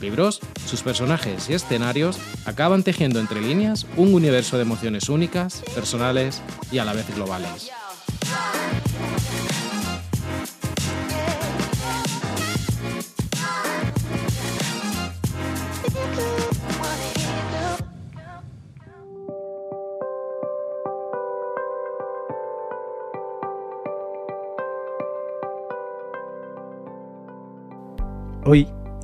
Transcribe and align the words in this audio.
libros, 0.00 0.40
sus 0.66 0.82
personajes 0.82 1.48
y 1.48 1.54
escenarios 1.54 2.18
acaban 2.44 2.82
tejiendo 2.82 3.20
entre 3.20 3.40
líneas 3.40 3.86
un 3.96 4.14
universo 4.14 4.56
de 4.56 4.62
emociones 4.62 5.08
únicas, 5.08 5.62
personales 5.74 6.42
y 6.70 6.78
a 6.78 6.84
la 6.84 6.92
vez 6.92 7.14
globales. 7.14 7.70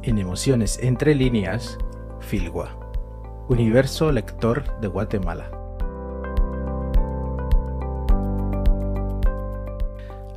En 0.07 0.19
Emociones 0.19 0.79
entre 0.83 1.15
líneas, 1.17 1.79
Filgua, 2.21 2.79
Universo 3.49 4.13
Lector 4.13 4.79
de 4.81 4.87
Guatemala. 4.87 5.51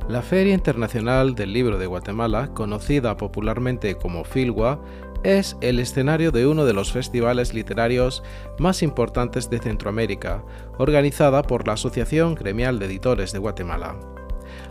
La 0.08 0.22
Feria 0.22 0.54
Internacional 0.54 1.36
del 1.36 1.52
Libro 1.52 1.78
de 1.78 1.86
Guatemala, 1.86 2.48
conocida 2.52 3.16
popularmente 3.16 3.94
como 3.94 4.24
Filgua, 4.24 4.82
es 5.22 5.56
el 5.60 5.78
escenario 5.78 6.32
de 6.32 6.48
uno 6.48 6.64
de 6.64 6.72
los 6.72 6.90
festivales 6.90 7.54
literarios 7.54 8.24
más 8.58 8.82
importantes 8.82 9.50
de 9.50 9.60
Centroamérica, 9.60 10.42
organizada 10.78 11.42
por 11.42 11.68
la 11.68 11.74
Asociación 11.74 12.34
Gremial 12.34 12.80
de 12.80 12.86
Editores 12.86 13.32
de 13.32 13.38
Guatemala. 13.38 13.96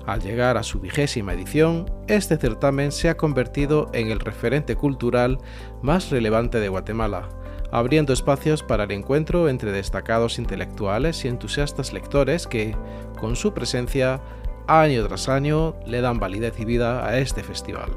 Al 0.05 0.21
llegar 0.21 0.57
a 0.57 0.63
su 0.63 0.79
vigésima 0.79 1.33
edición, 1.33 1.85
este 2.07 2.37
certamen 2.37 2.91
se 2.91 3.09
ha 3.09 3.17
convertido 3.17 3.89
en 3.93 4.09
el 4.09 4.19
referente 4.19 4.75
cultural 4.75 5.37
más 5.81 6.09
relevante 6.09 6.59
de 6.59 6.69
Guatemala, 6.69 7.29
abriendo 7.71 8.13
espacios 8.13 8.63
para 8.63 8.85
el 8.85 8.91
encuentro 8.91 9.49
entre 9.49 9.71
destacados 9.71 10.39
intelectuales 10.39 11.23
y 11.25 11.27
entusiastas 11.27 11.93
lectores 11.93 12.47
que, 12.47 12.75
con 13.19 13.35
su 13.35 13.53
presencia, 13.53 14.21
año 14.67 15.05
tras 15.07 15.29
año, 15.29 15.75
le 15.85 16.01
dan 16.01 16.19
validez 16.19 16.59
y 16.59 16.65
vida 16.65 17.05
a 17.05 17.19
este 17.19 17.43
festival. 17.43 17.91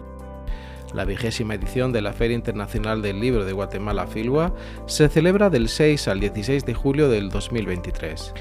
La 0.92 1.06
vigésima 1.06 1.54
edición 1.54 1.90
de 1.92 2.02
la 2.02 2.12
Feria 2.12 2.34
Internacional 2.34 3.00
del 3.00 3.18
Libro 3.18 3.46
de 3.46 3.54
Guatemala 3.54 4.06
Filwa 4.06 4.54
se 4.84 5.08
celebra 5.08 5.48
del 5.48 5.70
6 5.70 6.06
al 6.08 6.20
16 6.20 6.66
de 6.66 6.74
julio 6.74 7.08
del 7.08 7.30
2023 7.30 8.34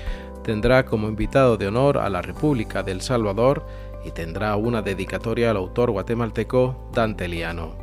tendrá 0.44 0.86
como 0.86 1.08
invitado 1.08 1.58
de 1.58 1.68
honor 1.68 1.98
a 1.98 2.10
la 2.10 2.22
República 2.22 2.84
del 2.84 3.02
Salvador 3.02 3.66
y 4.04 4.12
tendrá 4.12 4.56
una 4.56 4.82
dedicatoria 4.82 5.52
al 5.52 5.58
autor 5.58 5.92
guatemalteco 5.92 6.90
Dante 6.94 7.28
Liano. 7.28 7.76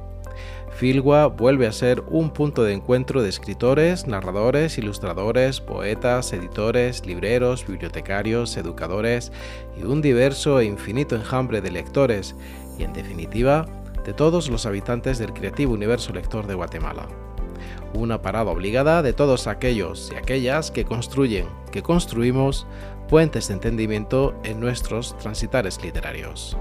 Filgua 0.78 1.26
vuelve 1.26 1.66
a 1.66 1.72
ser 1.72 2.04
un 2.08 2.30
punto 2.30 2.62
de 2.62 2.72
encuentro 2.72 3.22
de 3.22 3.28
escritores, 3.28 4.06
narradores, 4.06 4.78
ilustradores, 4.78 5.60
poetas, 5.60 6.32
editores, 6.32 7.04
libreros, 7.04 7.66
bibliotecarios, 7.66 8.56
educadores 8.56 9.32
y 9.76 9.82
un 9.82 10.00
diverso 10.00 10.60
e 10.60 10.66
infinito 10.66 11.16
enjambre 11.16 11.60
de 11.60 11.72
lectores 11.72 12.36
y, 12.78 12.84
en 12.84 12.92
definitiva, 12.92 13.66
de 14.04 14.12
todos 14.12 14.48
los 14.50 14.66
habitantes 14.66 15.18
del 15.18 15.32
creativo 15.32 15.72
universo 15.72 16.12
lector 16.12 16.46
de 16.46 16.54
Guatemala 16.54 17.08
una 17.94 18.22
parada 18.22 18.50
obligada 18.50 19.02
de 19.02 19.12
todos 19.12 19.46
aquellos 19.46 20.10
y 20.12 20.16
aquellas 20.16 20.70
que 20.70 20.84
construyen, 20.84 21.46
que 21.72 21.82
construimos 21.82 22.66
puentes 23.08 23.48
de 23.48 23.54
entendimiento 23.54 24.34
en 24.44 24.60
nuestros 24.60 25.16
transitares 25.18 25.82
literarios. 25.82 26.56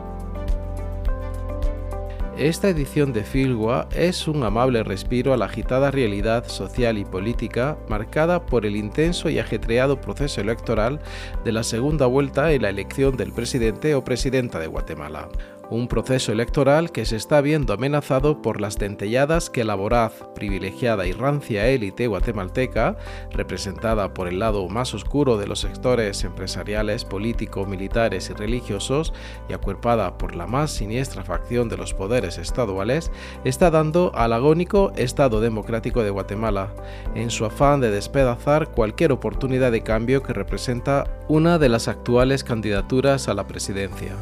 Esta 2.37 2.69
edición 2.69 3.13
de 3.13 3.23
Filgua 3.23 3.89
es 3.95 4.27
un 4.27 4.43
amable 4.43 4.83
respiro 4.83 5.33
a 5.33 5.37
la 5.37 5.45
agitada 5.45 5.89
realidad 5.89 6.47
social 6.47 6.99
y 6.99 7.03
política 7.03 7.79
marcada 7.89 8.45
por 8.45 8.67
el 8.67 8.75
intenso 8.75 9.31
y 9.31 9.39
ajetreado 9.39 9.99
proceso 9.99 10.39
electoral 10.39 10.99
de 11.43 11.51
la 11.51 11.63
segunda 11.63 12.05
vuelta 12.05 12.51
en 12.51 12.61
la 12.61 12.69
elección 12.69 13.17
del 13.17 13.31
presidente 13.31 13.95
o 13.95 14.03
presidenta 14.03 14.59
de 14.59 14.67
Guatemala 14.67 15.29
un 15.69 15.88
proceso 15.88 16.31
electoral 16.31 16.91
que 16.91 17.05
se 17.05 17.16
está 17.16 17.41
viendo 17.41 17.73
amenazado 17.73 18.41
por 18.41 18.61
las 18.61 18.78
dentelladas 18.78 19.50
que 19.50 19.63
la 19.63 19.75
voraz, 19.75 20.13
privilegiada 20.35 21.05
y 21.07 21.11
rancia 21.11 21.67
élite 21.67 22.07
guatemalteca, 22.07 22.97
representada 23.31 24.13
por 24.13 24.28
el 24.28 24.39
lado 24.39 24.67
más 24.69 24.94
oscuro 24.94 25.38
de 25.38 25.47
los 25.47 25.59
sectores 25.59 26.23
empresariales, 26.23 27.05
políticos, 27.05 27.67
militares 27.67 28.29
y 28.29 28.33
religiosos, 28.33 29.13
y 29.50 29.53
acuerpada 29.53 30.17
por 30.17 30.35
la 30.35 30.47
más 30.47 30.72
siniestra 30.72 31.23
facción 31.23 31.69
de 31.69 31.78
los 31.78 31.94
poderes 31.94 32.38
estaduales, 32.38 33.11
está 33.44 33.72
dando 33.72 34.11
al 34.16 34.34
agónico 34.34 34.91
Estado 34.95 35.41
Democrático 35.41 36.03
de 36.03 36.09
Guatemala, 36.09 36.73
en 37.16 37.29
su 37.29 37.45
afán 37.45 37.81
de 37.81 37.91
despedazar 37.91 38.69
cualquier 38.69 39.11
oportunidad 39.11 39.72
de 39.72 39.84
cambio 39.84 40.23
que 40.23 40.34
representa 40.34 41.05
una 41.28 41.57
de 41.57 41.69
las 41.69 41.88
actuales 41.88 42.44
candidaturas 42.44 43.28
a 43.28 43.34
la 43.34 43.47
presidencia. 43.47 44.16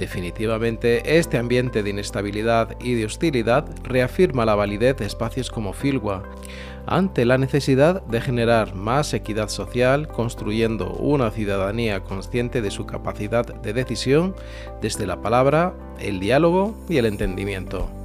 Definitivamente, 0.00 1.18
este 1.18 1.36
ambiente 1.36 1.82
de 1.82 1.90
inestabilidad 1.90 2.74
y 2.80 2.94
de 2.94 3.04
hostilidad 3.04 3.66
reafirma 3.84 4.46
la 4.46 4.54
validez 4.54 4.96
de 4.96 5.04
espacios 5.04 5.50
como 5.50 5.74
Filwa, 5.74 6.22
ante 6.86 7.26
la 7.26 7.36
necesidad 7.36 8.02
de 8.06 8.22
generar 8.22 8.74
más 8.74 9.12
equidad 9.12 9.50
social, 9.50 10.08
construyendo 10.08 10.94
una 10.94 11.30
ciudadanía 11.30 12.00
consciente 12.00 12.62
de 12.62 12.70
su 12.70 12.86
capacidad 12.86 13.44
de 13.44 13.74
decisión 13.74 14.34
desde 14.80 15.06
la 15.06 15.20
palabra, 15.20 15.74
el 16.00 16.18
diálogo 16.18 16.74
y 16.88 16.96
el 16.96 17.04
entendimiento. 17.04 17.99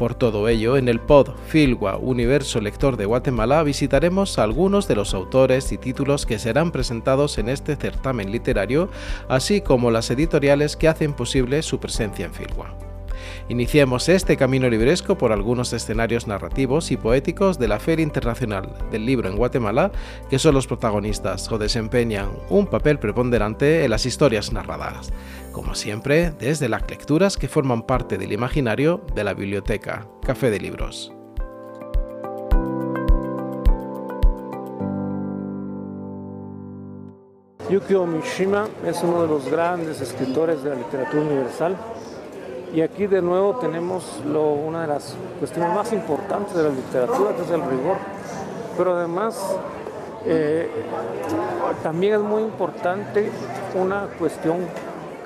Por 0.00 0.14
todo 0.14 0.48
ello, 0.48 0.78
en 0.78 0.88
el 0.88 0.98
pod 0.98 1.28
Filgua 1.48 1.98
Universo 1.98 2.58
Lector 2.62 2.96
de 2.96 3.04
Guatemala 3.04 3.62
visitaremos 3.62 4.38
algunos 4.38 4.88
de 4.88 4.94
los 4.94 5.12
autores 5.12 5.72
y 5.72 5.76
títulos 5.76 6.24
que 6.24 6.38
serán 6.38 6.72
presentados 6.72 7.36
en 7.36 7.50
este 7.50 7.76
certamen 7.76 8.32
literario, 8.32 8.88
así 9.28 9.60
como 9.60 9.90
las 9.90 10.10
editoriales 10.10 10.74
que 10.78 10.88
hacen 10.88 11.12
posible 11.12 11.60
su 11.60 11.80
presencia 11.80 12.24
en 12.24 12.32
Filgua. 12.32 12.74
Iniciemos 13.50 14.08
este 14.08 14.36
camino 14.36 14.70
libresco 14.70 15.18
por 15.18 15.32
algunos 15.32 15.72
escenarios 15.72 16.26
narrativos 16.26 16.90
y 16.92 16.96
poéticos 16.96 17.58
de 17.58 17.68
la 17.68 17.78
Feria 17.78 18.02
Internacional 18.02 18.72
del 18.90 19.04
Libro 19.04 19.28
en 19.28 19.36
Guatemala, 19.36 19.90
que 20.30 20.38
son 20.38 20.54
los 20.54 20.66
protagonistas 20.66 21.50
o 21.52 21.58
desempeñan 21.58 22.30
un 22.48 22.66
papel 22.66 22.98
preponderante 22.98 23.84
en 23.84 23.90
las 23.90 24.06
historias 24.06 24.52
narradas, 24.52 25.12
como 25.52 25.74
siempre 25.74 26.30
desde 26.30 26.68
las 26.68 26.88
lecturas 26.88 27.36
que 27.36 27.48
forman 27.48 27.82
parte 27.82 28.18
del 28.18 28.32
imaginario 28.32 29.00
de 29.14 29.24
la 29.24 29.34
biblioteca 29.34 30.06
Café 30.22 30.50
de 30.50 30.60
Libros. 30.60 31.12
Yukio 37.68 38.04
Mishima 38.04 38.66
es 38.84 39.00
uno 39.02 39.22
de 39.22 39.28
los 39.28 39.48
grandes 39.48 40.00
escritores 40.00 40.62
de 40.62 40.70
la 40.70 40.76
literatura 40.76 41.22
universal 41.22 41.76
y 42.74 42.80
aquí 42.80 43.06
de 43.06 43.22
nuevo 43.22 43.56
tenemos 43.56 44.20
una 44.24 44.82
de 44.82 44.86
las 44.88 45.14
cuestiones 45.38 45.74
más 45.74 45.92
importantes 45.92 46.54
de 46.54 46.64
la 46.64 46.68
literatura, 46.70 47.34
que 47.34 47.42
es 47.42 47.50
el 47.50 47.62
rigor. 47.62 47.96
Pero 48.76 48.96
además 48.96 49.56
eh, 50.24 50.68
también 51.82 52.14
es 52.14 52.20
muy 52.20 52.42
importante 52.42 53.30
una 53.74 54.06
cuestión 54.18 54.66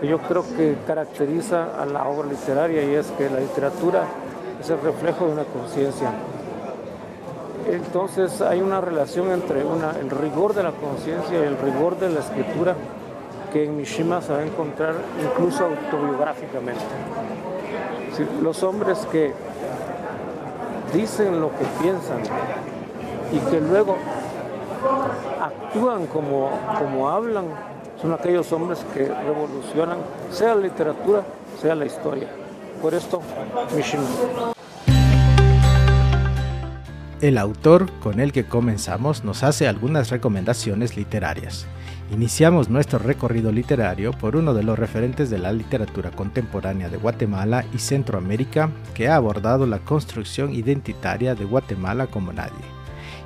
que 0.00 0.06
yo 0.06 0.18
creo 0.18 0.42
que 0.56 0.76
caracteriza 0.86 1.80
a 1.80 1.86
la 1.86 2.08
obra 2.08 2.28
literaria 2.28 2.84
y 2.84 2.94
es 2.94 3.06
que 3.12 3.30
la 3.30 3.40
literatura 3.40 4.04
es 4.60 4.70
el 4.70 4.80
reflejo 4.80 5.26
de 5.26 5.32
una 5.32 5.44
conciencia. 5.44 6.10
Entonces 7.70 8.40
hay 8.40 8.60
una 8.60 8.80
relación 8.80 9.30
entre 9.30 9.60
el 9.62 10.10
rigor 10.10 10.54
de 10.54 10.62
la 10.62 10.72
conciencia 10.72 11.38
y 11.38 11.42
el 11.42 11.56
rigor 11.58 11.98
de 11.98 12.10
la 12.10 12.20
escritura 12.20 12.74
que 13.52 13.64
en 13.64 13.76
Mishima 13.76 14.20
se 14.20 14.32
va 14.32 14.40
a 14.40 14.44
encontrar 14.44 14.94
incluso 15.22 15.64
autobiográficamente. 15.64 16.82
Los 18.42 18.62
hombres 18.62 19.06
que 19.10 19.32
dicen 20.92 21.40
lo 21.40 21.50
que 21.50 21.64
piensan 21.80 22.18
y 23.32 23.38
que 23.50 23.60
luego 23.60 23.96
actúan 25.40 26.06
como, 26.06 26.50
como 26.78 27.08
hablan, 27.10 27.46
son 28.00 28.12
aquellos 28.12 28.50
hombres 28.52 28.84
que 28.92 29.08
revolucionan, 29.08 29.98
sea 30.30 30.54
la 30.54 30.62
literatura, 30.62 31.22
sea 31.60 31.74
la 31.74 31.86
historia. 31.86 32.28
Por 32.80 32.94
esto, 32.94 33.22
Mishima. 33.74 34.04
El 37.20 37.38
autor 37.38 37.90
con 38.00 38.20
el 38.20 38.32
que 38.32 38.44
comenzamos 38.44 39.24
nos 39.24 39.42
hace 39.42 39.66
algunas 39.66 40.10
recomendaciones 40.10 40.94
literarias. 40.94 41.66
Iniciamos 42.12 42.68
nuestro 42.68 42.98
recorrido 42.98 43.50
literario 43.50 44.12
por 44.12 44.36
uno 44.36 44.52
de 44.52 44.62
los 44.62 44.78
referentes 44.78 45.30
de 45.30 45.38
la 45.38 45.50
literatura 45.50 46.10
contemporánea 46.10 46.90
de 46.90 46.98
Guatemala 46.98 47.64
y 47.72 47.78
Centroamérica 47.78 48.70
que 48.92 49.08
ha 49.08 49.16
abordado 49.16 49.66
la 49.66 49.78
construcción 49.78 50.52
identitaria 50.52 51.34
de 51.34 51.46
Guatemala 51.46 52.08
como 52.08 52.30
nadie, 52.32 52.52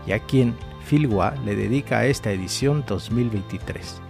y 0.07 0.13
a 0.13 0.21
quien 0.21 0.55
Filgua 0.85 1.35
le 1.45 1.57
dedica 1.57 2.07
esta 2.07 2.31
edición 2.31 2.85
2023. 2.87 4.08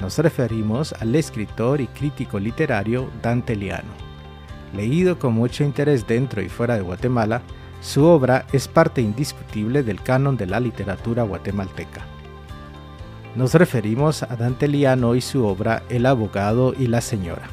Nos 0.00 0.18
referimos 0.18 0.92
al 0.92 1.14
escritor 1.14 1.80
y 1.80 1.86
crítico 1.86 2.38
literario 2.38 3.10
Dante 3.22 3.56
Liano. 3.56 3.92
Leído 4.74 5.18
con 5.18 5.32
mucho 5.32 5.64
interés 5.64 6.06
dentro 6.06 6.42
y 6.42 6.48
fuera 6.48 6.74
de 6.74 6.82
Guatemala, 6.82 7.40
su 7.80 8.04
obra 8.04 8.46
es 8.52 8.68
parte 8.68 9.00
indiscutible 9.00 9.82
del 9.82 10.02
canon 10.02 10.36
de 10.36 10.46
la 10.46 10.60
literatura 10.60 11.22
guatemalteca. 11.22 12.02
Nos 13.36 13.54
referimos 13.54 14.22
a 14.22 14.36
Dante 14.36 14.68
Liano 14.68 15.14
y 15.14 15.20
su 15.20 15.46
obra 15.46 15.82
El 15.88 16.06
abogado 16.06 16.74
y 16.78 16.88
la 16.88 17.00
señora. 17.00 17.48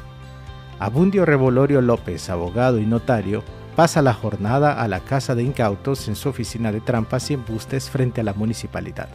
Abundio 0.78 1.24
Revolorio 1.24 1.80
López, 1.80 2.28
abogado 2.28 2.78
y 2.78 2.86
notario, 2.86 3.42
pasa 3.76 4.02
la 4.02 4.12
jornada 4.12 4.82
a 4.82 4.88
la 4.88 5.00
casa 5.00 5.34
de 5.34 5.42
incautos 5.42 6.08
en 6.08 6.16
su 6.16 6.28
oficina 6.28 6.72
de 6.72 6.80
trampas 6.80 7.30
y 7.30 7.34
embustes 7.34 7.88
frente 7.90 8.20
a 8.20 8.24
la 8.24 8.34
municipalidad. 8.34 9.08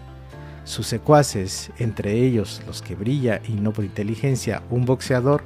Sus 0.69 0.85
secuaces, 0.85 1.71
entre 1.79 2.13
ellos 2.13 2.61
los 2.67 2.83
que 2.83 2.93
brilla 2.93 3.41
y 3.47 3.53
no 3.53 3.73
por 3.73 3.83
inteligencia 3.83 4.61
un 4.69 4.85
boxeador, 4.85 5.41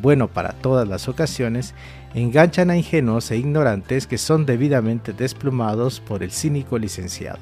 bueno 0.00 0.28
para 0.28 0.54
todas 0.54 0.88
las 0.88 1.08
ocasiones, 1.08 1.74
enganchan 2.14 2.70
a 2.70 2.76
ingenuos 2.78 3.30
e 3.30 3.36
ignorantes 3.36 4.06
que 4.06 4.16
son 4.16 4.46
debidamente 4.46 5.12
desplumados 5.12 6.00
por 6.00 6.22
el 6.22 6.32
cínico 6.32 6.78
licenciado. 6.78 7.40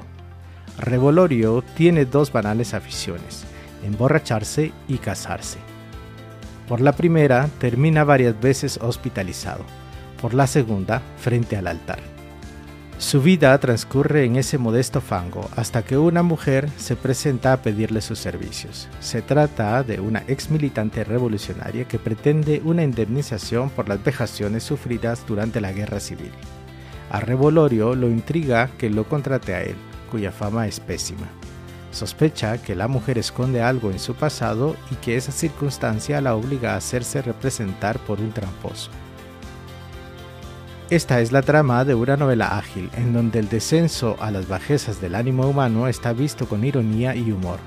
Revolorio 0.76 1.62
tiene 1.76 2.04
dos 2.04 2.32
banales 2.32 2.74
aficiones, 2.74 3.44
emborracharse 3.84 4.72
y 4.88 4.98
casarse. 4.98 5.58
Por 6.66 6.80
la 6.80 6.90
primera, 6.90 7.48
termina 7.60 8.02
varias 8.02 8.40
veces 8.40 8.76
hospitalizado, 8.82 9.62
por 10.20 10.34
la 10.34 10.48
segunda, 10.48 11.00
frente 11.16 11.56
al 11.56 11.68
altar. 11.68 12.00
Su 13.00 13.22
vida 13.22 13.58
transcurre 13.58 14.26
en 14.26 14.36
ese 14.36 14.58
modesto 14.58 15.00
fango 15.00 15.48
hasta 15.56 15.82
que 15.82 15.96
una 15.96 16.22
mujer 16.22 16.68
se 16.76 16.96
presenta 16.96 17.54
a 17.54 17.62
pedirle 17.62 18.02
sus 18.02 18.18
servicios. 18.18 18.88
Se 19.00 19.22
trata 19.22 19.82
de 19.82 20.00
una 20.00 20.22
ex 20.28 20.50
militante 20.50 21.02
revolucionaria 21.02 21.88
que 21.88 21.98
pretende 21.98 22.60
una 22.62 22.84
indemnización 22.84 23.70
por 23.70 23.88
las 23.88 24.04
vejaciones 24.04 24.64
sufridas 24.64 25.24
durante 25.26 25.62
la 25.62 25.72
guerra 25.72 25.98
civil. 25.98 26.30
A 27.10 27.20
Revolorio 27.20 27.94
lo 27.94 28.10
intriga 28.10 28.68
que 28.76 28.90
lo 28.90 29.08
contrate 29.08 29.54
a 29.54 29.62
él, 29.62 29.76
cuya 30.10 30.30
fama 30.30 30.66
es 30.66 30.78
pésima. 30.78 31.26
Sospecha 31.92 32.58
que 32.58 32.76
la 32.76 32.86
mujer 32.86 33.16
esconde 33.16 33.62
algo 33.62 33.90
en 33.90 33.98
su 33.98 34.14
pasado 34.14 34.76
y 34.90 34.96
que 34.96 35.16
esa 35.16 35.32
circunstancia 35.32 36.20
la 36.20 36.36
obliga 36.36 36.74
a 36.74 36.76
hacerse 36.76 37.22
representar 37.22 37.98
por 38.00 38.20
un 38.20 38.30
tramposo. 38.32 38.90
Esta 40.90 41.20
es 41.20 41.30
la 41.30 41.42
trama 41.42 41.84
de 41.84 41.94
una 41.94 42.16
novela 42.16 42.58
ágil, 42.58 42.90
en 42.96 43.12
donde 43.12 43.38
el 43.38 43.48
descenso 43.48 44.16
a 44.18 44.32
las 44.32 44.48
bajezas 44.48 45.00
del 45.00 45.14
ánimo 45.14 45.46
humano 45.46 45.86
está 45.86 46.12
visto 46.12 46.48
con 46.48 46.64
ironía 46.64 47.14
y 47.14 47.30
humor. 47.30 47.60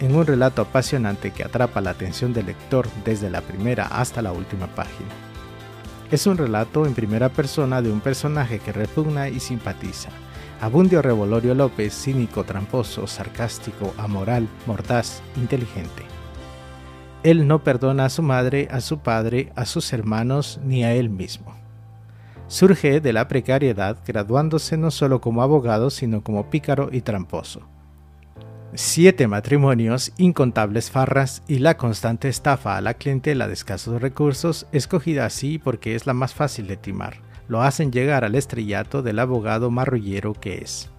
En 0.00 0.14
un 0.14 0.24
relato 0.24 0.62
apasionante 0.62 1.32
que 1.32 1.44
atrapa 1.44 1.82
la 1.82 1.90
atención 1.90 2.32
del 2.32 2.46
lector 2.46 2.88
desde 3.04 3.28
la 3.28 3.42
primera 3.42 3.84
hasta 3.84 4.22
la 4.22 4.32
última 4.32 4.66
página. 4.68 5.10
Es 6.10 6.26
un 6.26 6.38
relato 6.38 6.86
en 6.86 6.94
primera 6.94 7.28
persona 7.28 7.82
de 7.82 7.92
un 7.92 8.00
personaje 8.00 8.60
que 8.60 8.72
repugna 8.72 9.28
y 9.28 9.38
simpatiza. 9.38 10.08
Abundio 10.62 11.02
Revolorio 11.02 11.54
López, 11.54 11.92
cínico, 11.92 12.44
tramposo, 12.44 13.06
sarcástico, 13.06 13.92
amoral, 13.98 14.48
mordaz, 14.66 15.20
inteligente. 15.36 16.04
Él 17.24 17.46
no 17.46 17.62
perdona 17.62 18.06
a 18.06 18.10
su 18.10 18.22
madre, 18.22 18.68
a 18.70 18.80
su 18.80 19.00
padre, 19.00 19.52
a 19.54 19.66
sus 19.66 19.92
hermanos 19.92 20.60
ni 20.64 20.82
a 20.82 20.94
él 20.94 21.10
mismo 21.10 21.61
surge 22.52 23.00
de 23.00 23.14
la 23.14 23.28
precariedad, 23.28 23.96
graduándose 24.06 24.76
no 24.76 24.90
solo 24.90 25.22
como 25.22 25.42
abogado, 25.42 25.88
sino 25.88 26.22
como 26.22 26.50
pícaro 26.50 26.90
y 26.92 27.00
tramposo. 27.00 27.62
Siete 28.74 29.26
matrimonios, 29.26 30.12
incontables 30.18 30.90
farras 30.90 31.42
y 31.48 31.60
la 31.60 31.78
constante 31.78 32.28
estafa 32.28 32.76
a 32.76 32.82
la 32.82 32.92
clientela 32.92 33.46
de 33.46 33.54
escasos 33.54 34.02
recursos, 34.02 34.66
escogida 34.70 35.24
así 35.24 35.58
porque 35.58 35.94
es 35.94 36.04
la 36.04 36.12
más 36.12 36.34
fácil 36.34 36.66
de 36.66 36.76
timar, 36.76 37.22
lo 37.48 37.62
hacen 37.62 37.90
llegar 37.90 38.22
al 38.22 38.34
estrellato 38.34 39.00
del 39.00 39.18
abogado 39.18 39.70
marrullero 39.70 40.34
que 40.34 40.58
es. 40.58 40.90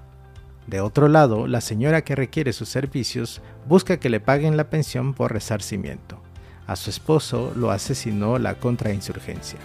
De 0.65 0.81
otro 0.81 1.07
lado, 1.07 1.45
la 1.45 1.61
señora 1.61 2.03
que 2.03 2.15
requiere 2.15 2.51
sus 2.51 2.69
servicios 2.69 3.43
busca 3.67 3.97
que 3.97 4.09
le 4.09 4.19
paguen 4.19 4.57
la 4.57 4.71
pensión 4.71 5.13
por 5.13 5.31
resarcimiento. 5.31 6.19
A 6.65 6.75
su 6.75 6.89
esposo 6.89 7.53
lo 7.55 7.69
asesinó 7.69 8.39
la 8.39 8.55
contrainsurgencia 8.55 9.59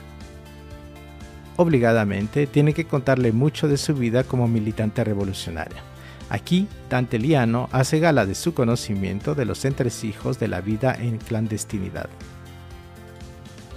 obligadamente 1.58 2.46
tiene 2.46 2.72
que 2.72 2.86
contarle 2.86 3.32
mucho 3.32 3.66
de 3.66 3.76
su 3.76 3.92
vida 3.92 4.22
como 4.22 4.46
militante 4.46 5.02
revolucionaria. 5.02 5.82
Aquí, 6.30 6.68
Dante 6.88 7.18
Liano 7.18 7.68
hace 7.72 7.98
gala 7.98 8.26
de 8.26 8.36
su 8.36 8.54
conocimiento 8.54 9.34
de 9.34 9.44
los 9.44 9.64
entresijos 9.64 10.38
de 10.38 10.46
la 10.46 10.60
vida 10.60 10.94
en 10.94 11.18
clandestinidad. 11.18 12.08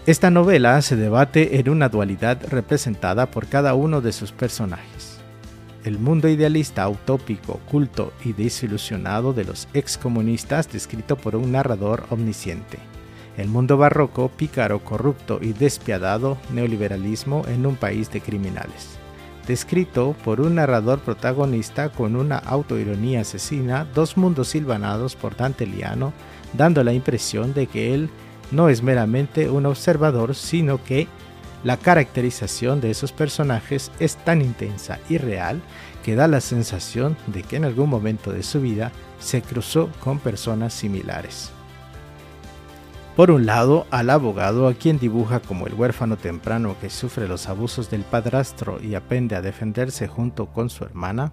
Esta 0.06 0.30
novela 0.30 0.80
se 0.84 0.96
debate 0.96 1.60
en 1.60 1.70
una 1.70 1.90
dualidad 1.90 2.40
representada 2.50 3.32
por 3.32 3.48
cada 3.48 3.74
uno 3.74 4.00
de 4.00 4.12
sus 4.12 4.32
personajes. 4.32 5.18
El 5.84 5.98
mundo 5.98 6.28
idealista, 6.28 6.88
utópico, 6.88 7.60
culto 7.70 8.14
y 8.24 8.34
desilusionado 8.34 9.34
de 9.34 9.46
los 9.46 9.68
excomunistas 9.74 10.72
descrito 10.72 11.18
por 11.18 11.36
un 11.36 11.52
narrador 11.52 12.06
omnisciente 12.12 12.78
el 13.38 13.48
mundo 13.48 13.78
barroco, 13.78 14.30
pícaro, 14.30 14.84
corrupto 14.84 15.40
y 15.42 15.54
despiadado 15.54 16.38
neoliberalismo 16.52 17.44
en 17.48 17.66
un 17.66 17.76
país 17.76 18.12
de 18.12 18.22
criminales. 18.22 18.98
Descrito 19.48 20.16
por 20.24 20.40
un 20.40 20.56
narrador 20.56 21.00
protagonista 21.00 21.90
con 21.90 22.16
una 22.16 22.38
autoironía 22.38 23.22
asesina, 23.22 23.88
dos 23.96 24.18
mundos 24.18 24.50
silvanados 24.50 25.16
por 25.16 25.36
Dante 25.36 25.66
Liano, 25.66 26.14
dando 26.54 26.84
la 26.84 26.94
impresión 26.94 27.54
de 27.54 27.68
que 27.68 27.94
él 27.94 28.10
no 28.52 28.70
es 28.70 28.84
meramente 28.84 29.50
un 29.50 29.66
observador, 29.66 30.36
sino 30.36 30.84
que 30.84 31.08
la 31.64 31.78
caracterización 31.78 32.82
de 32.82 32.92
esos 32.92 33.12
personajes 33.12 33.92
es 34.00 34.16
tan 34.18 34.42
intensa 34.42 35.00
y 35.10 35.18
real 35.18 35.62
que 36.04 36.16
da 36.16 36.28
la 36.28 36.42
sensación 36.42 37.16
de 37.28 37.44
que 37.44 37.56
en 37.56 37.66
algún 37.66 37.90
momento 37.90 38.32
de 38.32 38.44
su 38.44 38.62
vida 38.62 38.92
se 39.20 39.42
cruzó 39.42 39.90
con 40.00 40.20
personas 40.20 40.74
similares. 40.74 41.52
Por 43.22 43.30
un 43.30 43.46
lado, 43.46 43.86
al 43.92 44.10
abogado 44.10 44.68
a 44.68 44.74
quien 44.74 44.98
dibuja 44.98 45.42
como 45.42 45.68
el 45.68 45.76
huérfano 45.76 46.18
temprano 46.18 46.76
que 46.82 46.90
sufre 46.90 47.28
los 47.28 47.48
abusos 47.50 47.92
del 47.92 48.02
padrastro 48.02 48.82
y 48.82 48.96
aprende 48.96 49.36
a 49.36 49.44
defenderse 49.44 50.08
junto 50.08 50.48
con 50.48 50.72
su 50.72 50.86
hermana, 50.86 51.32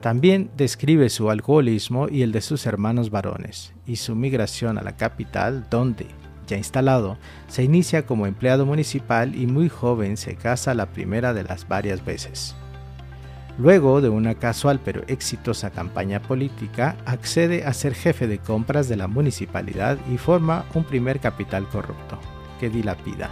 también 0.00 0.52
describe 0.56 1.10
su 1.10 1.28
alcoholismo 1.28 2.08
y 2.08 2.22
el 2.22 2.30
de 2.30 2.42
sus 2.42 2.64
hermanos 2.64 3.10
varones, 3.10 3.74
y 3.88 3.96
su 3.96 4.14
migración 4.14 4.78
a 4.78 4.84
la 4.84 4.94
capital, 4.96 5.66
donde, 5.68 6.06
ya 6.46 6.58
instalado, 6.58 7.18
se 7.48 7.64
inicia 7.64 8.06
como 8.06 8.28
empleado 8.28 8.64
municipal 8.64 9.34
y 9.34 9.48
muy 9.48 9.68
joven 9.68 10.16
se 10.16 10.36
casa 10.36 10.74
la 10.74 10.86
primera 10.92 11.34
de 11.34 11.42
las 11.42 11.66
varias 11.66 12.04
veces. 12.04 12.54
Luego 13.58 14.02
de 14.02 14.10
una 14.10 14.34
casual 14.34 14.80
pero 14.84 15.02
exitosa 15.06 15.70
campaña 15.70 16.20
política, 16.20 16.96
accede 17.06 17.64
a 17.64 17.72
ser 17.72 17.94
jefe 17.94 18.26
de 18.26 18.38
compras 18.38 18.88
de 18.88 18.96
la 18.96 19.08
municipalidad 19.08 19.98
y 20.12 20.18
forma 20.18 20.66
un 20.74 20.84
primer 20.84 21.20
capital 21.20 21.66
corrupto, 21.68 22.18
que 22.60 22.68
dilapida. 22.68 23.30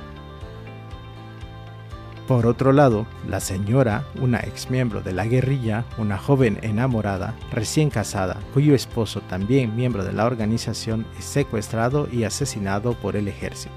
Por 2.27 2.47
otro 2.47 2.73
lado, 2.73 3.07
la 3.29 3.39
señora, 3.39 4.07
una 4.19 4.41
ex 4.41 4.71
miembro 4.71 5.03
de 5.03 5.13
la 5.13 5.27
guerrilla, 5.27 5.85
una 5.99 6.17
joven 6.17 6.59
enamorada, 6.63 7.35
recién 7.53 7.91
casada, 7.91 8.39
cuyo 8.55 8.75
esposo, 8.75 9.21
también 9.29 9.77
miembro 9.77 10.05
de 10.05 10.15
la 10.15 10.25
organización, 10.25 11.05
es 11.19 11.27
secuestrado 11.27 12.09
y 12.11 12.25
asesinado 12.25 12.95
por 12.95 13.17
el 13.17 13.29
ejército. 13.29 13.75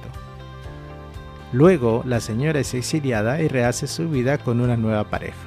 Luego, 1.51 2.03
la 2.05 2.21
señora 2.21 2.61
es 2.61 2.73
exiliada 2.73 3.41
y 3.41 3.49
rehace 3.49 3.85
su 3.85 4.09
vida 4.09 4.37
con 4.37 4.61
una 4.61 4.77
nueva 4.77 5.09
pareja. 5.09 5.46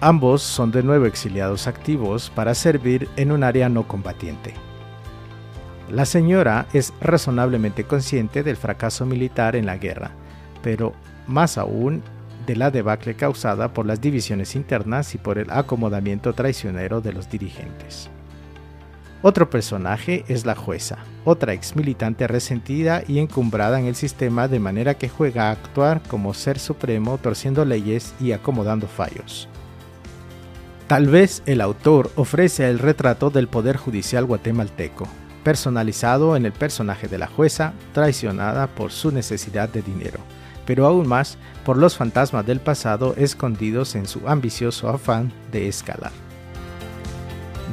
Ambos 0.00 0.42
son 0.42 0.70
de 0.70 0.84
nuevo 0.84 1.06
exiliados 1.06 1.66
activos 1.66 2.30
para 2.32 2.54
servir 2.54 3.08
en 3.16 3.32
un 3.32 3.42
área 3.42 3.68
no 3.68 3.88
combatiente. 3.88 4.54
La 5.90 6.04
señora 6.04 6.66
es 6.72 6.92
razonablemente 7.00 7.82
consciente 7.82 8.44
del 8.44 8.56
fracaso 8.56 9.06
militar 9.06 9.56
en 9.56 9.66
la 9.66 9.76
guerra, 9.76 10.12
pero 10.62 10.92
más 11.26 11.58
aún 11.58 12.02
de 12.46 12.54
la 12.54 12.70
debacle 12.70 13.14
causada 13.14 13.72
por 13.74 13.86
las 13.86 14.00
divisiones 14.00 14.54
internas 14.54 15.16
y 15.16 15.18
por 15.18 15.36
el 15.36 15.50
acomodamiento 15.50 16.32
traicionero 16.32 17.00
de 17.00 17.12
los 17.12 17.28
dirigentes. 17.28 18.08
Otro 19.20 19.50
personaje 19.50 20.24
es 20.28 20.46
la 20.46 20.54
jueza, 20.54 20.98
otra 21.24 21.54
ex 21.54 21.74
militante 21.74 22.28
resentida 22.28 23.02
y 23.08 23.18
encumbrada 23.18 23.80
en 23.80 23.86
el 23.86 23.96
sistema 23.96 24.46
de 24.46 24.60
manera 24.60 24.94
que 24.94 25.08
juega 25.08 25.48
a 25.48 25.50
actuar 25.50 26.00
como 26.06 26.34
ser 26.34 26.60
supremo 26.60 27.18
torciendo 27.18 27.64
leyes 27.64 28.14
y 28.20 28.30
acomodando 28.30 28.86
fallos. 28.86 29.48
Tal 30.88 31.06
vez 31.06 31.42
el 31.44 31.60
autor 31.60 32.10
ofrece 32.16 32.66
el 32.70 32.78
retrato 32.78 33.28
del 33.28 33.46
poder 33.46 33.76
judicial 33.76 34.24
guatemalteco, 34.24 35.06
personalizado 35.44 36.34
en 36.34 36.46
el 36.46 36.52
personaje 36.52 37.08
de 37.08 37.18
la 37.18 37.26
jueza, 37.26 37.74
traicionada 37.92 38.68
por 38.68 38.90
su 38.90 39.12
necesidad 39.12 39.68
de 39.68 39.82
dinero, 39.82 40.18
pero 40.64 40.86
aún 40.86 41.06
más 41.06 41.36
por 41.66 41.76
los 41.76 41.94
fantasmas 41.94 42.46
del 42.46 42.60
pasado 42.60 43.14
escondidos 43.18 43.96
en 43.96 44.06
su 44.06 44.26
ambicioso 44.26 44.88
afán 44.88 45.30
de 45.52 45.68
escalar. 45.68 46.12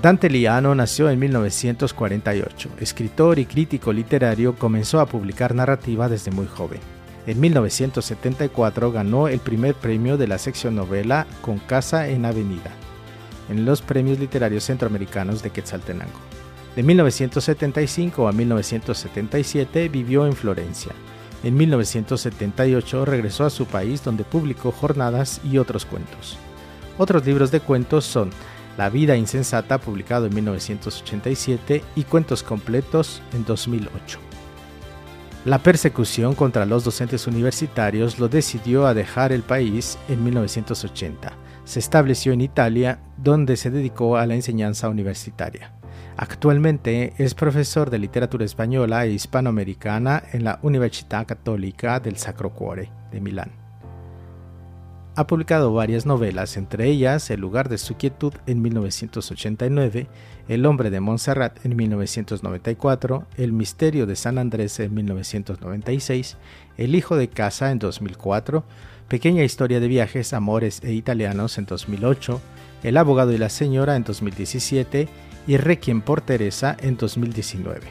Dante 0.01 0.29
Liano 0.29 0.75
nació 0.75 1.09
en 1.09 1.17
1948. 1.17 2.69
Escritor 2.81 3.39
y 3.39 3.45
crítico 3.45 3.93
literario, 3.93 4.55
comenzó 4.55 4.99
a 4.99 5.05
publicar 5.05 5.55
narrativa 5.55 6.09
desde 6.09 6.31
muy 6.31 6.47
joven. 6.47 6.81
En 7.27 7.39
1974 7.39 8.91
ganó 8.91 9.29
el 9.29 9.39
primer 9.39 9.73
premio 9.73 10.17
de 10.17 10.27
la 10.27 10.37
sección 10.37 10.75
novela 10.75 11.25
con 11.41 11.59
Casa 11.59 12.09
en 12.09 12.25
Avenida, 12.25 12.71
en 13.49 13.65
los 13.65 13.81
Premios 13.81 14.19
Literarios 14.19 14.63
Centroamericanos 14.63 15.41
de 15.43 15.49
Quetzaltenango. 15.49 16.19
De 16.75 16.83
1975 16.83 18.27
a 18.27 18.31
1977 18.31 19.87
vivió 19.89 20.25
en 20.25 20.33
Florencia. 20.33 20.91
En 21.43 21.55
1978 21.55 23.05
regresó 23.05 23.45
a 23.45 23.49
su 23.49 23.65
país 23.65 24.03
donde 24.03 24.23
publicó 24.23 24.71
jornadas 24.71 25.39
y 25.43 25.57
otros 25.57 25.85
cuentos. 25.85 26.37
Otros 26.97 27.25
libros 27.25 27.51
de 27.51 27.59
cuentos 27.59 28.05
son 28.05 28.31
La 28.77 28.89
vida 28.89 29.15
insensata, 29.15 29.77
publicado 29.77 30.25
en 30.25 30.35
1987, 30.35 31.81
y 31.95 32.03
Cuentos 32.03 32.43
completos 32.43 33.21
en 33.33 33.45
2008. 33.45 34.19
La 35.45 35.59
persecución 35.59 36.33
contra 36.33 36.65
los 36.65 36.83
docentes 36.83 37.27
universitarios 37.27 38.17
lo 38.19 38.27
decidió 38.27 38.87
a 38.87 38.93
dejar 38.93 39.31
el 39.31 39.43
país 39.43 39.97
en 40.09 40.23
1980. 40.23 41.44
Se 41.65 41.79
estableció 41.79 42.31
en 42.31 42.41
Italia, 42.41 42.99
donde 43.17 43.57
se 43.57 43.71
dedicó 43.71 44.17
a 44.17 44.25
la 44.25 44.35
enseñanza 44.35 44.87
universitaria. 44.87 45.73
Actualmente 46.17 47.13
es 47.17 47.33
profesor 47.33 47.89
de 47.89 47.99
literatura 47.99 48.45
española 48.45 49.05
e 49.05 49.11
hispanoamericana 49.11 50.23
en 50.31 50.45
la 50.45 50.59
Universidad 50.61 51.27
Católica 51.27 51.99
del 51.99 52.15
Sacro 52.15 52.51
Cuore 52.53 52.89
de 53.11 53.19
Milán. 53.19 53.64
Ha 55.17 55.27
publicado 55.27 55.73
varias 55.73 56.05
novelas, 56.05 56.57
entre 56.57 56.87
ellas 56.87 57.29
El 57.29 57.39
lugar 57.39 57.69
de 57.69 57.77
su 57.77 57.95
quietud 57.95 58.33
en 58.47 58.61
1989, 58.61 60.07
El 60.49 60.65
hombre 60.65 60.89
de 60.89 60.99
Montserrat 60.99 61.65
en 61.65 61.77
1994, 61.77 63.25
El 63.37 63.53
misterio 63.53 64.07
de 64.07 64.17
San 64.17 64.37
Andrés 64.37 64.77
en 64.81 64.93
1996, 64.93 66.35
El 66.75 66.95
hijo 66.95 67.15
de 67.15 67.29
casa 67.29 67.71
en 67.71 67.79
2004, 67.79 68.65
Pequeña 69.07 69.45
historia 69.45 69.79
de 69.79 69.87
viajes, 69.87 70.33
amores 70.33 70.81
e 70.83 70.91
italianos 70.91 71.57
en 71.59 71.65
2008, 71.65 72.41
El 72.83 72.97
abogado 72.97 73.31
y 73.31 73.37
la 73.37 73.49
señora 73.49 73.95
en 73.95 74.03
2017 74.03 75.07
y 75.47 75.55
Requiem 75.55 76.01
por 76.01 76.19
Teresa 76.19 76.75
en 76.81 76.97
2019. 76.97 77.87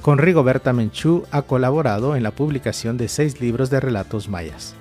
Con 0.00 0.18
Rigoberta 0.18 0.72
Menchú 0.72 1.24
ha 1.32 1.42
colaborado 1.42 2.14
en 2.14 2.22
la 2.22 2.30
publicación 2.30 2.96
de 2.96 3.08
seis 3.08 3.40
libros 3.40 3.68
de 3.68 3.80
relatos 3.80 4.28
mayas. 4.28 4.76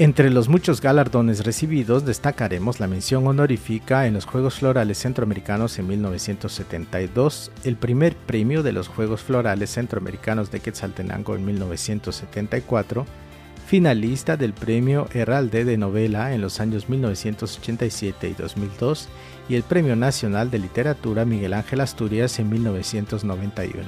Entre 0.00 0.30
los 0.30 0.48
muchos 0.48 0.80
galardones 0.80 1.44
recibidos 1.44 2.06
destacaremos 2.06 2.80
la 2.80 2.86
mención 2.86 3.26
honorífica 3.26 4.06
en 4.06 4.14
los 4.14 4.24
Juegos 4.24 4.54
Florales 4.54 4.96
Centroamericanos 4.96 5.78
en 5.78 5.88
1972, 5.88 7.52
el 7.64 7.76
primer 7.76 8.16
premio 8.16 8.62
de 8.62 8.72
los 8.72 8.88
Juegos 8.88 9.20
Florales 9.20 9.68
Centroamericanos 9.68 10.50
de 10.50 10.60
Quetzaltenango 10.60 11.36
en 11.36 11.44
1974, 11.44 13.04
finalista 13.66 14.38
del 14.38 14.54
premio 14.54 15.06
Heralde 15.12 15.66
de 15.66 15.76
Novela 15.76 16.32
en 16.32 16.40
los 16.40 16.60
años 16.60 16.88
1987 16.88 18.26
y 18.30 18.32
2002 18.32 19.06
y 19.50 19.56
el 19.56 19.64
Premio 19.64 19.96
Nacional 19.96 20.50
de 20.50 20.60
Literatura 20.60 21.26
Miguel 21.26 21.52
Ángel 21.52 21.82
Asturias 21.82 22.38
en 22.38 22.48
1991. 22.48 23.82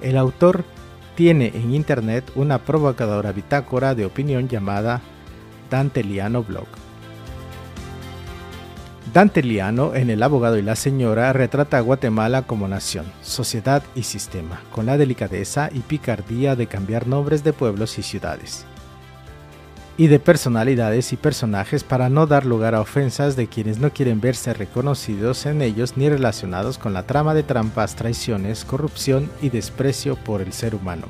El 0.00 0.16
autor 0.16 0.64
tiene 1.14 1.52
en 1.54 1.74
internet 1.74 2.30
una 2.34 2.58
provocadora 2.58 3.32
bitácora 3.32 3.94
de 3.94 4.04
opinión 4.04 4.48
llamada 4.48 5.00
Dante 5.70 6.02
Liano 6.02 6.42
Blog. 6.42 6.66
Dante 9.12 9.42
Liano, 9.42 9.94
en 9.96 10.08
El 10.08 10.22
abogado 10.22 10.56
y 10.56 10.62
la 10.62 10.76
señora, 10.76 11.32
retrata 11.32 11.78
a 11.78 11.80
Guatemala 11.80 12.42
como 12.42 12.68
nación, 12.68 13.06
sociedad 13.22 13.82
y 13.96 14.04
sistema, 14.04 14.60
con 14.70 14.86
la 14.86 14.96
delicadeza 14.98 15.68
y 15.72 15.80
picardía 15.80 16.54
de 16.54 16.68
cambiar 16.68 17.08
nombres 17.08 17.42
de 17.42 17.52
pueblos 17.52 17.98
y 17.98 18.04
ciudades, 18.04 18.66
y 20.00 20.06
de 20.06 20.18
personalidades 20.18 21.12
y 21.12 21.18
personajes 21.18 21.84
para 21.84 22.08
no 22.08 22.26
dar 22.26 22.46
lugar 22.46 22.74
a 22.74 22.80
ofensas 22.80 23.36
de 23.36 23.48
quienes 23.48 23.80
no 23.80 23.90
quieren 23.92 24.18
verse 24.18 24.54
reconocidos 24.54 25.44
en 25.44 25.60
ellos 25.60 25.98
ni 25.98 26.08
relacionados 26.08 26.78
con 26.78 26.94
la 26.94 27.02
trama 27.02 27.34
de 27.34 27.42
trampas, 27.42 27.96
traiciones, 27.96 28.64
corrupción 28.64 29.30
y 29.42 29.50
desprecio 29.50 30.16
por 30.16 30.40
el 30.40 30.54
ser 30.54 30.74
humano 30.74 31.04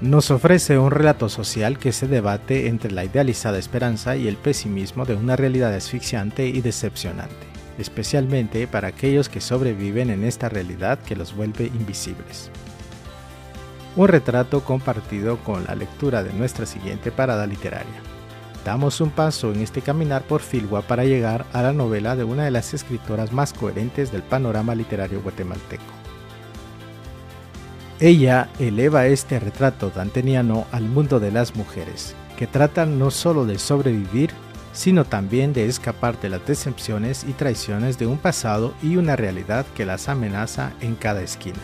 nos 0.00 0.30
ofrece 0.30 0.78
un 0.78 0.90
relato 0.90 1.28
social 1.28 1.78
que 1.78 1.92
se 1.92 2.08
debate 2.08 2.66
entre 2.66 2.90
la 2.92 3.04
idealizada 3.04 3.58
esperanza 3.58 4.16
y 4.16 4.26
el 4.26 4.36
pesimismo 4.36 5.04
de 5.04 5.14
una 5.14 5.36
realidad 5.36 5.74
asfixiante 5.74 6.48
y 6.48 6.62
decepcionante, 6.62 7.46
especialmente 7.78 8.66
para 8.66 8.88
aquellos 8.88 9.28
que 9.28 9.42
sobreviven 9.42 10.08
en 10.08 10.24
esta 10.24 10.48
realidad 10.48 10.98
que 10.98 11.14
los 11.14 11.36
vuelve 11.36 11.66
invisibles. 11.66 12.50
Un 13.94 14.08
retrato 14.08 14.64
compartido 14.64 15.36
con 15.38 15.64
la 15.64 15.74
lectura 15.74 16.22
de 16.22 16.32
nuestra 16.32 16.64
siguiente 16.64 17.12
parada 17.12 17.46
literaria. 17.46 18.00
Damos 18.64 19.02
un 19.02 19.10
paso 19.10 19.52
en 19.52 19.60
este 19.60 19.82
caminar 19.82 20.22
por 20.22 20.40
Filgua 20.40 20.80
para 20.82 21.04
llegar 21.04 21.44
a 21.52 21.60
la 21.62 21.74
novela 21.74 22.16
de 22.16 22.24
una 22.24 22.44
de 22.44 22.50
las 22.50 22.72
escritoras 22.72 23.32
más 23.32 23.52
coherentes 23.52 24.10
del 24.10 24.22
panorama 24.22 24.74
literario 24.74 25.20
guatemalteco. 25.20 25.82
Ella 28.00 28.48
eleva 28.58 29.06
este 29.06 29.38
retrato 29.38 29.90
danteniano 29.90 30.66
al 30.72 30.84
mundo 30.84 31.20
de 31.20 31.30
las 31.30 31.54
mujeres, 31.54 32.14
que 32.38 32.46
tratan 32.46 32.98
no 32.98 33.10
solo 33.10 33.44
de 33.44 33.58
sobrevivir, 33.58 34.30
sino 34.72 35.04
también 35.04 35.52
de 35.52 35.66
escapar 35.66 36.18
de 36.20 36.30
las 36.30 36.46
decepciones 36.46 37.24
y 37.24 37.32
traiciones 37.32 37.98
de 37.98 38.06
un 38.06 38.16
pasado 38.16 38.72
y 38.82 38.96
una 38.96 39.16
realidad 39.16 39.66
que 39.74 39.84
las 39.84 40.08
amenaza 40.08 40.72
en 40.80 40.94
cada 40.94 41.20
esquina. 41.20 41.60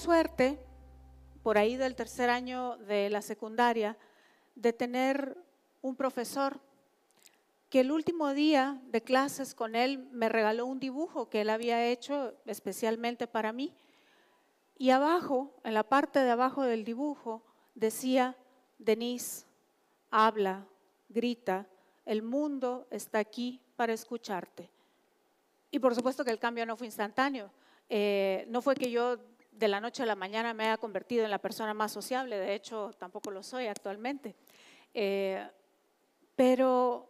Suerte, 0.00 0.58
por 1.42 1.58
ahí 1.58 1.76
del 1.76 1.94
tercer 1.94 2.30
año 2.30 2.78
de 2.78 3.10
la 3.10 3.20
secundaria, 3.20 3.98
de 4.54 4.72
tener 4.72 5.36
un 5.82 5.94
profesor 5.94 6.58
que 7.68 7.80
el 7.80 7.92
último 7.92 8.32
día 8.32 8.80
de 8.86 9.02
clases 9.02 9.54
con 9.54 9.76
él 9.76 10.08
me 10.10 10.30
regaló 10.30 10.64
un 10.64 10.80
dibujo 10.80 11.28
que 11.28 11.42
él 11.42 11.50
había 11.50 11.86
hecho 11.86 12.34
especialmente 12.46 13.26
para 13.26 13.52
mí. 13.52 13.76
Y 14.78 14.88
abajo, 14.88 15.54
en 15.64 15.74
la 15.74 15.84
parte 15.84 16.18
de 16.18 16.30
abajo 16.30 16.62
del 16.62 16.84
dibujo, 16.84 17.42
decía, 17.74 18.36
Denise, 18.78 19.44
habla, 20.10 20.66
grita, 21.10 21.66
el 22.06 22.22
mundo 22.22 22.86
está 22.90 23.18
aquí 23.18 23.60
para 23.76 23.92
escucharte. 23.92 24.70
Y 25.70 25.78
por 25.78 25.94
supuesto 25.94 26.24
que 26.24 26.30
el 26.30 26.38
cambio 26.38 26.64
no 26.64 26.76
fue 26.76 26.86
instantáneo. 26.86 27.50
Eh, 27.88 28.46
no 28.48 28.62
fue 28.62 28.74
que 28.74 28.90
yo 28.90 29.18
de 29.60 29.68
la 29.68 29.78
noche 29.78 30.02
a 30.02 30.06
la 30.06 30.16
mañana 30.16 30.54
me 30.54 30.64
haya 30.64 30.78
convertido 30.78 31.22
en 31.22 31.30
la 31.30 31.38
persona 31.38 31.74
más 31.74 31.92
sociable, 31.92 32.38
de 32.38 32.54
hecho 32.54 32.92
tampoco 32.98 33.30
lo 33.30 33.42
soy 33.42 33.66
actualmente. 33.66 34.34
Eh, 34.94 35.46
pero 36.34 37.06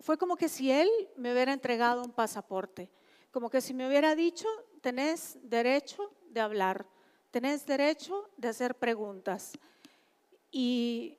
fue 0.00 0.16
como 0.16 0.36
que 0.36 0.48
si 0.48 0.72
él 0.72 0.88
me 1.16 1.34
hubiera 1.34 1.52
entregado 1.52 2.02
un 2.02 2.12
pasaporte, 2.12 2.88
como 3.30 3.50
que 3.50 3.60
si 3.60 3.74
me 3.74 3.86
hubiera 3.86 4.14
dicho, 4.14 4.48
tenés 4.80 5.38
derecho 5.42 6.10
de 6.30 6.40
hablar, 6.40 6.86
tenés 7.30 7.66
derecho 7.66 8.30
de 8.38 8.48
hacer 8.48 8.74
preguntas. 8.76 9.52
Y 10.50 11.18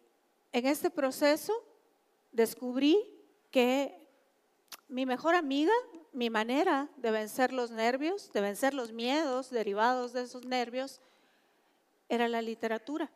en 0.51 0.65
este 0.65 0.89
proceso 0.89 1.53
descubrí 2.31 2.97
que 3.51 4.09
mi 4.87 5.05
mejor 5.05 5.35
amiga, 5.35 5.73
mi 6.17 6.31
manera 6.31 6.89
de 6.97 7.11
vencer 7.11 7.53
los 7.53 7.69
nervios, 7.69 8.31
de 8.33 8.41
vencer 8.41 8.73
los 8.73 8.91
miedos 8.91 9.51
derivados 9.51 10.13
de 10.13 10.23
esos 10.23 10.45
nervios, 10.45 10.99
era 12.09 12.27
la 12.27 12.41
literatura. 12.41 13.11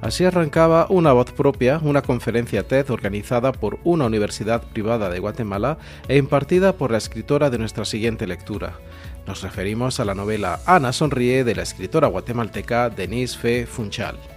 Así 0.00 0.24
arrancaba 0.26 0.86
Una 0.90 1.12
voz 1.12 1.32
propia, 1.32 1.78
una 1.82 2.02
conferencia 2.02 2.66
TED 2.66 2.90
organizada 2.90 3.52
por 3.52 3.78
una 3.84 4.04
universidad 4.04 4.62
privada 4.62 5.08
de 5.08 5.20
Guatemala 5.20 5.78
e 6.08 6.18
impartida 6.18 6.76
por 6.76 6.90
la 6.90 6.98
escritora 6.98 7.48
de 7.48 7.58
nuestra 7.58 7.84
siguiente 7.84 8.26
lectura, 8.26 8.80
Nos 9.26 9.42
referimos 9.42 10.00
a 10.00 10.04
la 10.04 10.14
novela 10.14 10.60
Ana 10.66 10.92
Sonríe 10.92 11.44
de 11.44 11.54
la 11.54 11.62
escritora 11.62 12.08
guatemalteca 12.08 12.90
Denise 12.90 13.38
Fe 13.38 13.66
Funchal. 13.66 14.33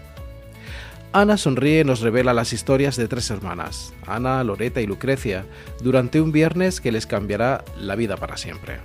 Ana 1.14 1.38
Sonríe 1.38 1.86
nos 1.86 2.02
revela 2.02 2.34
las 2.34 2.52
historias 2.52 2.98
de 2.98 3.08
tres 3.08 3.30
hermanas, 3.30 3.94
Ana, 4.06 4.44
Loreta 4.44 4.82
y 4.82 4.88
Lucrecia, 4.88 5.46
durante 5.82 6.20
un 6.20 6.32
viernes 6.32 6.82
que 6.82 6.92
les 6.92 7.08
cambiará 7.08 7.64
la 7.80 7.96
vida 7.96 8.18
para 8.18 8.36
siempre. 8.36 8.80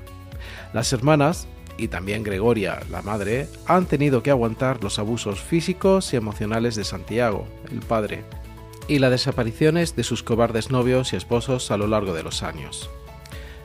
Las 0.73 0.93
hermanas, 0.93 1.49
y 1.77 1.89
también 1.89 2.23
Gregoria, 2.23 2.81
la 2.91 3.03
madre, 3.03 3.49
han 3.67 3.87
tenido 3.87 4.23
que 4.23 4.31
aguantar 4.31 4.83
los 4.85 5.01
abusos 5.01 5.41
físicos 5.41 6.13
y 6.13 6.17
emocionales 6.17 6.77
de 6.77 6.85
Santiago, 6.85 7.47
el 7.71 7.81
padre, 7.81 8.23
y 8.87 9.01
las 9.01 9.11
desapariciones 9.11 9.97
de 9.97 10.05
sus 10.05 10.23
cobardes 10.23 10.71
novios 10.71 11.13
y 11.13 11.17
esposos 11.17 11.73
a 11.73 11.77
lo 11.77 11.89
largo 11.89 12.15
de 12.15 12.23
los 12.23 12.45
años. 12.45 12.89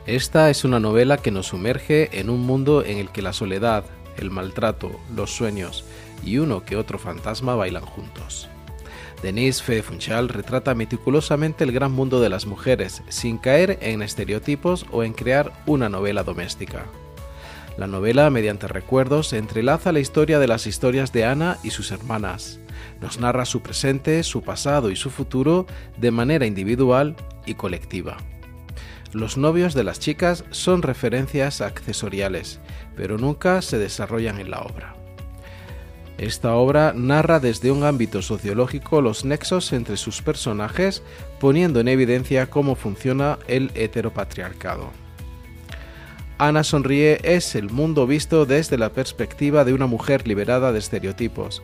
Esta 0.06 0.50
es 0.50 0.64
una 0.64 0.80
novela 0.80 1.18
que 1.18 1.30
nos 1.30 1.46
sumerge 1.46 2.18
en 2.18 2.28
un 2.28 2.40
mundo 2.40 2.84
en 2.84 2.98
el 2.98 3.10
que 3.10 3.22
la 3.22 3.32
soledad, 3.32 3.84
el 4.16 4.30
maltrato, 4.30 4.90
los 5.14 5.30
sueños 5.30 5.84
y 6.22 6.38
uno 6.38 6.64
que 6.64 6.76
otro 6.76 6.98
fantasma 6.98 7.54
bailan 7.54 7.84
juntos. 7.84 8.48
Denise 9.22 9.62
Fe 9.62 9.82
Funchal 9.82 10.28
retrata 10.28 10.74
meticulosamente 10.74 11.64
el 11.64 11.72
gran 11.72 11.90
mundo 11.92 12.20
de 12.20 12.28
las 12.28 12.46
mujeres, 12.46 13.02
sin 13.08 13.38
caer 13.38 13.78
en 13.82 14.02
estereotipos 14.02 14.86
o 14.92 15.02
en 15.02 15.12
crear 15.12 15.52
una 15.66 15.88
novela 15.88 16.22
doméstica. 16.22 16.86
La 17.76 17.86
novela, 17.86 18.28
mediante 18.30 18.68
recuerdos, 18.68 19.32
entrelaza 19.32 19.92
la 19.92 20.00
historia 20.00 20.38
de 20.38 20.48
las 20.48 20.66
historias 20.66 21.12
de 21.12 21.24
Ana 21.24 21.58
y 21.62 21.70
sus 21.70 21.90
hermanas. 21.90 22.60
Nos 23.00 23.18
narra 23.20 23.44
su 23.44 23.60
presente, 23.60 24.22
su 24.24 24.42
pasado 24.42 24.90
y 24.90 24.96
su 24.96 25.10
futuro 25.10 25.66
de 25.96 26.10
manera 26.10 26.46
individual 26.46 27.16
y 27.46 27.54
colectiva. 27.54 28.16
Los 29.12 29.36
novios 29.36 29.74
de 29.74 29.84
las 29.84 30.00
chicas 30.00 30.44
son 30.50 30.82
referencias 30.82 31.60
accesoriales, 31.60 32.60
pero 32.96 33.16
nunca 33.16 33.62
se 33.62 33.78
desarrollan 33.78 34.38
en 34.40 34.50
la 34.50 34.60
obra. 34.60 34.97
Esta 36.18 36.54
obra 36.54 36.92
narra 36.96 37.38
desde 37.38 37.70
un 37.70 37.84
ámbito 37.84 38.22
sociológico 38.22 39.00
los 39.00 39.24
nexos 39.24 39.72
entre 39.72 39.96
sus 39.96 40.20
personajes, 40.20 41.02
poniendo 41.38 41.78
en 41.78 41.86
evidencia 41.86 42.50
cómo 42.50 42.74
funciona 42.74 43.38
el 43.46 43.70
heteropatriarcado. 43.76 44.90
Ana 46.38 46.64
Sonríe 46.64 47.20
es 47.22 47.54
el 47.54 47.70
mundo 47.70 48.06
visto 48.06 48.46
desde 48.46 48.78
la 48.78 48.92
perspectiva 48.92 49.64
de 49.64 49.72
una 49.72 49.86
mujer 49.86 50.26
liberada 50.26 50.72
de 50.72 50.80
estereotipos. 50.80 51.62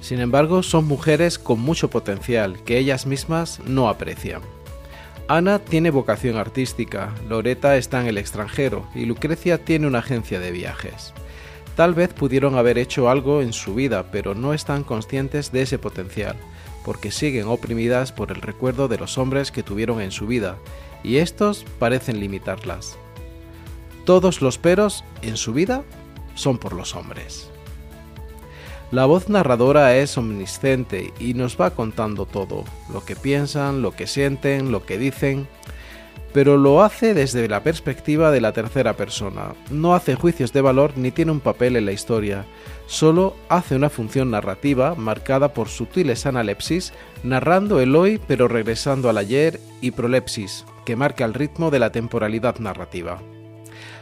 Sin 0.00 0.20
embargo, 0.20 0.62
son 0.62 0.86
mujeres 0.86 1.38
con 1.38 1.58
mucho 1.58 1.90
potencial 1.90 2.62
que 2.64 2.78
ellas 2.78 3.06
mismas 3.06 3.60
no 3.64 3.88
aprecian. 3.88 4.42
Ana 5.26 5.58
tiene 5.58 5.90
vocación 5.90 6.36
artística, 6.36 7.12
Loreta 7.28 7.76
está 7.76 8.00
en 8.00 8.06
el 8.06 8.18
extranjero 8.18 8.86
y 8.94 9.06
Lucrecia 9.06 9.64
tiene 9.64 9.88
una 9.88 9.98
agencia 9.98 10.38
de 10.38 10.52
viajes. 10.52 11.12
Tal 11.76 11.92
vez 11.92 12.14
pudieron 12.14 12.56
haber 12.56 12.78
hecho 12.78 13.10
algo 13.10 13.42
en 13.42 13.52
su 13.52 13.74
vida, 13.74 14.10
pero 14.10 14.34
no 14.34 14.54
están 14.54 14.82
conscientes 14.82 15.52
de 15.52 15.60
ese 15.60 15.78
potencial, 15.78 16.34
porque 16.84 17.10
siguen 17.10 17.48
oprimidas 17.48 18.12
por 18.12 18.32
el 18.32 18.40
recuerdo 18.40 18.88
de 18.88 18.96
los 18.96 19.18
hombres 19.18 19.52
que 19.52 19.62
tuvieron 19.62 20.00
en 20.00 20.10
su 20.10 20.26
vida, 20.26 20.56
y 21.04 21.18
estos 21.18 21.64
parecen 21.78 22.18
limitarlas. 22.18 22.96
Todos 24.06 24.40
los 24.40 24.56
peros 24.56 25.04
en 25.20 25.36
su 25.36 25.52
vida 25.52 25.84
son 26.34 26.56
por 26.56 26.72
los 26.72 26.94
hombres. 26.94 27.50
La 28.90 29.04
voz 29.04 29.28
narradora 29.28 29.96
es 29.96 30.16
omnisciente 30.16 31.12
y 31.18 31.34
nos 31.34 31.60
va 31.60 31.70
contando 31.72 32.24
todo, 32.24 32.64
lo 32.90 33.04
que 33.04 33.16
piensan, 33.16 33.82
lo 33.82 33.90
que 33.90 34.06
sienten, 34.06 34.72
lo 34.72 34.86
que 34.86 34.96
dicen, 34.96 35.46
pero 36.36 36.58
lo 36.58 36.82
hace 36.82 37.14
desde 37.14 37.48
la 37.48 37.62
perspectiva 37.62 38.30
de 38.30 38.42
la 38.42 38.52
tercera 38.52 38.92
persona. 38.92 39.54
No 39.70 39.94
hace 39.94 40.16
juicios 40.16 40.52
de 40.52 40.60
valor 40.60 40.92
ni 40.94 41.10
tiene 41.10 41.32
un 41.32 41.40
papel 41.40 41.76
en 41.76 41.86
la 41.86 41.92
historia, 41.92 42.44
solo 42.84 43.34
hace 43.48 43.74
una 43.74 43.88
función 43.88 44.30
narrativa 44.30 44.94
marcada 44.96 45.54
por 45.54 45.70
sutiles 45.70 46.26
analepsis, 46.26 46.92
narrando 47.22 47.80
el 47.80 47.96
hoy 47.96 48.20
pero 48.28 48.48
regresando 48.48 49.08
al 49.08 49.16
ayer 49.16 49.60
y 49.80 49.92
prolepsis, 49.92 50.66
que 50.84 50.94
marca 50.94 51.24
el 51.24 51.32
ritmo 51.32 51.70
de 51.70 51.78
la 51.78 51.90
temporalidad 51.90 52.58
narrativa. 52.58 53.18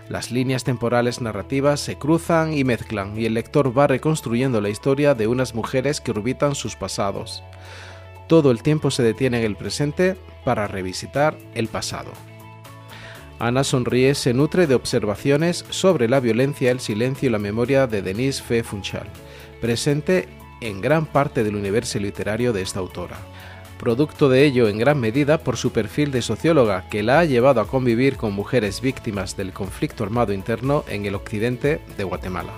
Las 0.09 0.33
líneas 0.33 0.65
temporales 0.65 1.21
narrativas 1.21 1.79
se 1.79 1.99
cruzan 1.99 2.53
y 2.53 2.65
mezclan 2.65 3.17
y 3.17 3.27
el 3.27 3.35
lector 3.35 3.79
va 3.79 3.87
reconstruyendo 3.87 4.61
la 4.61 4.71
historia 4.71 5.15
de 5.15 5.29
unas 5.29 5.55
mujeres 5.55 6.01
que 6.01 6.11
orbitan 6.11 6.57
sus 6.57 6.75
pasados. 6.75 7.45
Todo 8.27 8.51
el 8.51 8.63
tiempo 8.63 8.91
se 8.91 9.03
detiene 9.03 9.39
en 9.39 9.45
el 9.45 9.57
presente 9.57 10.17
para 10.45 10.67
revisitar 10.67 11.37
el 11.55 11.69
pasado. 11.69 12.11
Ana 13.39 13.65
Sonríe 13.65 14.15
se 14.15 14.33
nutre 14.33 14.67
de 14.67 14.75
observaciones 14.75 15.65
sobre 15.71 16.09
la 16.09 16.21
violencia, 16.21 16.71
el 16.71 16.81
silencio 16.81 17.29
y 17.29 17.33
la 17.33 17.39
memoria 17.39 17.87
de 17.87 18.01
Denise 18.01 18.43
Fe 18.43 18.63
Funchal, 18.63 19.07
presente 19.61 20.29
en 20.61 20.81
gran 20.81 21.07
parte 21.07 21.45
del 21.45 21.57
universo 21.57 21.99
literario 21.99 22.53
de 22.53 22.63
esta 22.63 22.79
autora 22.79 23.19
producto 23.85 24.29
de 24.29 24.45
ello 24.45 24.69
en 24.69 24.79
gran 24.79 24.99
medida 24.99 25.37
por 25.39 25.59
su 25.59 25.71
perfil 25.71 26.11
de 26.11 26.23
socióloga 26.23 26.89
que 26.89 27.03
la 27.03 27.19
ha 27.19 27.25
llevado 27.25 27.61
a 27.61 27.67
convivir 27.67 28.17
con 28.17 28.33
mujeres 28.33 28.81
víctimas 28.81 29.37
del 29.37 29.53
conflicto 29.53 30.05
armado 30.05 30.33
interno 30.33 30.85
en 30.89 31.05
el 31.05 31.15
occidente 31.15 31.81
de 31.99 32.05
Guatemala. 32.05 32.53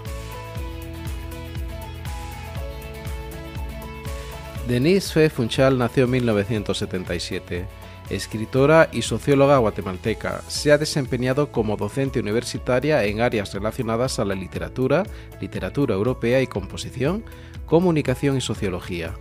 Denise 4.68 5.12
Fe 5.12 5.30
Funchal 5.30 5.78
nació 5.78 6.04
en 6.04 6.10
1977. 6.10 7.66
Escritora 8.10 8.88
y 8.92 9.02
socióloga 9.02 9.58
guatemalteca, 9.58 10.42
se 10.48 10.72
ha 10.72 10.78
desempeñado 10.78 11.52
como 11.52 11.76
docente 11.76 12.18
universitaria 12.18 13.04
en 13.04 13.20
áreas 13.20 13.54
relacionadas 13.54 14.18
a 14.18 14.24
la 14.24 14.34
literatura, 14.34 15.04
literatura 15.40 15.94
europea 15.94 16.42
y 16.42 16.48
composición, 16.48 17.24
comunicación 17.64 18.36
y 18.36 18.40
sociología. 18.40 19.14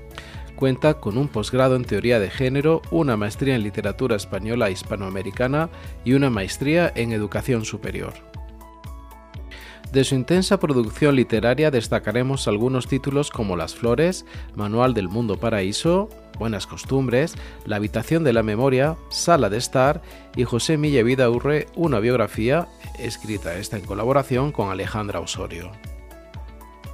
Cuenta 0.55 0.95
con 0.95 1.15
un 1.15 1.27
posgrado 1.27 1.75
en 1.75 1.85
teoría 1.85 2.19
de 2.19 2.31
género, 2.31 2.81
una 2.89 3.15
maestría 3.15 3.55
en 3.55 3.61
literatura 3.61 4.15
española 4.15 4.69
e 4.69 4.71
hispanoamericana 4.71 5.69
y 6.03 6.13
una 6.13 6.31
maestría 6.31 6.91
en 6.95 7.11
educación 7.11 7.65
superior. 7.65 8.13
De 9.91 10.03
su 10.03 10.15
intensa 10.15 10.59
producción 10.59 11.15
literaria 11.15 11.71
destacaremos 11.71 12.47
algunos 12.47 12.87
títulos 12.87 13.29
como 13.29 13.55
Las 13.55 13.75
Flores, 13.75 14.25
Manual 14.55 14.93
del 14.93 15.07
Mundo 15.07 15.37
Paraíso, 15.37 16.09
Buenas 16.37 16.67
Costumbres, 16.67 17.35
La 17.65 17.77
Habitación 17.77 18.23
de 18.23 18.33
la 18.33 18.43
Memoria, 18.43 18.97
Sala 19.09 19.49
de 19.49 19.57
Estar 19.57 20.01
y 20.35 20.43
José 20.43 20.77
Milla 20.77 21.01
Vidaurre, 21.01 21.67
una 21.75 21.99
biografía 21.99 22.67
escrita 22.99 23.57
esta 23.57 23.77
en 23.77 23.85
colaboración 23.85 24.51
con 24.51 24.69
Alejandra 24.69 25.21
Osorio. 25.21 25.71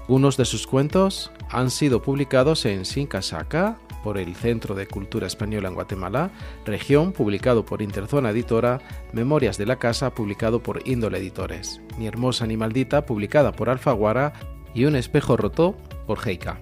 Unos 0.08 0.38
de 0.38 0.46
sus 0.46 0.68
cuentos 0.68 1.32
han 1.50 1.72
sido 1.72 2.02
publicados 2.02 2.66
en 2.66 2.86
Sincasaca 2.86 3.78
por 4.04 4.18
el 4.18 4.36
Centro 4.36 4.76
de 4.76 4.88
Cultura 4.88 5.28
Española 5.28 5.68
en 5.68 5.76
Guatemala, 5.76 6.32
Región, 6.66 7.12
publicado 7.12 7.66
por 7.66 7.82
Interzona 7.82 8.32
Editora, 8.32 8.80
Memorias 9.14 9.58
de 9.58 9.66
la 9.66 9.78
Casa, 9.78 10.14
publicado 10.14 10.62
por 10.62 10.88
Índole 10.88 11.20
Editores, 11.20 11.82
Mi 11.98 12.08
Hermosa 12.08 12.48
ni 12.48 12.58
Maldita, 12.58 13.06
publicada 13.06 13.52
por 13.52 13.70
Alfaguara, 13.70 14.34
y 14.74 14.86
Un 14.86 14.96
Espejo 14.96 15.38
Roto, 15.38 15.76
por 16.08 16.20
Heika. 16.26 16.62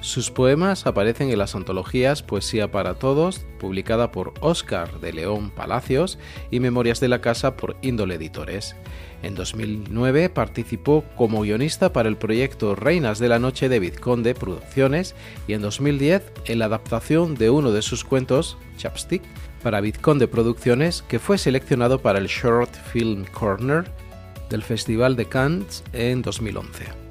Sus 0.00 0.30
poemas 0.30 0.86
aparecen 0.86 1.30
en 1.30 1.38
las 1.38 1.54
antologías 1.54 2.22
Poesía 2.22 2.70
para 2.70 2.94
Todos, 2.94 3.46
publicada 3.58 4.12
por 4.12 4.34
Óscar 4.40 5.00
de 5.00 5.12
León 5.12 5.50
Palacios, 5.50 6.18
y 6.50 6.60
Memorias 6.60 7.00
de 7.00 7.08
la 7.08 7.20
Casa 7.20 7.56
por 7.56 7.76
Índole 7.82 8.16
Editores. 8.16 8.76
En 9.22 9.34
2009 9.34 10.28
participó 10.28 11.02
como 11.16 11.40
guionista 11.40 11.92
para 11.92 12.08
el 12.08 12.16
proyecto 12.16 12.74
Reinas 12.76 13.18
de 13.18 13.28
la 13.28 13.38
Noche 13.38 13.68
de 13.68 13.80
Vizconde 13.80 14.34
Producciones 14.34 15.14
y 15.48 15.54
en 15.54 15.62
2010 15.62 16.22
en 16.44 16.58
la 16.58 16.66
adaptación 16.66 17.34
de 17.34 17.50
uno 17.50 17.72
de 17.72 17.82
sus 17.82 18.04
cuentos, 18.04 18.58
Chapstick, 18.76 19.22
para 19.62 19.80
Vizconde 19.80 20.28
Producciones, 20.28 21.02
que 21.02 21.18
fue 21.18 21.38
seleccionado 21.38 22.00
para 22.00 22.18
el 22.18 22.26
Short 22.26 22.72
Film 22.92 23.24
Corner 23.32 23.90
del 24.50 24.62
Festival 24.62 25.16
de 25.16 25.26
Cannes 25.26 25.82
en 25.92 26.22
2011. 26.22 27.05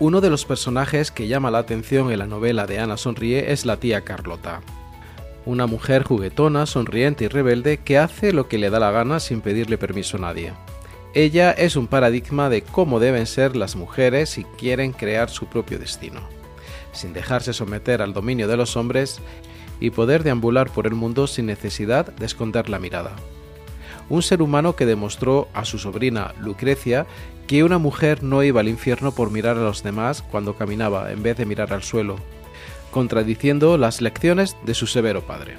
Uno 0.00 0.20
de 0.20 0.30
los 0.30 0.44
personajes 0.44 1.10
que 1.10 1.28
llama 1.28 1.50
la 1.50 1.58
atención 1.58 2.12
en 2.12 2.20
la 2.20 2.26
novela 2.26 2.66
de 2.66 2.78
Ana 2.78 2.96
Sonríe 2.96 3.52
es 3.52 3.66
la 3.66 3.78
tía 3.78 4.02
Carlota 4.02 4.60
una 5.48 5.66
mujer 5.66 6.02
juguetona, 6.02 6.66
sonriente 6.66 7.24
y 7.24 7.28
rebelde 7.28 7.78
que 7.78 7.96
hace 7.96 8.34
lo 8.34 8.48
que 8.48 8.58
le 8.58 8.68
da 8.68 8.78
la 8.78 8.90
gana 8.90 9.18
sin 9.18 9.40
pedirle 9.40 9.78
permiso 9.78 10.18
a 10.18 10.20
nadie. 10.20 10.52
Ella 11.14 11.52
es 11.52 11.74
un 11.74 11.86
paradigma 11.86 12.50
de 12.50 12.60
cómo 12.60 13.00
deben 13.00 13.26
ser 13.26 13.56
las 13.56 13.74
mujeres 13.74 14.28
si 14.28 14.44
quieren 14.44 14.92
crear 14.92 15.30
su 15.30 15.46
propio 15.46 15.78
destino, 15.78 16.20
sin 16.92 17.14
dejarse 17.14 17.54
someter 17.54 18.02
al 18.02 18.12
dominio 18.12 18.46
de 18.46 18.58
los 18.58 18.76
hombres 18.76 19.20
y 19.80 19.88
poder 19.88 20.22
deambular 20.22 20.70
por 20.70 20.86
el 20.86 20.94
mundo 20.94 21.26
sin 21.26 21.46
necesidad 21.46 22.12
de 22.12 22.26
esconder 22.26 22.68
la 22.68 22.78
mirada. 22.78 23.16
Un 24.08 24.22
ser 24.22 24.42
humano 24.42 24.74
que 24.74 24.86
demostró 24.86 25.48
a 25.52 25.64
su 25.64 25.78
sobrina 25.78 26.34
Lucrecia 26.40 27.06
que 27.46 27.64
una 27.64 27.78
mujer 27.78 28.22
no 28.22 28.42
iba 28.42 28.60
al 28.60 28.68
infierno 28.68 29.12
por 29.12 29.30
mirar 29.30 29.56
a 29.56 29.62
los 29.62 29.82
demás 29.82 30.22
cuando 30.22 30.54
caminaba 30.54 31.12
en 31.12 31.22
vez 31.22 31.36
de 31.36 31.46
mirar 31.46 31.72
al 31.72 31.82
suelo, 31.82 32.16
contradiciendo 32.90 33.78
las 33.78 34.00
lecciones 34.00 34.56
de 34.64 34.74
su 34.74 34.86
severo 34.86 35.22
padre. 35.22 35.56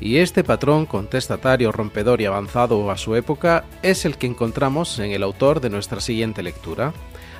Y 0.00 0.18
este 0.18 0.44
patrón 0.44 0.86
contestatario, 0.86 1.72
rompedor 1.72 2.20
y 2.20 2.26
avanzado 2.26 2.90
a 2.90 2.96
su 2.96 3.16
época 3.16 3.64
es 3.82 4.04
el 4.04 4.18
que 4.18 4.26
encontramos 4.26 4.98
en 4.98 5.12
el 5.12 5.22
autor 5.22 5.60
de 5.60 5.70
nuestra 5.70 6.00
siguiente 6.00 6.42
lectura. 6.42 6.92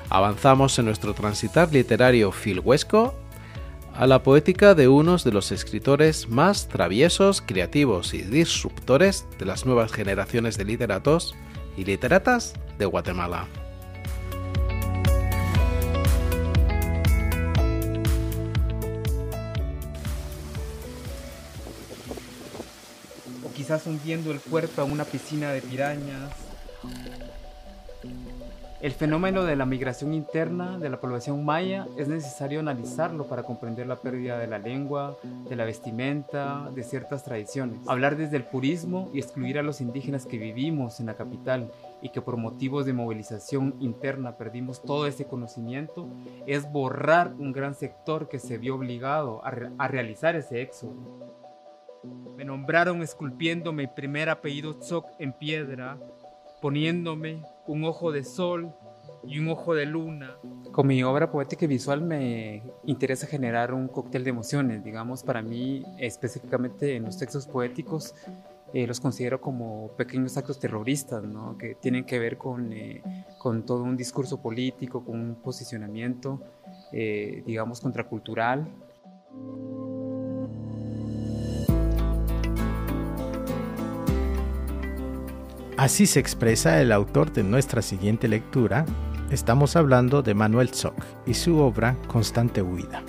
Avanzamos 0.09 0.79
en 0.79 0.87
nuestro 0.87 1.13
transitar 1.15 1.73
literario 1.73 2.33
filhuesco 2.33 3.15
a 3.99 4.07
la 4.07 4.23
poética 4.23 4.75
de 4.75 4.89
unos 4.89 5.25
de 5.25 5.33
los 5.33 5.53
escritores 5.53 6.29
más 6.29 6.69
traviesos, 6.69 7.41
creativos 7.41 8.13
y 8.13 8.23
disruptores 8.23 9.27
de 9.39 9.47
las 9.47 9.65
nuevas 9.65 9.91
generaciones 9.91 10.59
de 10.59 10.67
literatos 10.67 11.35
y 11.77 11.85
literatas 11.85 12.55
de 12.79 12.87
Guatemala. 12.87 13.47
quizás 23.57 23.87
hundiendo 23.87 24.31
el 24.31 24.39
cuerpo 24.39 24.83
en 24.83 24.93
una 24.93 25.05
piscina 25.05 25.51
de 25.51 25.63
pirañas. 25.63 26.31
El 28.83 28.93
fenómeno 28.93 29.45
de 29.45 29.57
la 29.57 29.65
migración 29.65 30.13
interna 30.13 30.79
de 30.79 30.91
la 30.91 31.01
población 31.01 31.43
maya 31.47 31.87
es 31.97 32.09
necesario 32.09 32.61
analizarlo 32.61 33.27
para 33.27 33.43
comprender 33.43 33.87
la 33.87 33.97
pérdida 33.97 34.39
de 34.39 34.47
la 34.49 34.59
lengua, 34.59 35.17
de 35.49 35.57
la 35.57 35.65
vestimenta, 35.65 36.71
de 36.75 36.83
ciertas 36.83 37.25
tradiciones. 37.25 37.79
Hablar 37.89 38.19
desde 38.19 38.37
el 38.37 38.45
purismo 38.45 39.11
y 39.15 39.19
excluir 39.19 39.59
a 39.59 39.63
los 39.63 39.81
indígenas 39.81 40.27
que 40.27 40.37
vivimos 40.37 41.01
en 41.01 41.07
la 41.07 41.15
capital 41.15 41.73
y 42.03 42.11
que 42.11 42.21
por 42.21 42.37
motivos 42.37 42.85
de 42.85 42.93
movilización 42.93 43.77
interna 43.81 44.37
perdimos 44.37 44.83
todo 44.83 45.07
ese 45.07 45.25
conocimiento 45.25 46.11
es 46.47 46.71
borrar 46.71 47.33
un 47.39 47.53
gran 47.53 47.75
sector 47.75 48.29
que 48.29 48.39
se 48.39 48.59
vio 48.59 48.75
obligado 48.75 49.43
a, 49.43 49.89
realizar 49.89 50.37
ese 50.37 50.61
éxodo. 50.61 50.95
Me 52.37 52.45
nombraron 52.45 53.01
esculpiendo 53.01 53.73
mi 53.73 53.87
primer 53.87 54.29
apellido 54.29 54.75
Tzok 54.75 55.07
en 55.19 55.33
piedra, 55.33 55.99
poniéndome 56.67 57.45
un 57.69 57.85
ojo 57.85 58.11
de 58.11 58.25
sol 58.25 58.75
y 59.25 59.39
un 59.39 59.47
ojo 59.47 59.77
de 59.77 59.87
luna. 59.87 60.37
Con 60.73 60.89
mi 60.89 61.01
obra 61.05 61.31
poética 61.31 61.65
y 61.65 61.69
visual 61.69 62.01
me 62.01 62.65
interesa 62.85 63.29
generar 63.29 63.73
un 63.73 63.87
cóctel 63.87 64.25
de 64.25 64.31
emociones, 64.31 64.83
digamos, 64.83 65.23
para 65.23 65.43
mí 65.43 65.85
específicamente 65.97 66.97
en 66.97 67.05
los 67.05 67.19
textos 67.19 67.47
poéticos 67.47 68.17
eh, 68.75 68.85
los 68.85 68.99
considero 68.99 69.41
como 69.41 69.93
pequeños 69.97 70.37
actos 70.37 70.59
terroristas, 70.59 71.23
¿no? 71.23 71.57
que 71.57 71.77
tienen 71.77 72.05
que 72.05 72.19
ver 72.19 72.37
con, 72.37 72.73
eh, 72.73 73.01
con, 73.39 73.65
todo 73.65 73.85
un 73.85 73.97
discurso 73.97 74.43
político, 74.43 75.05
con 75.05 75.21
un 75.21 75.35
posicionamiento, 75.37 76.43
eh, 76.91 77.45
digamos, 77.47 77.81
contracultural. 77.81 78.67
Así 85.77 86.07
se 86.07 86.21
expresa 86.21 86.81
el 86.81 86.91
autor 86.91 87.35
de 87.35 87.43
nuestra 87.43 87.83
siguiente 87.83 88.29
lectura. 88.29 88.87
Estamos 89.31 89.77
hablando 89.77 90.23
de 90.23 90.33
Manuel 90.33 90.71
Zoc 90.71 90.95
y 91.27 91.35
su 91.35 91.59
obra 91.59 91.97
Constante 92.09 92.63
Huida. 92.63 93.03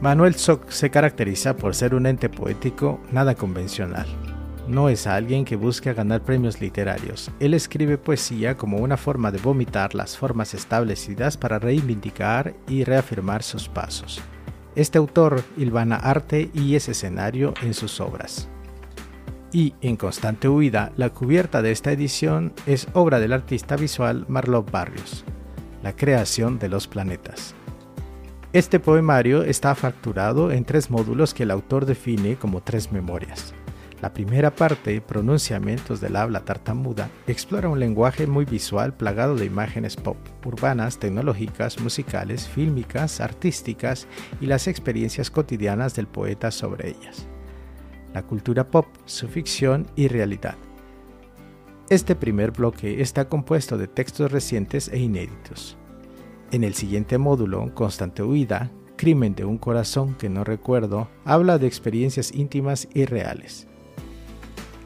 Manuel 0.00 0.36
Zoc 0.36 0.70
se 0.70 0.88
caracteriza 0.90 1.56
por 1.56 1.74
ser 1.74 1.96
un 1.96 2.06
ente 2.06 2.28
poético 2.28 3.00
nada 3.10 3.34
convencional. 3.34 4.06
No 4.68 4.88
es 4.88 5.08
alguien 5.08 5.44
que 5.44 5.56
busque 5.56 5.94
ganar 5.94 6.22
premios 6.22 6.60
literarios. 6.60 7.28
Él 7.40 7.54
escribe 7.54 7.98
poesía 7.98 8.56
como 8.56 8.76
una 8.76 8.96
forma 8.96 9.32
de 9.32 9.38
vomitar 9.38 9.96
las 9.96 10.16
formas 10.16 10.54
establecidas 10.54 11.36
para 11.36 11.58
reivindicar 11.58 12.54
y 12.68 12.84
reafirmar 12.84 13.42
sus 13.42 13.68
pasos. 13.68 14.20
Este 14.76 14.98
autor 14.98 15.42
hilvana 15.56 15.96
arte 15.96 16.50
y 16.54 16.76
ese 16.76 16.92
escenario 16.92 17.52
en 17.62 17.74
sus 17.74 18.00
obras 18.00 18.48
y 19.56 19.72
En 19.80 19.96
constante 19.96 20.50
huida, 20.50 20.92
la 20.96 21.08
cubierta 21.08 21.62
de 21.62 21.72
esta 21.72 21.90
edición 21.90 22.52
es 22.66 22.88
obra 22.92 23.20
del 23.20 23.32
artista 23.32 23.74
visual 23.74 24.26
Marlon 24.28 24.66
Barrios, 24.70 25.24
La 25.82 25.96
creación 25.96 26.58
de 26.58 26.68
los 26.68 26.86
planetas. 26.86 27.54
Este 28.52 28.78
poemario 28.80 29.44
está 29.44 29.74
facturado 29.74 30.52
en 30.52 30.66
tres 30.66 30.90
módulos 30.90 31.32
que 31.32 31.44
el 31.44 31.50
autor 31.50 31.86
define 31.86 32.36
como 32.36 32.62
tres 32.62 32.92
memorias. 32.92 33.54
La 34.02 34.12
primera 34.12 34.54
parte, 34.54 35.00
Pronunciamientos 35.00 36.02
del 36.02 36.16
habla 36.16 36.44
tartamuda, 36.44 37.08
explora 37.26 37.70
un 37.70 37.80
lenguaje 37.80 38.26
muy 38.26 38.44
visual 38.44 38.92
plagado 38.92 39.36
de 39.36 39.46
imágenes 39.46 39.96
pop, 39.96 40.18
urbanas, 40.44 40.98
tecnológicas, 40.98 41.80
musicales, 41.80 42.46
fílmicas, 42.46 43.22
artísticas 43.22 44.06
y 44.38 44.48
las 44.48 44.66
experiencias 44.66 45.30
cotidianas 45.30 45.94
del 45.94 46.08
poeta 46.08 46.50
sobre 46.50 46.90
ellas 46.90 47.26
la 48.16 48.22
cultura 48.22 48.66
pop, 48.70 48.86
su 49.04 49.28
ficción 49.28 49.86
y 49.94 50.08
realidad. 50.08 50.56
Este 51.90 52.16
primer 52.16 52.50
bloque 52.50 53.02
está 53.02 53.28
compuesto 53.28 53.76
de 53.76 53.88
textos 53.88 54.32
recientes 54.32 54.88
e 54.88 54.98
inéditos. 54.98 55.76
En 56.50 56.64
el 56.64 56.72
siguiente 56.72 57.18
módulo, 57.18 57.74
Constante 57.74 58.22
Huida, 58.22 58.70
Crimen 58.96 59.34
de 59.34 59.44
un 59.44 59.58
corazón 59.58 60.14
que 60.14 60.30
no 60.30 60.44
recuerdo, 60.44 61.10
habla 61.26 61.58
de 61.58 61.66
experiencias 61.66 62.32
íntimas 62.32 62.88
y 62.94 63.04
reales. 63.04 63.66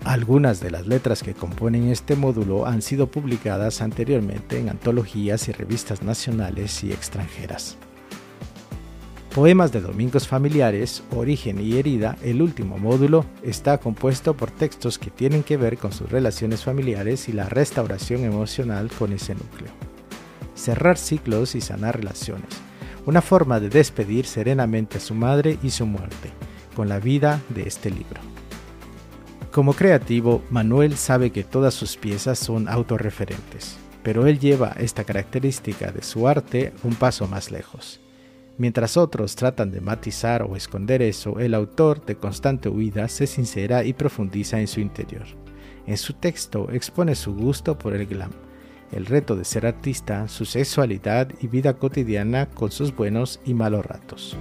Algunas 0.02 0.58
de 0.58 0.72
las 0.72 0.88
letras 0.88 1.22
que 1.22 1.32
componen 1.32 1.86
este 1.86 2.16
módulo 2.16 2.66
han 2.66 2.82
sido 2.82 3.12
publicadas 3.12 3.80
anteriormente 3.80 4.58
en 4.58 4.70
antologías 4.70 5.46
y 5.46 5.52
revistas 5.52 6.02
nacionales 6.02 6.82
y 6.82 6.90
extranjeras. 6.90 7.78
Poemas 9.34 9.70
de 9.70 9.80
Domingos 9.80 10.26
Familiares, 10.26 11.04
Origen 11.14 11.60
y 11.60 11.78
Herida, 11.78 12.16
el 12.20 12.42
último 12.42 12.78
módulo, 12.78 13.24
está 13.44 13.78
compuesto 13.78 14.34
por 14.34 14.50
textos 14.50 14.98
que 14.98 15.10
tienen 15.10 15.44
que 15.44 15.56
ver 15.56 15.78
con 15.78 15.92
sus 15.92 16.10
relaciones 16.10 16.64
familiares 16.64 17.28
y 17.28 17.32
la 17.32 17.48
restauración 17.48 18.24
emocional 18.24 18.90
con 18.98 19.12
ese 19.12 19.36
núcleo. 19.36 19.70
Cerrar 20.56 20.98
ciclos 20.98 21.54
y 21.54 21.60
sanar 21.60 21.98
relaciones, 21.98 22.48
una 23.06 23.22
forma 23.22 23.60
de 23.60 23.68
despedir 23.68 24.26
serenamente 24.26 24.98
a 24.98 25.00
su 25.00 25.14
madre 25.14 25.60
y 25.62 25.70
su 25.70 25.86
muerte, 25.86 26.32
con 26.74 26.88
la 26.88 26.98
vida 26.98 27.40
de 27.50 27.68
este 27.68 27.88
libro. 27.88 28.20
Como 29.52 29.74
creativo, 29.74 30.42
Manuel 30.50 30.96
sabe 30.96 31.30
que 31.30 31.44
todas 31.44 31.74
sus 31.74 31.96
piezas 31.96 32.36
son 32.40 32.68
autorreferentes, 32.68 33.76
pero 34.02 34.26
él 34.26 34.40
lleva 34.40 34.74
esta 34.76 35.04
característica 35.04 35.92
de 35.92 36.02
su 36.02 36.26
arte 36.26 36.72
un 36.82 36.96
paso 36.96 37.28
más 37.28 37.52
lejos 37.52 38.00
Mientras 38.60 38.98
otros 38.98 39.36
tratan 39.36 39.70
de 39.70 39.80
matizar 39.80 40.42
o 40.42 40.54
esconder 40.54 41.00
eso, 41.00 41.40
el 41.40 41.54
autor 41.54 42.04
de 42.04 42.16
Constante 42.16 42.68
Huida 42.68 43.08
se 43.08 43.26
sincera 43.26 43.84
y 43.84 43.94
profundiza 43.94 44.60
en 44.60 44.68
su 44.68 44.80
interior. 44.80 45.24
En 45.86 45.96
su 45.96 46.12
texto 46.12 46.70
expone 46.70 47.14
su 47.14 47.34
gusto 47.34 47.78
por 47.78 47.94
el 47.94 48.04
glam, 48.04 48.32
el 48.92 49.06
reto 49.06 49.34
de 49.34 49.46
ser 49.46 49.64
artista, 49.64 50.28
su 50.28 50.44
sexualidad 50.44 51.30
y 51.40 51.46
vida 51.46 51.72
cotidiana 51.78 52.50
con 52.50 52.70
sus 52.70 52.94
buenos 52.94 53.40
y 53.46 53.54
malos 53.54 53.86
ratos. 53.86 54.36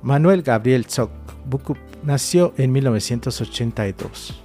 Manuel 0.00 0.40
Gabriel 0.40 0.86
Tzok 0.86 1.10
Bukup 1.44 1.76
nació 2.04 2.54
en 2.56 2.72
1982. 2.72 4.42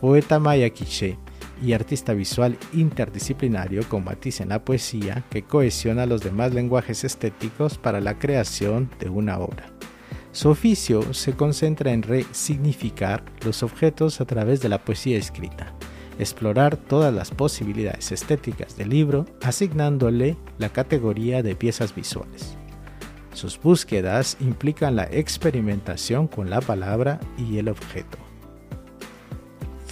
Poeta 0.00 0.38
maya 0.38 0.70
quiché, 0.70 1.18
y 1.62 1.72
artista 1.72 2.14
visual 2.14 2.56
interdisciplinario 2.72 3.88
con 3.88 4.04
matiz 4.04 4.40
en 4.40 4.50
la 4.50 4.64
poesía 4.64 5.24
que 5.30 5.42
cohesiona 5.42 6.06
los 6.06 6.22
demás 6.22 6.54
lenguajes 6.54 7.04
estéticos 7.04 7.78
para 7.78 8.00
la 8.00 8.18
creación 8.18 8.90
de 8.98 9.08
una 9.08 9.38
obra. 9.38 9.66
Su 10.32 10.50
oficio 10.50 11.12
se 11.12 11.32
concentra 11.32 11.92
en 11.92 12.02
resignificar 12.02 13.24
los 13.44 13.62
objetos 13.62 14.20
a 14.20 14.26
través 14.26 14.60
de 14.60 14.68
la 14.68 14.84
poesía 14.84 15.18
escrita, 15.18 15.74
explorar 16.20 16.76
todas 16.76 17.12
las 17.12 17.30
posibilidades 17.32 18.12
estéticas 18.12 18.76
del 18.76 18.90
libro, 18.90 19.26
asignándole 19.42 20.36
la 20.58 20.68
categoría 20.68 21.42
de 21.42 21.56
piezas 21.56 21.94
visuales. 21.94 22.56
Sus 23.32 23.60
búsquedas 23.60 24.36
implican 24.40 24.96
la 24.96 25.04
experimentación 25.04 26.28
con 26.28 26.48
la 26.48 26.60
palabra 26.60 27.18
y 27.36 27.58
el 27.58 27.68
objeto. 27.68 28.29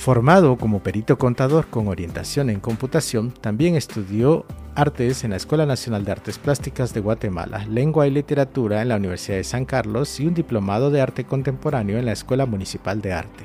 Formado 0.08 0.56
como 0.56 0.82
perito 0.82 1.18
contador 1.18 1.66
con 1.66 1.86
orientación 1.86 2.48
en 2.48 2.60
computación, 2.60 3.30
también 3.30 3.76
estudió 3.76 4.46
artes 4.74 5.22
en 5.22 5.32
la 5.32 5.36
Escuela 5.36 5.66
Nacional 5.66 6.06
de 6.06 6.12
Artes 6.12 6.38
Plásticas 6.38 6.94
de 6.94 7.00
Guatemala, 7.00 7.66
lengua 7.66 8.06
y 8.06 8.10
literatura 8.10 8.80
en 8.80 8.88
la 8.88 8.96
Universidad 8.96 9.36
de 9.36 9.44
San 9.44 9.66
Carlos 9.66 10.18
y 10.18 10.26
un 10.26 10.32
diplomado 10.32 10.90
de 10.90 11.02
arte 11.02 11.24
contemporáneo 11.24 11.98
en 11.98 12.06
la 12.06 12.12
Escuela 12.12 12.46
Municipal 12.46 13.02
de 13.02 13.12
Arte. 13.12 13.44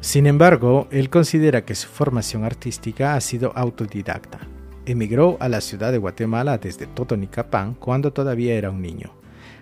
Sin 0.00 0.26
embargo, 0.26 0.88
él 0.90 1.10
considera 1.10 1.62
que 1.66 1.74
su 1.74 1.88
formación 1.88 2.44
artística 2.44 3.14
ha 3.14 3.20
sido 3.20 3.52
autodidacta. 3.54 4.38
Emigró 4.86 5.36
a 5.40 5.50
la 5.50 5.60
ciudad 5.60 5.92
de 5.92 5.98
Guatemala 5.98 6.56
desde 6.56 6.86
Totonicapán 6.86 7.74
cuando 7.74 8.14
todavía 8.14 8.54
era 8.54 8.70
un 8.70 8.80
niño. 8.80 9.12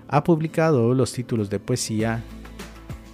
Ha 0.06 0.22
publicado 0.22 0.94
los 0.94 1.12
títulos 1.12 1.50
de 1.50 1.58
poesía 1.58 2.22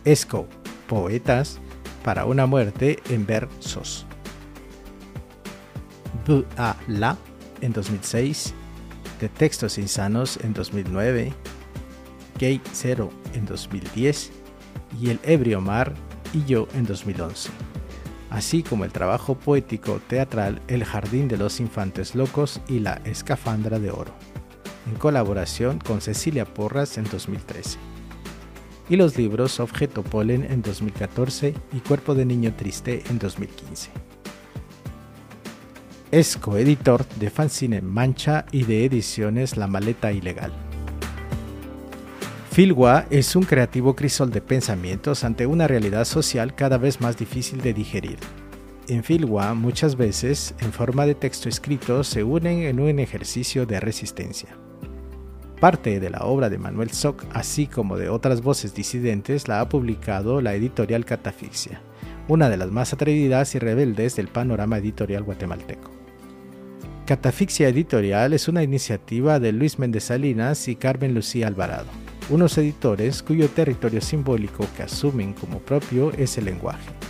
Esco, 0.05 0.47
Poetas, 0.87 1.61
para 2.05 2.27
una 2.27 2.47
muerte 2.47 3.03
en 3.09 3.27
versos. 3.27 4.07
Bu 6.27 6.45
a 6.57 6.77
la 6.87 7.17
en 7.61 7.73
2006, 7.73 8.55
De 9.21 9.29
Textos 9.29 9.79
Insanos 9.79 10.38
en 10.45 10.53
2009, 10.53 11.33
Gay 12.38 12.61
Zero 12.73 13.11
en 13.33 13.47
2010 13.47 14.31
y 15.01 15.11
El 15.11 15.19
ebrio 15.25 15.61
mar 15.61 15.95
y 16.33 16.45
yo 16.45 16.69
en 16.75 16.85
2011, 16.85 17.51
así 18.31 18.62
como 18.62 18.85
el 18.85 18.93
trabajo 18.93 19.37
poético 19.37 20.01
teatral 20.07 20.61
El 20.69 20.85
jardín 20.85 21.27
de 21.27 21.38
los 21.38 21.59
infantes 21.59 22.14
locos 22.14 22.61
y 22.69 22.81
La 22.81 23.01
escafandra 23.05 23.79
de 23.79 23.90
oro, 23.90 24.12
en 24.87 24.97
colaboración 24.97 25.79
con 25.79 26.03
Cecilia 26.03 26.45
Porras 26.45 26.99
en 26.99 27.05
2013 27.05 27.94
y 28.88 28.97
los 28.97 29.16
libros 29.16 29.61
Objeto 29.61 30.03
Polen 30.03 30.44
en 30.51 30.62
2014 30.62 31.55
y 31.73 31.79
Cuerpo 31.81 32.14
de 32.14 32.25
Niño 32.25 32.55
Triste 32.55 33.03
en 33.09 33.18
2015. 33.18 33.90
Es 36.11 36.37
coeditor 36.37 37.07
de 37.16 37.31
Fanzine 37.31 37.81
Mancha 37.81 38.47
y 38.53 38.64
de 38.64 38.85
ediciones 38.85 39.57
La 39.57 39.66
Maleta 39.66 40.12
Ilegal. 40.12 40.53
Filwa 42.51 43.07
es 43.11 43.35
un 43.35 43.42
creativo 43.42 43.97
crisol 43.97 44.31
de 44.31 44.40
pensamientos 44.40 45.25
ante 45.25 45.44
una 45.44 45.66
realidad 45.66 46.05
social 46.05 46.55
cada 46.55 46.79
vez 46.79 47.01
más 47.01 47.16
difícil 47.16 47.61
de 47.61 47.75
digerir. 47.75 48.18
En 48.87 49.03
Filwa 49.03 49.55
muchas 49.55 49.97
veces, 49.97 50.55
en 50.61 50.73
forma 50.73 51.05
de 51.05 51.16
texto 51.16 51.49
escrito, 51.49 52.05
se 52.05 52.23
unen 52.23 52.61
en 52.62 52.79
un 52.79 53.01
ejercicio 53.01 53.66
de 53.66 53.81
resistencia. 53.81 54.57
Parte 55.61 56.01
de 56.01 56.11
la 56.11 56.25
obra 56.25 56.51
de 56.51 56.59
Manuel 56.59 56.90
Soc, 56.90 57.25
así 57.33 57.67
como 57.67 57.97
de 57.97 58.09
otras 58.09 58.43
voces 58.43 58.75
disidentes, 58.75 59.49
la 59.49 59.61
ha 59.61 59.69
publicado 59.69 60.40
la 60.40 60.55
editorial 60.55 61.05
Catafixia, 61.05 61.81
una 62.29 62.49
de 62.49 62.57
las 62.57 62.71
más 62.71 62.93
atrevidas 62.93 63.55
y 63.55 63.59
rebeldes 63.59 64.17
del 64.17 64.29
panorama 64.29 64.79
editorial 64.79 65.23
guatemalteco. 65.23 65.90
Catafixia 67.07 67.69
Editorial 67.69 68.33
es 68.33 68.49
una 68.49 68.62
iniciativa 68.62 69.38
de 69.38 69.53
Luis 69.53 69.79
Méndez 69.79 70.05
Salinas 70.05 70.69
y 70.69 70.77
Carmen 70.77 71.14
Lucía 71.14 71.49
Alvarado 71.49 72.05
unos 72.31 72.57
editores 72.57 73.23
cuyo 73.23 73.49
territorio 73.49 74.01
simbólico 74.01 74.67
que 74.77 74.85
asumen 74.85 75.35
como 75.35 75.59
propio 75.59 76.12
es 76.12 76.38
el 76.38 76.47
lenguaje. 76.47 77.04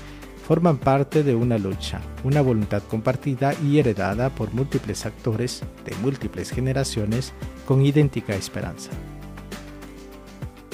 Forman 0.47 0.77
parte 0.77 1.23
de 1.23 1.35
una 1.35 1.57
lucha, 1.57 2.01
una 2.23 2.43
voluntad 2.43 2.83
compartida 2.83 3.55
y 3.65 3.79
heredada 3.79 4.31
por 4.31 4.53
múltiples 4.53 5.07
actores 5.07 5.63
de 5.87 5.97
múltiples 5.97 6.51
generaciones 6.51 7.33
con 7.67 7.85
idéntica 7.85 8.35
esperanza. 8.35 8.91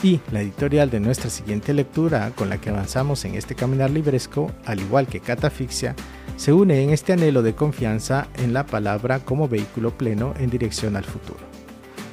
Y 0.03 0.21
la 0.33 0.41
editorial 0.41 0.91
de 0.91 0.99
nuestra 0.99 1.31
siguiente 1.31 1.73
lectura, 1.73 2.33
con 2.35 2.49
la 2.49 2.59
que 2.59 2.71
avanzamos 2.71 3.25
en 3.25 3.35
este 3.35 3.55
caminar 3.55 3.91
libresco, 3.91 4.51
al 4.65 4.81
igual 4.81 5.07
que 5.07 5.21
Catafixia, 5.21 5.95
se 6.37 6.53
une 6.53 6.83
en 6.83 6.91
este 6.91 7.13
anhelo 7.13 7.43
de 7.43 7.55
confianza 7.55 8.29
en 8.39 8.53
la 8.53 8.67
palabra 8.67 9.21
como 9.21 9.47
vehículo 9.47 9.97
pleno 9.97 10.35
en 10.39 10.51
dirección 10.51 10.97
al 10.97 11.05
futuro 11.05 11.51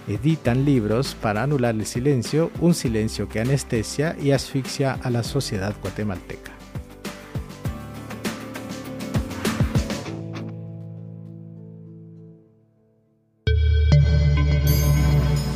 editan 0.07 0.63
libros 0.65 1.15
para 1.15 1.43
anular 1.43 1.75
el 1.75 1.85
silencio, 1.85 2.49
un 2.61 2.73
silencio 2.73 3.27
que 3.27 3.41
anestesia 3.41 4.15
y 4.21 4.31
asfixia 4.31 4.93
a 4.93 5.09
la 5.09 5.23
sociedad 5.23 5.75
guatemalteca. 5.81 6.56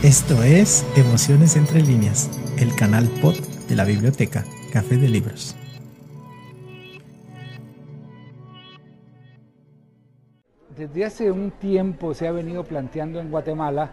Esto 0.04 0.42
es 0.42 0.84
Emociones 0.98 1.56
entre 1.56 1.80
líneas, 1.80 2.28
el 2.58 2.76
canal 2.76 3.08
pod 3.22 3.36
de 3.70 3.76
la 3.76 3.86
biblioteca 3.86 4.44
Café 4.74 4.98
de 4.98 5.08
Libros. 5.08 5.56
Desde 10.76 11.06
hace 11.06 11.30
un 11.30 11.52
tiempo 11.52 12.16
se 12.16 12.28
ha 12.28 12.32
venido 12.32 12.64
planteando 12.64 13.20
en 13.20 13.30
Guatemala 13.30 13.92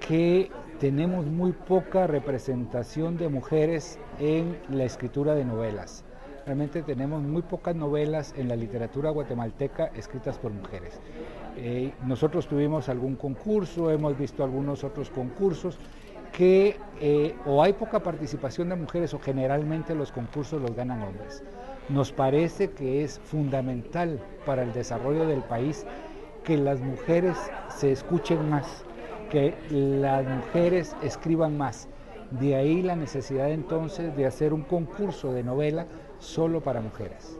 que 0.00 0.50
tenemos 0.80 1.26
muy 1.26 1.52
poca 1.52 2.06
representación 2.06 3.18
de 3.18 3.28
mujeres 3.28 3.98
en 4.18 4.58
la 4.70 4.84
escritura 4.84 5.34
de 5.34 5.44
novelas. 5.44 6.04
Realmente 6.46 6.80
tenemos 6.80 7.22
muy 7.22 7.42
pocas 7.42 7.76
novelas 7.76 8.32
en 8.38 8.48
la 8.48 8.56
literatura 8.56 9.10
guatemalteca 9.10 9.90
escritas 9.94 10.38
por 10.38 10.52
mujeres. 10.52 10.98
Eh, 11.56 11.92
nosotros 12.04 12.48
tuvimos 12.48 12.88
algún 12.88 13.16
concurso, 13.16 13.90
hemos 13.90 14.18
visto 14.18 14.42
algunos 14.42 14.82
otros 14.82 15.10
concursos 15.10 15.78
que 16.32 16.76
eh, 17.00 17.36
o 17.46 17.62
hay 17.62 17.74
poca 17.74 18.00
participación 18.00 18.68
de 18.68 18.76
mujeres 18.76 19.14
o 19.14 19.20
generalmente 19.20 19.94
los 19.94 20.10
concursos 20.10 20.60
los 20.60 20.74
ganan 20.74 21.02
hombres. 21.02 21.44
Nos 21.88 22.12
parece 22.12 22.70
que 22.70 23.04
es 23.04 23.20
fundamental 23.20 24.20
para 24.44 24.62
el 24.62 24.72
desarrollo 24.72 25.26
del 25.26 25.42
país 25.42 25.86
que 26.42 26.56
las 26.56 26.80
mujeres 26.80 27.36
se 27.68 27.92
escuchen 27.92 28.50
más, 28.50 28.84
que 29.30 29.54
las 29.70 30.26
mujeres 30.26 30.96
escriban 31.02 31.56
más. 31.56 31.88
De 32.30 32.56
ahí 32.56 32.82
la 32.82 32.96
necesidad 32.96 33.50
entonces 33.50 34.16
de 34.16 34.26
hacer 34.26 34.52
un 34.52 34.62
concurso 34.62 35.32
de 35.32 35.44
novela 35.44 35.86
solo 36.18 36.60
para 36.60 36.80
mujeres. 36.80 37.38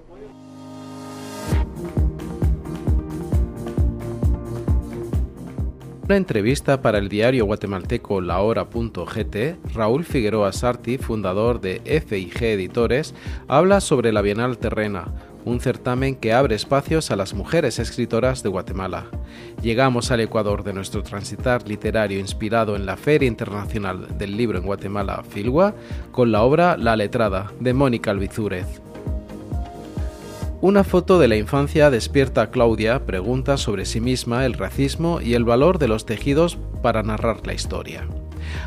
Una 6.05 6.17
entrevista 6.19 6.83
para 6.83 6.99
el 6.99 7.09
diario 7.09 7.47
guatemalteco 7.47 8.21
lahora.gt, 8.21 9.37
Raúl 9.75 10.05
Figueroa 10.05 10.53
Sarti, 10.53 10.99
fundador 10.99 11.62
de 11.62 11.81
FIG 12.07 12.43
Editores, 12.43 13.14
habla 13.49 13.81
sobre 13.81 14.12
la 14.12 14.21
Bienal 14.21 14.59
Terrena, 14.59 15.14
un 15.47 15.61
certamen 15.61 16.14
que 16.14 16.35
abre 16.35 16.57
espacios 16.57 17.11
a 17.11 17.17
las 17.17 17.33
mujeres 17.33 17.79
escritoras 17.79 18.43
de 18.43 18.51
Guatemala. 18.51 19.07
Llegamos 19.62 20.11
al 20.11 20.21
Ecuador 20.21 20.62
de 20.62 20.75
nuestro 20.75 21.03
transitar 21.03 21.67
literario 21.67 22.19
inspirado 22.19 22.77
en 22.77 22.85
la 22.85 22.99
Feria 22.99 23.27
Internacional 23.27 24.19
del 24.19 24.37
Libro 24.37 24.59
en 24.59 24.67
Guatemala, 24.67 25.23
Filgua, 25.27 25.75
con 26.12 26.33
la 26.33 26.43
obra 26.43 26.77
La 26.77 26.97
Letrada, 26.97 27.51
de 27.61 27.73
Mónica 27.73 28.11
Albizúrez. 28.11 28.83
Una 30.64 30.83
foto 30.83 31.18
de 31.18 31.29
la 31.29 31.37
infancia 31.37 31.90
despierta 31.90 32.40
a 32.40 32.50
Claudia 32.50 33.05
pregunta 33.05 33.59
sobre 33.59 33.85
sí 33.85 34.00
misma, 34.00 34.46
el 34.46 34.55
racismo 34.55 35.20
y 35.20 35.35
el 35.35 35.44
valor 35.44 35.79
de 35.79 35.88
los 35.88 36.07
tejidos 36.07 36.57
para 36.81 37.03
narrar 37.03 37.46
la 37.46 37.53
historia. 37.53 38.09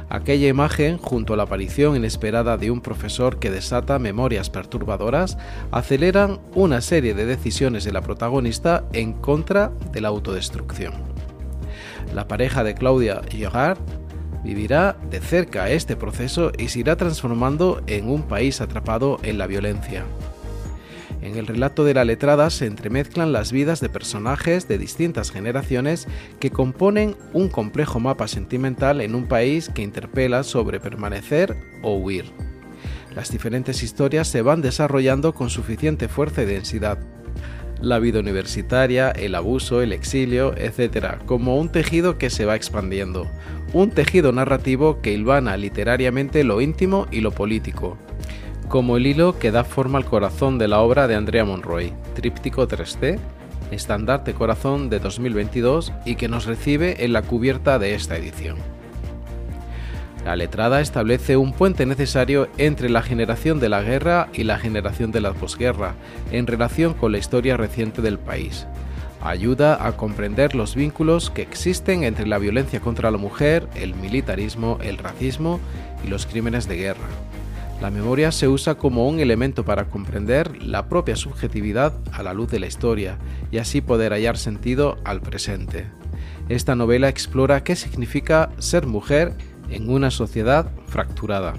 Aquella 0.08 0.48
imagen, 0.48 1.00
junto 1.00 1.34
a 1.34 1.38
la 1.38 1.44
aparición 1.44 1.96
inesperada 1.96 2.56
de 2.56 2.70
un 2.70 2.82
profesor 2.82 3.40
que 3.40 3.50
desata 3.50 3.98
memorias 3.98 4.52
perturbadoras, 4.52 5.40
aceleran 5.72 6.40
una 6.54 6.82
serie 6.82 7.16
de 7.16 7.26
decisiones 7.26 7.84
de 7.84 7.94
la 7.94 8.04
protagonista 8.04 8.84
en 8.94 9.14
contra 9.14 9.72
de 9.92 10.00
la 10.00 10.10
autodestrucción. 10.10 10.94
La 12.14 12.28
pareja 12.28 12.64
de 12.64 12.76
Claudia 12.76 13.24
y 13.32 13.38
Gerard 13.38 13.80
vivirá 14.44 14.98
de 15.10 15.20
cerca 15.20 15.72
este 15.72 15.96
proceso 15.96 16.52
y 16.60 16.68
se 16.68 16.78
irá 16.82 16.96
transformando 16.96 17.82
en 17.88 18.08
un 18.08 18.22
país 18.22 18.62
atrapado 18.62 19.18
en 19.24 19.40
la 19.40 19.48
violencia. 19.48 20.06
En 21.28 21.36
el 21.36 21.46
relato 21.46 21.84
de 21.84 21.94
la 21.94 22.06
letrada 22.06 22.50
se 22.50 22.68
entremezclan 22.68 23.34
las 23.34 23.52
vidas 23.52 23.82
de 23.82 23.90
personajes 23.90 24.70
de 24.70 24.78
distintas 24.78 25.30
generaciones 25.30 26.08
que 26.40 26.52
componen 26.52 27.18
un 27.34 27.50
complejo 27.50 28.00
mapa 28.00 28.30
sentimental 28.30 29.02
en 29.02 29.14
un 29.14 29.28
país 29.28 29.68
que 29.68 29.82
interpela 29.82 30.44
sobre 30.44 30.80
permanecer 30.80 31.58
o 31.82 31.96
huir. 31.96 32.32
Las 33.14 33.30
diferentes 33.30 33.84
historias 33.84 34.30
se 34.30 34.42
van 34.42 34.62
desarrollando 34.62 35.34
con 35.34 35.50
suficiente 35.50 36.08
fuerza 36.08 36.44
y 36.44 36.46
densidad. 36.46 36.98
La 37.82 38.00
vida 38.00 38.22
universitaria, 38.22 39.12
el 39.12 39.36
abuso, 39.36 39.82
el 39.82 39.92
exilio, 39.92 40.56
etc., 40.56 41.18
como 41.26 41.58
un 41.58 41.70
tejido 41.70 42.18
que 42.18 42.30
se 42.30 42.46
va 42.46 42.56
expandiendo, 42.56 43.30
un 43.74 43.92
tejido 43.92 44.32
narrativo 44.32 45.02
que 45.02 45.12
hilvana 45.12 45.58
literariamente 45.58 46.46
lo 46.46 46.62
íntimo 46.62 47.06
y 47.12 47.20
lo 47.20 47.32
político, 47.32 47.98
como 48.68 48.98
el 48.98 49.08
hilo 49.08 49.40
que 49.40 49.52
da 49.52 49.64
forma 49.64 49.98
al 49.98 50.06
corazón 50.06 50.58
de 50.58 50.68
la 50.68 50.80
obra 50.80 51.08
de 51.08 51.16
Andrea 51.16 51.46
Monroy, 51.46 51.94
Tríptico 52.16 52.68
3D, 52.68 53.18
estandarte 53.72 54.34
corazón 54.34 54.90
de 54.90 55.00
2022 55.00 55.94
y 56.06 56.16
que 56.16 56.28
nos 56.28 56.46
recibe 56.46 57.06
en 57.06 57.14
la 57.14 57.22
cubierta 57.22 57.80
de 57.80 57.96
esta 57.96 58.18
edición. 58.18 58.58
La 60.26 60.36
letrada 60.36 60.82
establece 60.82 61.38
un 61.38 61.54
puente 61.54 61.86
necesario 61.86 62.50
entre 62.58 62.90
la 62.90 63.02
generación 63.02 63.62
de 63.62 63.70
la 63.70 63.82
guerra 63.82 64.28
y 64.34 64.44
la 64.44 64.58
generación 64.58 65.12
de 65.12 65.22
la 65.22 65.34
posguerra 65.34 65.96
en 66.32 66.48
relación 66.48 66.94
con 66.94 67.14
la 67.14 67.18
historia 67.18 67.56
reciente 67.56 68.02
del 68.02 68.20
país. 68.20 68.68
Ayuda 69.22 69.88
a 69.88 69.96
comprender 69.96 70.54
los 70.54 70.76
vínculos 70.76 71.30
que 71.30 71.42
existen 71.42 72.04
entre 72.04 72.28
la 72.28 72.38
violencia 72.38 72.82
contra 72.82 73.10
la 73.10 73.18
mujer, 73.18 73.68
el 73.76 73.96
militarismo, 73.96 74.78
el 74.82 74.98
racismo 74.98 75.62
y 76.04 76.10
los 76.10 76.26
crímenes 76.26 76.68
de 76.68 76.76
guerra. 76.76 77.27
La 77.82 77.92
memoria 77.92 78.32
se 78.32 78.48
usa 78.48 78.76
como 78.76 79.08
un 79.08 79.20
elemento 79.20 79.64
para 79.64 79.86
comprender 79.86 80.64
la 80.64 80.90
propia 80.90 81.16
subjetividad 81.16 81.94
a 82.12 82.24
la 82.24 82.34
luz 82.34 82.50
de 82.50 82.60
la 82.60 82.66
historia 82.66 83.20
y 83.52 83.60
así 83.60 83.82
poder 83.82 84.14
hallar 84.14 84.38
sentido 84.38 84.98
al 85.04 85.22
presente. 85.22 85.86
Esta 86.50 86.76
novela 86.76 87.08
explora 87.08 87.64
qué 87.64 87.76
significa 87.76 88.50
ser 88.58 88.88
mujer 88.88 89.34
en 89.70 89.92
una 89.92 90.10
sociedad 90.10 90.72
fracturada. 90.88 91.54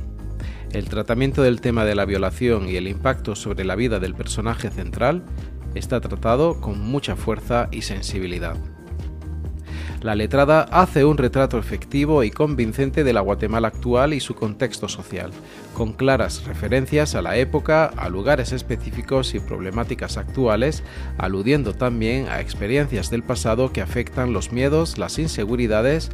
El 0.73 0.89
tratamiento 0.89 1.43
del 1.43 1.61
tema 1.61 1.85
de 1.85 1.95
la 1.95 2.05
violación 2.05 2.69
y 2.69 2.75
el 2.75 2.89
impacto 2.89 3.37
sobre 3.37 3.65
la 3.65 3.77
vida 3.77 4.01
del 4.01 4.15
personaje 4.15 4.71
central 4.71 5.25
está 5.77 6.01
tratado 6.01 6.61
con 6.61 6.81
mucha 6.81 7.15
fuerza 7.15 7.69
y 7.71 7.83
sensibilidad. 7.83 8.57
La 10.03 10.15
letrada 10.15 10.63
hace 10.63 11.05
un 11.05 11.19
retrato 11.19 11.59
efectivo 11.59 12.23
y 12.23 12.31
convincente 12.31 13.03
de 13.03 13.13
la 13.13 13.21
Guatemala 13.21 13.67
actual 13.67 14.15
y 14.15 14.21
su 14.21 14.37
contexto 14.37 14.89
social, 14.89 15.33
con 15.75 15.93
claras 15.93 16.45
referencias 16.45 17.17
a 17.17 17.23
la 17.23 17.37
época, 17.37 17.87
a 17.87 18.09
lugares 18.09 18.53
específicos 18.53 19.35
y 19.35 19.41
problemáticas 19.41 20.17
actuales, 20.17 20.85
aludiendo 21.19 21.75
también 21.75 22.29
a 22.29 22.41
experiencias 22.41 23.11
del 23.11 23.25
pasado 23.25 23.73
que 23.73 23.83
afectan 23.83 24.33
los 24.33 24.53
miedos, 24.53 24.99
las 24.99 25.19
inseguridades 25.19 26.11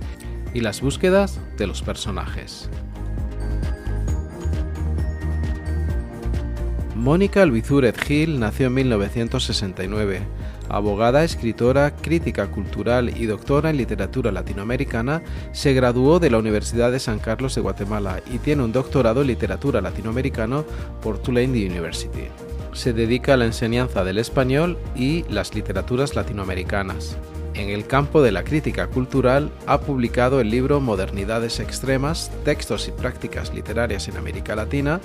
y 0.55 0.61
las 0.61 0.81
búsquedas 0.81 1.38
de 1.59 1.66
los 1.66 1.83
personajes. 1.83 2.70
Mónica 6.97 7.42
Albizuret 7.42 8.01
Gil 8.01 8.40
nació 8.40 8.68
en 8.68 8.75
1969. 8.75 10.23
Abogada, 10.68 11.24
escritora, 11.24 11.94
crítica 11.94 12.46
cultural 12.46 13.16
y 13.16 13.27
doctora 13.27 13.70
en 13.70 13.77
literatura 13.77 14.33
latinoamericana, 14.33 15.22
se 15.53 15.74
graduó 15.74 16.18
de 16.18 16.31
la 16.31 16.38
Universidad 16.38 16.90
de 16.90 17.00
San 17.00 17.18
Carlos 17.18 17.55
de 17.55 17.61
Guatemala 17.61 18.20
y 18.33 18.38
tiene 18.38 18.64
un 18.64 18.72
doctorado 18.72 19.20
en 19.20 19.29
literatura 19.29 19.81
latinoamericano 19.81 20.64
por 21.03 21.18
Tulane 21.18 21.66
University. 21.66 22.29
Se 22.72 22.92
dedica 22.92 23.35
a 23.35 23.37
la 23.37 23.44
enseñanza 23.44 24.05
del 24.05 24.18
español 24.18 24.79
y 24.96 25.24
las 25.29 25.55
literaturas 25.55 26.16
latinoamericanas. 26.16 27.16
En 27.55 27.71
el 27.71 27.87
campo 27.87 28.21
de 28.21 28.33
la 28.33 28.43
crítica 28.43 28.88
cultural 28.88 29.53
ha 29.67 29.81
publicado 29.81 30.40
el 30.40 30.51
libro 30.51 30.81
Modernidades 30.81 31.61
Extremas, 31.61 32.33
Textos 32.45 32.88
y 32.88 32.90
Prácticas 32.90 33.55
Literarias 33.55 34.09
en 34.09 34.17
América 34.17 34.57
Latina, 34.57 35.01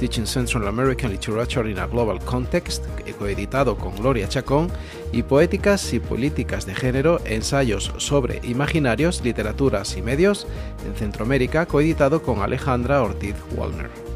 Teaching 0.00 0.26
Central 0.26 0.66
American 0.66 1.12
Literature 1.12 1.70
in 1.70 1.78
a 1.78 1.86
Global 1.86 2.18
Context, 2.18 2.84
coeditado 3.18 3.76
con 3.76 3.94
Gloria 3.94 4.28
Chacón, 4.28 4.68
y 5.12 5.22
Poéticas 5.22 5.92
y 5.92 6.00
Políticas 6.00 6.66
de 6.66 6.74
Género, 6.74 7.20
Ensayos 7.24 7.92
sobre 7.98 8.40
Imaginarios, 8.42 9.22
Literaturas 9.22 9.96
y 9.96 10.02
Medios 10.02 10.48
en 10.84 10.96
Centroamérica, 10.96 11.66
coeditado 11.66 12.20
con 12.22 12.40
Alejandra 12.42 13.00
Ortiz 13.02 13.36
Wallner. 13.54 14.11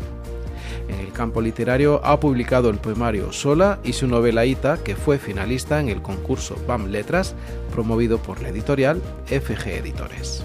En 0.88 1.00
el 1.00 1.12
campo 1.12 1.40
literario 1.40 2.00
ha 2.04 2.20
publicado 2.20 2.70
el 2.70 2.78
poemario 2.78 3.32
Sola 3.32 3.78
y 3.82 3.92
su 3.92 4.06
novela 4.06 4.44
Ita, 4.44 4.78
que 4.78 4.96
fue 4.96 5.18
finalista 5.18 5.80
en 5.80 5.88
el 5.88 6.02
concurso 6.02 6.56
BAM 6.66 6.86
Letras, 6.86 7.34
promovido 7.72 8.18
por 8.18 8.40
la 8.40 8.48
editorial 8.48 9.02
FG 9.26 9.66
Editores. 9.68 10.44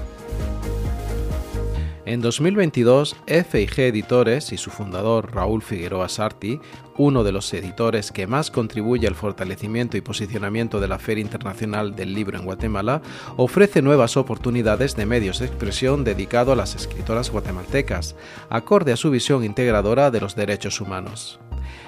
En 2.04 2.20
2022, 2.20 3.16
FIG 3.28 3.80
Editores 3.80 4.52
y 4.52 4.58
su 4.58 4.72
fundador 4.72 5.36
Raúl 5.36 5.62
Figueroa 5.62 6.10
Sarti, 6.10 6.60
uno 6.98 7.24
de 7.24 7.32
los 7.32 7.54
editores 7.54 8.12
que 8.12 8.26
más 8.26 8.50
contribuye 8.50 9.08
al 9.08 9.14
fortalecimiento 9.14 9.98
y 9.98 10.02
posicionamiento 10.02 10.80
de 10.80 10.88
la 10.88 10.98
Feria 10.98 11.22
Internacional 11.22 11.96
del 11.96 12.16
Libro 12.16 12.40
en 12.40 12.46
Guatemala, 12.46 13.04
ofrece 13.38 13.84
nuevas 13.84 14.18
oportunidades 14.18 14.96
de 14.96 15.06
medios 15.06 15.38
de 15.38 15.46
expresión 15.46 16.04
dedicado 16.04 16.52
a 16.52 16.56
las 16.56 16.74
escritoras 16.74 17.30
guatemaltecas, 17.30 18.16
acorde 18.50 18.94
a 18.94 18.98
su 18.98 19.12
visión 19.12 19.44
integradora 19.44 20.10
de 20.10 20.22
los 20.22 20.36
derechos 20.36 20.82
humanos. 20.82 21.40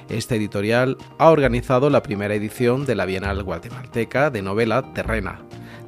Este 0.10 0.36
editorial 0.36 0.96
ha 1.18 1.32
organizado 1.32 1.90
la 1.90 2.04
primera 2.04 2.36
edición 2.36 2.86
de 2.86 2.94
la 2.94 3.06
Bienal 3.06 3.42
Guatemalteca 3.42 4.30
de 4.30 4.44
novela 4.44 4.94
Terrena, 4.94 5.40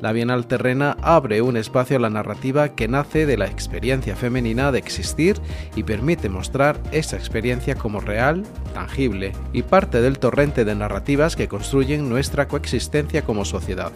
la 0.01 0.11
Bienal 0.11 0.45
Terrena 0.47 0.97
abre 1.01 1.41
un 1.41 1.57
espacio 1.57 1.97
a 1.97 1.99
la 1.99 2.09
narrativa 2.09 2.75
que 2.75 2.87
nace 2.87 3.25
de 3.25 3.37
la 3.37 3.45
experiencia 3.45 4.15
femenina 4.15 4.71
de 4.71 4.79
existir 4.79 5.39
y 5.75 5.83
permite 5.83 6.29
mostrar 6.29 6.79
esa 6.91 7.15
experiencia 7.15 7.75
como 7.75 7.99
real, 7.99 8.43
tangible 8.73 9.33
y 9.53 9.63
parte 9.63 10.01
del 10.01 10.19
torrente 10.19 10.65
de 10.65 10.75
narrativas 10.75 11.35
que 11.35 11.47
construyen 11.47 12.09
nuestra 12.09 12.47
coexistencia 12.47 13.23
como 13.23 13.45
sociedad. 13.45 13.91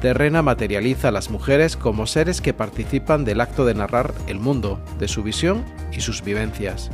Terrena 0.00 0.42
materializa 0.42 1.08
a 1.08 1.12
las 1.12 1.30
mujeres 1.30 1.76
como 1.76 2.06
seres 2.06 2.40
que 2.40 2.54
participan 2.54 3.24
del 3.24 3.40
acto 3.40 3.64
de 3.66 3.74
narrar 3.74 4.14
el 4.26 4.40
mundo, 4.40 4.80
de 4.98 5.08
su 5.08 5.22
visión 5.22 5.64
y 5.92 6.00
sus 6.00 6.22
vivencias 6.22 6.90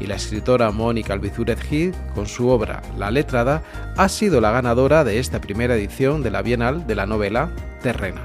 y 0.00 0.06
la 0.06 0.16
escritora 0.16 0.70
Mónica 0.70 1.12
Albizuret 1.12 1.60
Gil, 1.60 1.94
con 2.14 2.26
su 2.26 2.48
obra 2.48 2.82
La 2.98 3.10
Letrada, 3.10 3.62
ha 3.96 4.08
sido 4.08 4.40
la 4.40 4.50
ganadora 4.50 5.04
de 5.04 5.18
esta 5.18 5.40
primera 5.40 5.74
edición 5.74 6.22
de 6.22 6.30
la 6.30 6.42
Bienal 6.42 6.86
de 6.86 6.94
la 6.94 7.06
novela 7.06 7.50
Terrena. 7.82 8.22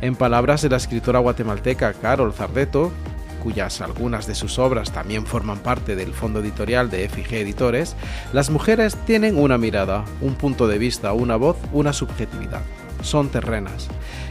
En 0.00 0.14
palabras 0.14 0.62
de 0.62 0.68
la 0.68 0.76
escritora 0.76 1.18
guatemalteca 1.20 1.94
Carol 1.94 2.32
Zardeto, 2.32 2.92
cuyas 3.42 3.80
algunas 3.80 4.26
de 4.26 4.34
sus 4.34 4.58
obras 4.58 4.92
también 4.92 5.24
forman 5.24 5.58
parte 5.58 5.96
del 5.96 6.12
fondo 6.12 6.40
editorial 6.40 6.90
de 6.90 7.08
FG 7.08 7.34
Editores, 7.34 7.96
las 8.32 8.50
mujeres 8.50 8.96
tienen 9.06 9.38
una 9.38 9.58
mirada, 9.58 10.04
un 10.20 10.34
punto 10.34 10.68
de 10.68 10.78
vista, 10.78 11.12
una 11.12 11.36
voz, 11.36 11.56
una 11.72 11.92
subjetividad. 11.92 12.62
Son 13.02 13.28
terrenas 13.28 13.88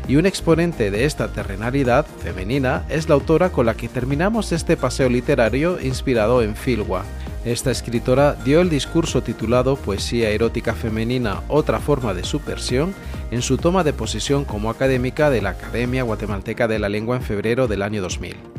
y 0.07 0.17
un 0.17 0.25
exponente 0.25 0.91
de 0.91 1.05
esta 1.05 1.27
terrenalidad 1.29 2.05
femenina 2.23 2.85
es 2.89 3.09
la 3.09 3.15
autora 3.15 3.49
con 3.49 3.65
la 3.65 3.73
que 3.73 3.87
terminamos 3.87 4.51
este 4.51 4.77
paseo 4.77 5.09
literario 5.09 5.79
inspirado 5.81 6.41
en 6.41 6.55
Filwa. 6.55 7.03
Esta 7.43 7.71
escritora 7.71 8.35
dio 8.43 8.61
el 8.61 8.69
discurso 8.69 9.21
titulado 9.21 9.75
Poesía 9.75 10.31
erótica 10.31 10.73
femenina, 10.73 11.41
otra 11.47 11.79
forma 11.79 12.13
de 12.13 12.23
subversión, 12.23 12.93
en 13.31 13.41
su 13.41 13.57
toma 13.57 13.83
de 13.83 13.93
posición 13.93 14.45
como 14.45 14.69
académica 14.69 15.29
de 15.29 15.41
la 15.41 15.51
Academia 15.51 16.03
Guatemalteca 16.03 16.67
de 16.67 16.79
la 16.79 16.89
Lengua 16.89 17.17
en 17.17 17.21
febrero 17.21 17.67
del 17.67 17.83
año 17.83 18.01
2000. 18.01 18.54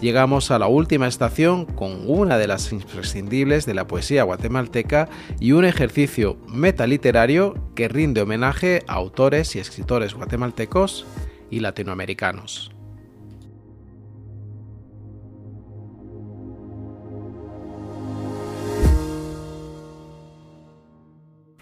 Llegamos 0.00 0.50
a 0.50 0.58
la 0.58 0.66
última 0.66 1.06
estación 1.06 1.64
con 1.64 2.08
una 2.08 2.38
de 2.38 2.46
las 2.46 2.72
imprescindibles 2.72 3.66
de 3.66 3.74
la 3.74 3.86
poesía 3.86 4.22
guatemalteca 4.24 5.08
y 5.40 5.52
un 5.52 5.64
ejercicio 5.64 6.36
metaliterario 6.48 7.54
que 7.74 7.88
rinde 7.88 8.22
homenaje 8.22 8.82
a 8.86 8.94
autores 8.94 9.56
y 9.56 9.58
escritores 9.58 10.14
guatemaltecos 10.14 11.06
y 11.50 11.60
latinoamericanos. 11.60 12.72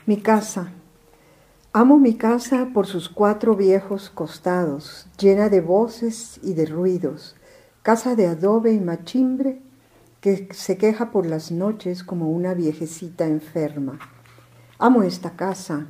Mi 0.07 0.17
casa. 0.17 0.73
Amo 1.73 2.01
mi 2.01 2.15
casa 2.15 2.71
por 2.75 2.89
sus 2.89 3.09
cuatro 3.09 3.55
viejos 3.55 4.11
costados, 4.11 5.07
llena 5.17 5.49
de 5.49 5.61
voces 5.61 6.41
y 6.43 6.55
de 6.55 6.67
ruidos, 6.67 7.37
casa 7.83 8.15
de 8.15 8.27
adobe 8.27 8.73
y 8.73 8.81
machimbre 8.81 9.59
que 10.21 10.49
se 10.53 10.77
queja 10.77 11.11
por 11.11 11.25
las 11.25 11.51
noches 11.51 12.05
como 12.05 12.31
una 12.31 12.53
viejecita 12.53 13.27
enferma. 13.27 13.99
Amo 14.79 15.03
esta 15.03 15.31
casa 15.31 15.87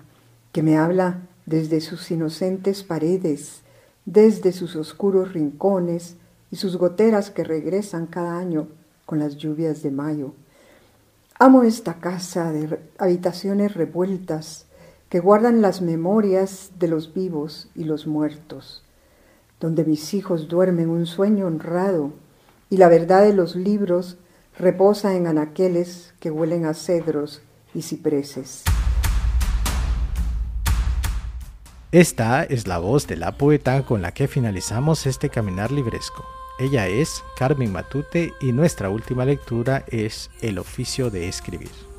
que 0.52 0.62
me 0.62 0.78
habla 0.78 1.22
desde 1.46 1.80
sus 1.80 2.08
inocentes 2.12 2.84
paredes, 2.84 3.62
desde 4.04 4.52
sus 4.52 4.76
oscuros 4.76 5.32
rincones 5.32 6.16
y 6.52 6.56
sus 6.56 6.76
goteras 6.76 7.30
que 7.30 7.42
regresan 7.42 8.06
cada 8.06 8.38
año 8.38 8.68
con 9.04 9.18
las 9.18 9.36
lluvias 9.36 9.82
de 9.82 9.90
mayo. 9.90 10.32
Amo 11.40 11.64
esta 11.64 11.94
casa 11.94 12.52
de 12.52 12.78
habitaciones 12.98 13.74
revueltas 13.74 14.66
que 15.08 15.18
guardan 15.18 15.60
las 15.60 15.82
memorias 15.82 16.70
de 16.78 16.86
los 16.86 17.12
vivos 17.14 17.68
y 17.74 17.82
los 17.82 18.06
muertos 18.06 18.84
donde 19.60 19.84
mis 19.84 20.14
hijos 20.14 20.48
duermen 20.48 20.88
un 20.88 21.06
sueño 21.06 21.46
honrado 21.46 22.12
y 22.70 22.78
la 22.78 22.88
verdad 22.88 23.22
de 23.22 23.34
los 23.34 23.54
libros 23.54 24.16
reposa 24.58 25.14
en 25.14 25.26
anaqueles 25.26 26.14
que 26.18 26.30
huelen 26.30 26.64
a 26.64 26.74
cedros 26.74 27.42
y 27.74 27.82
cipreses. 27.82 28.64
Esta 31.92 32.44
es 32.44 32.66
la 32.66 32.78
voz 32.78 33.06
de 33.06 33.16
la 33.16 33.32
poeta 33.32 33.82
con 33.82 34.00
la 34.00 34.12
que 34.12 34.28
finalizamos 34.28 35.06
este 35.06 35.28
caminar 35.28 35.72
libresco. 35.72 36.24
Ella 36.60 36.86
es 36.86 37.24
Carmen 37.36 37.72
Matute 37.72 38.32
y 38.40 38.52
nuestra 38.52 38.90
última 38.90 39.24
lectura 39.24 39.84
es 39.88 40.30
El 40.40 40.58
oficio 40.58 41.10
de 41.10 41.26
escribir. 41.28 41.89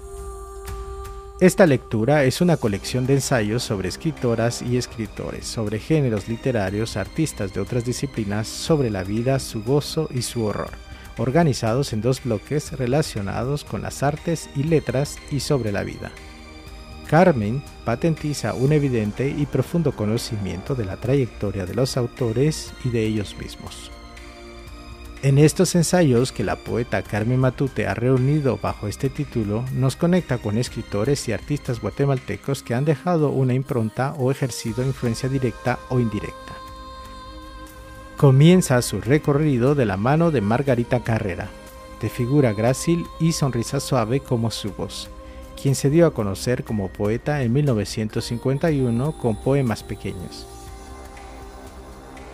Esta 1.41 1.65
lectura 1.65 2.23
es 2.23 2.39
una 2.39 2.55
colección 2.55 3.07
de 3.07 3.15
ensayos 3.15 3.63
sobre 3.63 3.89
escritoras 3.89 4.61
y 4.61 4.77
escritores, 4.77 5.47
sobre 5.47 5.79
géneros 5.79 6.27
literarios, 6.27 6.97
artistas 6.97 7.51
de 7.51 7.59
otras 7.59 7.83
disciplinas, 7.83 8.47
sobre 8.47 8.91
la 8.91 9.03
vida, 9.03 9.39
su 9.39 9.63
gozo 9.63 10.07
y 10.13 10.21
su 10.21 10.45
horror, 10.45 10.69
organizados 11.17 11.93
en 11.93 12.01
dos 12.01 12.23
bloques 12.23 12.73
relacionados 12.73 13.63
con 13.63 13.81
las 13.81 14.03
artes 14.03 14.51
y 14.55 14.61
letras 14.61 15.17
y 15.31 15.39
sobre 15.39 15.71
la 15.71 15.83
vida. 15.83 16.11
Carmen 17.09 17.63
patentiza 17.85 18.53
un 18.53 18.71
evidente 18.71 19.27
y 19.35 19.47
profundo 19.47 19.93
conocimiento 19.93 20.75
de 20.75 20.85
la 20.85 20.97
trayectoria 20.97 21.65
de 21.65 21.73
los 21.73 21.97
autores 21.97 22.71
y 22.85 22.89
de 22.89 23.03
ellos 23.03 23.35
mismos. 23.39 23.89
En 25.23 25.37
estos 25.37 25.75
ensayos 25.75 26.31
que 26.31 26.43
la 26.43 26.55
poeta 26.55 27.03
Carmen 27.03 27.37
Matute 27.37 27.85
ha 27.85 27.93
reunido 27.93 28.57
bajo 28.59 28.87
este 28.87 29.07
título, 29.07 29.63
nos 29.71 29.95
conecta 29.95 30.39
con 30.39 30.57
escritores 30.57 31.27
y 31.27 31.31
artistas 31.31 31.79
guatemaltecos 31.79 32.63
que 32.63 32.73
han 32.73 32.85
dejado 32.85 33.29
una 33.29 33.53
impronta 33.53 34.15
o 34.17 34.31
ejercido 34.31 34.83
influencia 34.83 35.29
directa 35.29 35.77
o 35.89 35.99
indirecta. 35.99 36.55
Comienza 38.17 38.81
su 38.81 38.99
recorrido 38.99 39.75
de 39.75 39.85
la 39.85 39.95
mano 39.95 40.31
de 40.31 40.41
Margarita 40.41 41.03
Carrera, 41.03 41.49
de 42.01 42.09
figura 42.09 42.53
grácil 42.53 43.05
y 43.19 43.33
sonrisa 43.33 43.79
suave 43.79 44.21
como 44.21 44.49
su 44.49 44.71
voz, 44.73 45.07
quien 45.61 45.75
se 45.75 45.91
dio 45.91 46.07
a 46.07 46.15
conocer 46.15 46.63
como 46.63 46.87
poeta 46.87 47.43
en 47.43 47.53
1951 47.53 49.11
con 49.19 49.35
poemas 49.35 49.83
pequeños. 49.83 50.47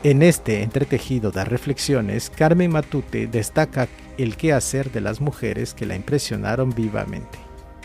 En 0.08 0.24
este 0.24 0.64
entretejido 0.64 1.32
de 1.32 1.44
reflexiones, 1.44 2.30
Carmen 2.30 2.72
Matute 2.72 3.28
destaca 3.28 3.90
el 4.18 4.38
quehacer 4.38 4.90
de 4.90 5.02
las 5.02 5.20
mujeres 5.20 5.74
que 5.74 5.86
la 5.86 5.98
impresionaron 5.98 6.70
vivamente. 6.70 7.38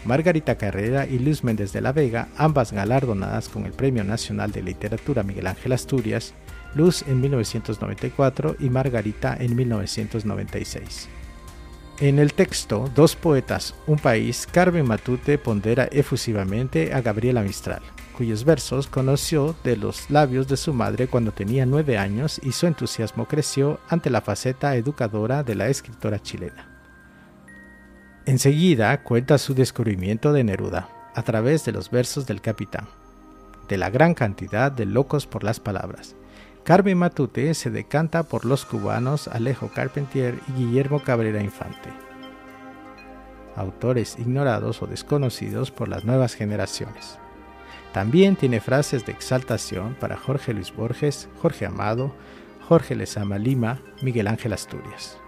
Margarita 0.05 0.57
Carrera 0.57 1.05
y 1.05 1.19
Luz 1.19 1.43
Méndez 1.43 1.73
de 1.73 1.81
la 1.81 1.91
Vega, 1.91 2.29
ambas 2.37 2.71
galardonadas 2.71 3.49
con 3.49 3.67
el 3.67 3.73
Premio 3.73 4.05
Nacional 4.05 4.53
de 4.53 4.63
Literatura 4.63 5.25
Miguel 5.25 5.49
Ángel 5.49 5.73
Asturias, 5.73 6.33
Luz 6.77 7.03
en 7.09 7.21
1994 7.23 8.55
y 8.61 8.71
Margarita 8.71 9.37
en 9.41 9.57
1996. 9.57 11.09
En 11.99 12.21
el 12.21 12.35
texto 12.35 12.89
Dos 12.95 13.17
poetas, 13.17 13.75
un 13.89 13.99
país, 13.99 14.47
Carmen 14.49 14.87
Matute 14.87 15.39
pondera 15.39 15.89
efusivamente 15.91 16.95
a 16.95 17.01
Gabriela 17.01 17.43
Mistral, 17.43 17.83
cuyos 18.13 18.45
versos 18.45 18.87
conoció 18.87 19.57
de 19.65 19.77
los 19.77 20.11
labios 20.11 20.47
de 20.49 20.57
su 20.57 20.73
madre 20.73 21.09
cuando 21.09 21.33
tenía 21.33 21.67
nueve 21.67 21.99
años 21.99 22.41
y 22.43 22.53
su 22.53 22.67
entusiasmo 22.67 23.27
creció 23.27 23.81
ante 23.89 24.11
la 24.11 24.21
faceta 24.21 24.77
educadora 24.77 25.43
de 25.43 25.55
la 25.55 25.69
escritora 25.69 26.21
chilena. 26.21 26.69
Enseguida 28.25 29.03
cuenta 29.03 29.37
su 29.39 29.55
descubrimiento 29.55 30.33
de 30.33 30.45
Neruda, 30.45 30.89
a 31.15 31.23
través 31.23 31.65
de 31.65 31.73
los 31.73 31.91
versos 31.91 32.27
del 32.27 32.41
capitán, 32.41 32.87
de 33.69 33.77
la 33.77 33.91
gran 33.91 34.15
cantidad 34.15 34.71
de 34.71 34.87
locos 34.87 35.27
por 35.27 35.45
las 35.45 35.61
palabras. 35.61 36.15
Carmen 36.65 36.99
Matute 36.99 37.55
se 37.55 37.71
decanta 37.71 38.23
por 38.23 38.45
los 38.45 38.65
cubanos 38.65 39.27
Alejo 39.27 39.69
Carpentier 39.75 40.39
y 40.49 40.65
Guillermo 40.65 41.03
Cabrera 41.03 41.43
Infante, 41.43 41.91
autores 43.57 44.17
ignorados 44.19 44.83
o 44.83 44.87
desconocidos 44.87 45.73
por 45.73 45.89
las 45.89 46.05
nuevas 46.05 46.35
generaciones. 46.35 47.19
También 47.93 48.37
tiene 48.37 48.61
frases 48.61 49.05
de 49.05 49.13
exaltación 49.13 49.95
para 50.01 50.17
Jorge 50.17 50.55
Luis 50.55 50.75
Borges, 50.75 51.29
Jorge 51.41 51.67
Amado, 51.67 52.15
Jorge 52.67 52.95
Lezama 52.95 53.37
Lima, 53.37 53.83
Miguel 54.03 54.29
Ángel 54.29 54.55
Asturias. 54.55 55.19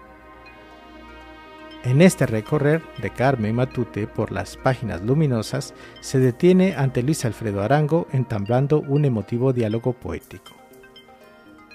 En 1.83 2.01
este 2.01 2.25
recorrer 2.25 2.81
de 2.99 3.11
Carmen 3.11 3.53
Matute 3.53 4.07
por 4.07 4.31
las 4.31 4.57
páginas 4.57 5.03
luminosas, 5.03 5.75
se 6.01 6.17
detiene 6.17 6.73
ante 6.75 7.03
Luis 7.03 7.23
Alfredo 7.25 7.61
Arango 7.61 8.07
entablando 8.11 8.79
un 8.81 9.05
emotivo 9.05 9.53
diálogo 9.53 9.93
poético. 9.93 10.55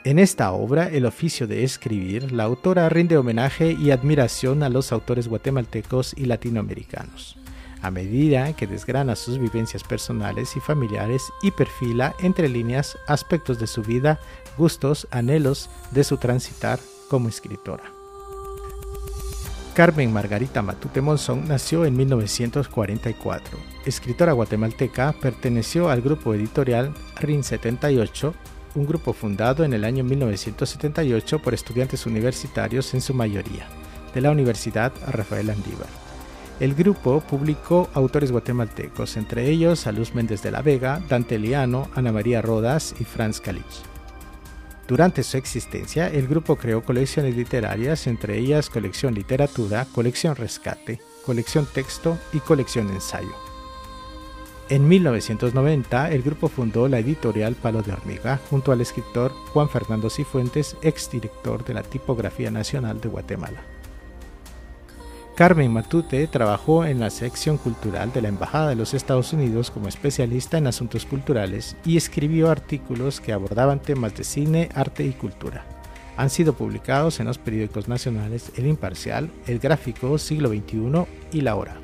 En 0.02 0.18
esta 0.18 0.50
obra, 0.50 0.88
El 0.88 1.06
oficio 1.06 1.46
de 1.46 1.62
escribir, 1.62 2.32
la 2.32 2.44
autora 2.44 2.88
rinde 2.88 3.16
homenaje 3.16 3.76
y 3.78 3.92
admiración 3.92 4.64
a 4.64 4.68
los 4.68 4.90
autores 4.90 5.28
guatemaltecos 5.28 6.14
y 6.16 6.24
latinoamericanos 6.24 7.36
a 7.82 7.90
medida 7.90 8.52
que 8.54 8.66
desgrana 8.66 9.16
sus 9.16 9.38
vivencias 9.38 9.84
personales 9.84 10.56
y 10.56 10.60
familiares 10.60 11.22
y 11.42 11.50
perfila 11.50 12.14
entre 12.20 12.48
líneas 12.48 12.98
aspectos 13.06 13.58
de 13.58 13.66
su 13.66 13.82
vida, 13.82 14.18
gustos, 14.56 15.08
anhelos 15.10 15.70
de 15.90 16.04
su 16.04 16.16
transitar 16.16 16.78
como 17.08 17.28
escritora. 17.28 17.84
Carmen 19.74 20.12
Margarita 20.12 20.62
Matute 20.62 21.00
Monzón 21.00 21.46
nació 21.48 21.84
en 21.84 21.96
1944. 21.96 23.58
Escritora 23.86 24.32
guatemalteca, 24.32 25.14
perteneció 25.20 25.88
al 25.88 26.02
grupo 26.02 26.34
editorial 26.34 26.92
RIN 27.18 27.44
78, 27.44 28.34
un 28.74 28.86
grupo 28.86 29.12
fundado 29.12 29.64
en 29.64 29.72
el 29.72 29.84
año 29.84 30.04
1978 30.04 31.38
por 31.40 31.54
estudiantes 31.54 32.04
universitarios 32.04 32.92
en 32.94 33.00
su 33.00 33.14
mayoría, 33.14 33.66
de 34.12 34.20
la 34.20 34.30
Universidad 34.30 34.92
Rafael 35.08 35.50
Andívar. 35.50 36.09
El 36.60 36.74
grupo 36.74 37.20
publicó 37.20 37.88
autores 37.94 38.30
guatemaltecos, 38.30 39.16
entre 39.16 39.48
ellos 39.48 39.86
a 39.86 39.92
Luz 39.92 40.14
Méndez 40.14 40.42
de 40.42 40.50
la 40.50 40.60
Vega, 40.60 41.00
Dante 41.08 41.38
Liano, 41.38 41.88
Ana 41.94 42.12
María 42.12 42.42
Rodas 42.42 42.94
y 43.00 43.04
Franz 43.04 43.40
Kalich. 43.40 43.64
Durante 44.86 45.22
su 45.22 45.38
existencia, 45.38 46.08
el 46.08 46.28
grupo 46.28 46.56
creó 46.56 46.82
colecciones 46.82 47.34
literarias, 47.34 48.06
entre 48.06 48.36
ellas 48.36 48.68
Colección 48.68 49.14
Literatura, 49.14 49.86
Colección 49.90 50.36
Rescate, 50.36 51.00
Colección 51.24 51.66
Texto 51.72 52.18
y 52.34 52.40
Colección 52.40 52.90
Ensayo. 52.90 53.34
En 54.68 54.86
1990, 54.86 56.10
el 56.10 56.22
grupo 56.22 56.48
fundó 56.48 56.88
la 56.88 56.98
editorial 56.98 57.54
Palo 57.54 57.80
de 57.80 57.92
Hormiga 57.92 58.38
junto 58.50 58.70
al 58.70 58.82
escritor 58.82 59.32
Juan 59.52 59.70
Fernando 59.70 60.10
Cifuentes, 60.10 60.76
exdirector 60.82 61.64
de 61.64 61.72
la 61.72 61.82
Tipografía 61.82 62.50
Nacional 62.50 63.00
de 63.00 63.08
Guatemala. 63.08 63.69
Carmen 65.40 65.72
Matute 65.72 66.26
trabajó 66.26 66.84
en 66.84 67.00
la 67.00 67.08
sección 67.08 67.56
cultural 67.56 68.12
de 68.12 68.20
la 68.20 68.28
Embajada 68.28 68.68
de 68.68 68.74
los 68.74 68.92
Estados 68.92 69.32
Unidos 69.32 69.70
como 69.70 69.88
especialista 69.88 70.58
en 70.58 70.66
asuntos 70.66 71.06
culturales 71.06 71.78
y 71.82 71.96
escribió 71.96 72.50
artículos 72.50 73.22
que 73.22 73.32
abordaban 73.32 73.80
temas 73.80 74.14
de 74.14 74.22
cine, 74.22 74.68
arte 74.74 75.02
y 75.02 75.12
cultura. 75.12 75.64
Han 76.18 76.28
sido 76.28 76.52
publicados 76.52 77.20
en 77.20 77.26
los 77.26 77.38
periódicos 77.38 77.88
nacionales 77.88 78.52
El 78.54 78.66
Imparcial, 78.66 79.30
El 79.46 79.60
Gráfico, 79.60 80.18
Siglo 80.18 80.50
XXI 80.50 81.06
y 81.32 81.40
La 81.40 81.56
Hora. 81.56 81.80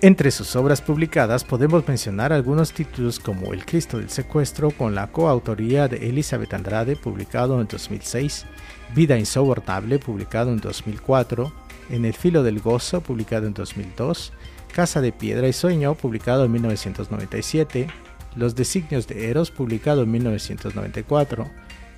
Entre 0.00 0.30
sus 0.30 0.54
obras 0.54 0.82
publicadas 0.82 1.42
podemos 1.42 1.88
mencionar 1.88 2.32
algunos 2.32 2.72
títulos 2.72 3.18
como 3.18 3.52
El 3.52 3.66
Cristo 3.66 3.98
del 3.98 4.10
Secuestro 4.10 4.70
con 4.70 4.94
la 4.94 5.08
coautoría 5.08 5.88
de 5.88 6.10
Elizabeth 6.10 6.54
Andrade 6.54 6.94
publicado 6.94 7.60
en 7.60 7.66
2006, 7.66 8.46
Vida 8.94 9.18
Insobornable 9.18 9.98
publicado 9.98 10.52
en 10.52 10.60
2004, 10.60 11.63
en 11.90 12.04
El 12.04 12.14
filo 12.14 12.42
del 12.42 12.60
gozo, 12.60 13.00
publicado 13.00 13.46
en 13.46 13.54
2002, 13.54 14.32
Casa 14.72 15.00
de 15.00 15.12
Piedra 15.12 15.48
y 15.48 15.52
Sueño, 15.52 15.94
publicado 15.94 16.44
en 16.44 16.52
1997, 16.52 17.88
Los 18.36 18.54
designios 18.54 19.06
de 19.06 19.30
Eros, 19.30 19.50
publicado 19.50 20.02
en 20.02 20.10
1994, 20.10 21.48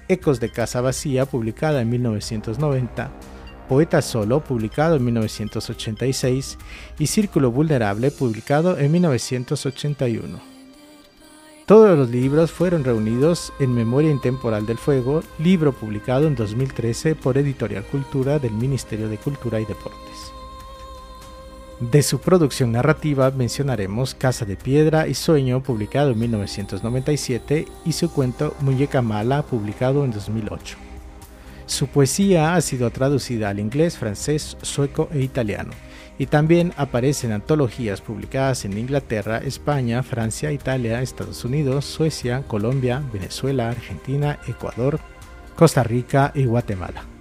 Ecos 0.09 0.41
de 0.41 0.51
Casa 0.51 0.80
Vacía, 0.80 1.26
publicada 1.26 1.80
en 1.80 1.91
1990, 1.91 3.11
Poeta 3.68 4.03
Solo, 4.03 4.45
publicado 4.45 4.97
en 4.97 5.05
1986, 5.05 6.59
y 6.99 7.07
Círculo 7.07 7.51
Vulnerable, 7.51 8.11
publicado 8.11 8.78
en 8.78 8.93
1981. 8.93 10.55
Todos 11.66 11.98
los 11.98 12.10
libros 12.10 12.52
fueron 12.52 12.84
reunidos 12.84 13.52
en 13.58 13.74
Memoria 13.74 14.12
Intemporal 14.12 14.66
del 14.66 14.78
Fuego, 14.78 15.24
libro 15.40 15.72
publicado 15.72 16.28
en 16.28 16.36
2013 16.36 17.16
por 17.16 17.38
Editorial 17.38 17.82
Cultura 17.82 18.38
del 18.38 18.52
Ministerio 18.52 19.08
de 19.08 19.18
Cultura 19.18 19.58
y 19.58 19.64
Deportes. 19.64 20.32
De 21.80 22.04
su 22.04 22.20
producción 22.20 22.70
narrativa 22.70 23.32
mencionaremos 23.32 24.14
Casa 24.14 24.44
de 24.44 24.54
Piedra 24.54 25.08
y 25.08 25.14
Sueño, 25.14 25.60
publicado 25.60 26.12
en 26.12 26.20
1997, 26.20 27.66
y 27.84 27.92
su 27.92 28.12
cuento 28.12 28.54
Muñeca 28.60 29.02
Mala, 29.02 29.42
publicado 29.42 30.04
en 30.04 30.12
2008. 30.12 30.76
Su 31.66 31.88
poesía 31.88 32.54
ha 32.54 32.60
sido 32.60 32.88
traducida 32.90 33.48
al 33.48 33.58
inglés, 33.58 33.98
francés, 33.98 34.56
sueco 34.62 35.08
e 35.12 35.18
italiano 35.18 35.72
y 36.18 36.26
también 36.26 36.72
aparecen 36.76 37.32
antologías 37.32 38.00
publicadas 38.00 38.64
en 38.64 38.78
Inglaterra, 38.78 39.38
España, 39.38 40.02
Francia, 40.02 40.52
Italia, 40.52 41.02
Estados 41.02 41.44
Unidos, 41.44 41.84
Suecia, 41.84 42.42
Colombia, 42.46 43.02
Venezuela, 43.12 43.70
Argentina, 43.70 44.38
Ecuador, 44.46 44.98
Costa 45.54 45.82
Rica 45.82 46.32
y 46.34 46.44
Guatemala. 46.44 47.15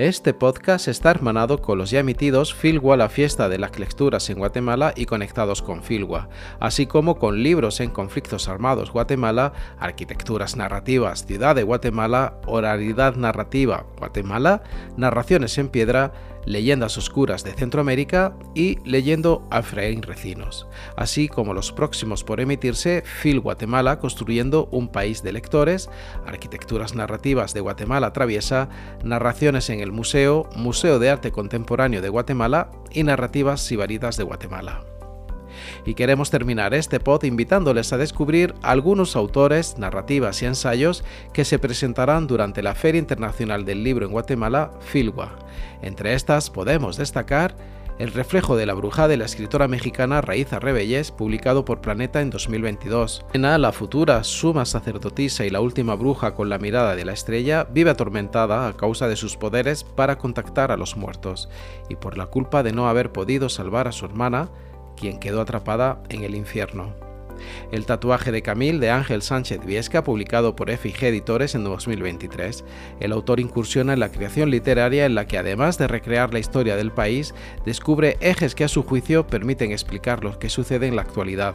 Este 0.00 0.32
podcast 0.32 0.88
está 0.88 1.10
hermanado 1.10 1.60
con 1.60 1.76
los 1.76 1.90
ya 1.90 2.00
emitidos 2.00 2.54
Filgua 2.54 2.96
la 2.96 3.10
fiesta 3.10 3.50
de 3.50 3.58
las 3.58 3.78
lecturas 3.78 4.30
en 4.30 4.38
Guatemala 4.38 4.94
y 4.96 5.04
conectados 5.04 5.60
con 5.60 5.82
Filgua, 5.82 6.30
así 6.58 6.86
como 6.86 7.18
con 7.18 7.42
libros 7.42 7.80
en 7.80 7.90
conflictos 7.90 8.48
armados 8.48 8.92
Guatemala, 8.92 9.52
arquitecturas 9.78 10.56
narrativas 10.56 11.26
Ciudad 11.26 11.54
de 11.54 11.64
Guatemala, 11.64 12.40
oralidad 12.46 13.16
narrativa 13.16 13.84
Guatemala, 13.98 14.62
narraciones 14.96 15.58
en 15.58 15.68
piedra, 15.68 16.14
Leyendas 16.44 16.96
Oscuras 16.98 17.44
de 17.44 17.52
Centroamérica 17.52 18.34
y 18.54 18.78
Leyendo 18.84 19.46
a 19.50 19.60
Efraín 19.60 20.02
Recinos, 20.02 20.66
así 20.96 21.28
como 21.28 21.54
los 21.54 21.72
próximos 21.72 22.24
por 22.24 22.40
emitirse 22.40 23.02
Phil 23.22 23.40
Guatemala 23.40 23.98
Construyendo 23.98 24.68
un 24.72 24.88
País 24.88 25.22
de 25.22 25.32
Lectores, 25.32 25.88
Arquitecturas 26.26 26.94
Narrativas 26.94 27.54
de 27.54 27.60
Guatemala 27.60 28.12
Traviesa, 28.12 28.68
Narraciones 29.04 29.70
en 29.70 29.80
el 29.80 29.92
Museo, 29.92 30.48
Museo 30.56 30.98
de 30.98 31.10
Arte 31.10 31.32
Contemporáneo 31.32 32.02
de 32.02 32.08
Guatemala 32.08 32.70
y 32.90 33.02
Narrativas 33.02 33.60
Sibaridas 33.60 34.16
de 34.16 34.24
Guatemala 34.24 34.89
y 35.84 35.94
queremos 35.94 36.30
terminar 36.30 36.74
este 36.74 37.00
pod 37.00 37.24
invitándoles 37.24 37.92
a 37.92 37.98
descubrir 37.98 38.54
algunos 38.62 39.16
autores, 39.16 39.78
narrativas 39.78 40.42
y 40.42 40.46
ensayos 40.46 41.04
que 41.32 41.44
se 41.44 41.58
presentarán 41.58 42.26
durante 42.26 42.62
la 42.62 42.74
Feria 42.74 42.98
Internacional 42.98 43.64
del 43.64 43.84
Libro 43.84 44.06
en 44.06 44.12
Guatemala, 44.12 44.72
FILGUA. 44.80 45.30
Entre 45.82 46.14
estas 46.14 46.50
podemos 46.50 46.96
destacar 46.96 47.56
El 47.98 48.12
reflejo 48.12 48.56
de 48.56 48.64
la 48.64 48.72
bruja 48.72 49.08
de 49.08 49.18
la 49.18 49.26
escritora 49.26 49.68
mexicana 49.68 50.22
Raíz 50.22 50.50
Rebelles, 50.50 51.10
publicado 51.10 51.66
por 51.66 51.82
Planeta 51.82 52.22
en 52.22 52.30
2022. 52.30 53.26
Ena, 53.34 53.58
la 53.58 53.72
futura 53.72 54.24
suma 54.24 54.64
sacerdotisa 54.64 55.44
y 55.44 55.50
la 55.50 55.60
última 55.60 55.96
bruja 55.96 56.34
con 56.34 56.48
la 56.48 56.58
mirada 56.58 56.96
de 56.96 57.04
la 57.04 57.12
estrella, 57.12 57.64
vive 57.70 57.90
atormentada 57.90 58.66
a 58.66 58.72
causa 58.74 59.06
de 59.06 59.16
sus 59.16 59.36
poderes 59.36 59.84
para 59.84 60.16
contactar 60.16 60.72
a 60.72 60.78
los 60.78 60.96
muertos, 60.96 61.50
y 61.90 61.96
por 61.96 62.16
la 62.16 62.24
culpa 62.24 62.62
de 62.62 62.72
no 62.72 62.88
haber 62.88 63.12
podido 63.12 63.50
salvar 63.50 63.86
a 63.86 63.92
su 63.92 64.06
hermana, 64.06 64.48
quien 65.00 65.18
quedó 65.18 65.40
atrapada 65.40 66.02
en 66.10 66.22
el 66.22 66.34
infierno. 66.34 66.94
El 67.72 67.86
tatuaje 67.86 68.32
de 68.32 68.42
Camille 68.42 68.78
de 68.78 68.90
Ángel 68.90 69.22
Sánchez 69.22 69.64
Viesca, 69.64 70.04
publicado 70.04 70.54
por 70.54 70.70
FIG 70.70 71.04
Editores 71.04 71.54
en 71.54 71.64
2023. 71.64 72.64
El 73.00 73.12
autor 73.12 73.40
incursiona 73.40 73.94
en 73.94 74.00
la 74.00 74.12
creación 74.12 74.50
literaria 74.50 75.06
en 75.06 75.14
la 75.14 75.26
que, 75.26 75.38
además 75.38 75.78
de 75.78 75.88
recrear 75.88 76.32
la 76.34 76.38
historia 76.38 76.76
del 76.76 76.92
país, 76.92 77.34
descubre 77.64 78.18
ejes 78.20 78.54
que 78.54 78.64
a 78.64 78.68
su 78.68 78.82
juicio 78.82 79.26
permiten 79.26 79.72
explicar 79.72 80.22
lo 80.22 80.38
que 80.38 80.50
sucede 80.50 80.86
en 80.86 80.96
la 80.96 81.02
actualidad, 81.02 81.54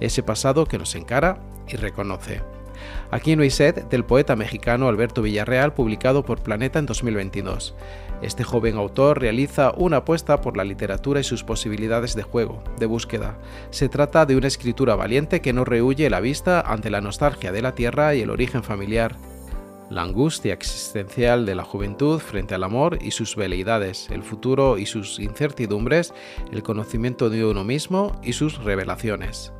ese 0.00 0.22
pasado 0.22 0.66
que 0.66 0.78
nos 0.78 0.94
encara 0.94 1.40
y 1.66 1.76
reconoce. 1.76 2.63
Aquí 3.10 3.32
hay 3.32 3.50
sed 3.50 3.84
del 3.84 4.04
poeta 4.04 4.36
mexicano 4.36 4.88
Alberto 4.88 5.22
Villarreal, 5.22 5.74
publicado 5.74 6.24
por 6.24 6.42
Planeta 6.42 6.78
en 6.78 6.86
2022. 6.86 7.74
Este 8.22 8.44
joven 8.44 8.76
autor 8.76 9.20
realiza 9.20 9.72
una 9.76 9.98
apuesta 9.98 10.40
por 10.40 10.56
la 10.56 10.64
literatura 10.64 11.20
y 11.20 11.24
sus 11.24 11.44
posibilidades 11.44 12.14
de 12.14 12.22
juego, 12.22 12.62
de 12.78 12.86
búsqueda. 12.86 13.38
Se 13.70 13.88
trata 13.88 14.26
de 14.26 14.36
una 14.36 14.46
escritura 14.46 14.94
valiente 14.94 15.40
que 15.40 15.52
no 15.52 15.64
rehuye 15.64 16.08
la 16.10 16.20
vista 16.20 16.60
ante 16.60 16.90
la 16.90 17.00
nostalgia 17.00 17.52
de 17.52 17.62
la 17.62 17.74
tierra 17.74 18.14
y 18.14 18.22
el 18.22 18.30
origen 18.30 18.62
familiar, 18.62 19.16
la 19.90 20.02
angustia 20.02 20.54
existencial 20.54 21.46
de 21.46 21.54
la 21.54 21.64
juventud 21.64 22.18
frente 22.18 22.54
al 22.54 22.64
amor 22.64 22.98
y 23.00 23.10
sus 23.10 23.36
veleidades, 23.36 24.08
el 24.10 24.22
futuro 24.22 24.78
y 24.78 24.86
sus 24.86 25.20
incertidumbres, 25.20 26.14
el 26.50 26.62
conocimiento 26.62 27.30
de 27.30 27.44
uno 27.44 27.64
mismo 27.64 28.18
y 28.22 28.32
sus 28.32 28.62
revelaciones 28.64 29.53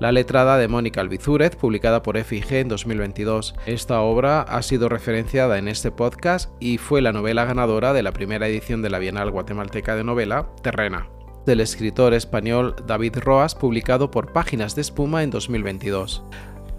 la 0.00 0.12
letrada 0.12 0.58
de 0.58 0.68
Mónica 0.68 1.00
Albizúrez, 1.00 1.56
publicada 1.56 2.02
por 2.02 2.22
FIG 2.22 2.52
en 2.52 2.68
2022. 2.68 3.54
Esta 3.66 4.00
obra 4.00 4.42
ha 4.42 4.62
sido 4.62 4.88
referenciada 4.88 5.58
en 5.58 5.68
este 5.68 5.90
podcast 5.90 6.50
y 6.60 6.78
fue 6.78 7.02
la 7.02 7.12
novela 7.12 7.44
ganadora 7.44 7.92
de 7.92 8.02
la 8.02 8.12
primera 8.12 8.46
edición 8.46 8.82
de 8.82 8.90
la 8.90 8.98
Bienal 8.98 9.30
Guatemalteca 9.30 9.96
de 9.96 10.04
Novela, 10.04 10.48
Terrena 10.62 11.08
del 11.48 11.60
escritor 11.62 12.12
español 12.12 12.76
David 12.86 13.16
Roas, 13.20 13.54
publicado 13.54 14.10
por 14.10 14.34
Páginas 14.34 14.74
de 14.74 14.82
Espuma 14.82 15.22
en 15.22 15.30
2022. 15.30 16.22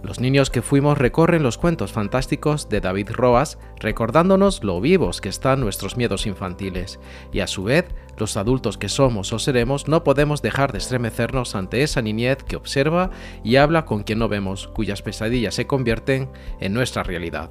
Los 0.03 0.21
niños 0.21 0.49
que 0.49 0.61
fuimos 0.61 0.97
recorren 0.97 1.43
los 1.43 1.57
cuentos 1.57 1.91
fantásticos 1.91 2.69
de 2.69 2.79
David 2.79 3.09
Roas, 3.11 3.57
recordándonos 3.77 4.63
lo 4.63 4.79
vivos 4.79 5.19
que 5.19 5.27
están 5.27 5.59
nuestros 5.59 5.97
miedos 5.97 6.25
infantiles, 6.25 6.99
y 7.33 7.41
a 7.41 7.47
su 7.47 7.63
vez, 7.63 7.85
los 8.19 8.37
adultos 8.37 8.77
que 8.77 8.89
somos 8.89 9.33
o 9.33 9.39
seremos 9.39 9.87
no 9.87 10.03
podemos 10.03 10.41
dejar 10.41 10.71
de 10.71 10.77
estremecernos 10.77 11.55
ante 11.55 11.83
esa 11.83 12.01
niñez 12.01 12.43
que 12.43 12.55
observa 12.55 13.09
y 13.43 13.55
habla 13.55 13.85
con 13.85 14.03
quien 14.03 14.19
no 14.19 14.27
vemos, 14.27 14.67
cuyas 14.67 15.01
pesadillas 15.01 15.55
se 15.55 15.67
convierten 15.67 16.29
en 16.59 16.73
nuestra 16.73 17.03
realidad. 17.03 17.49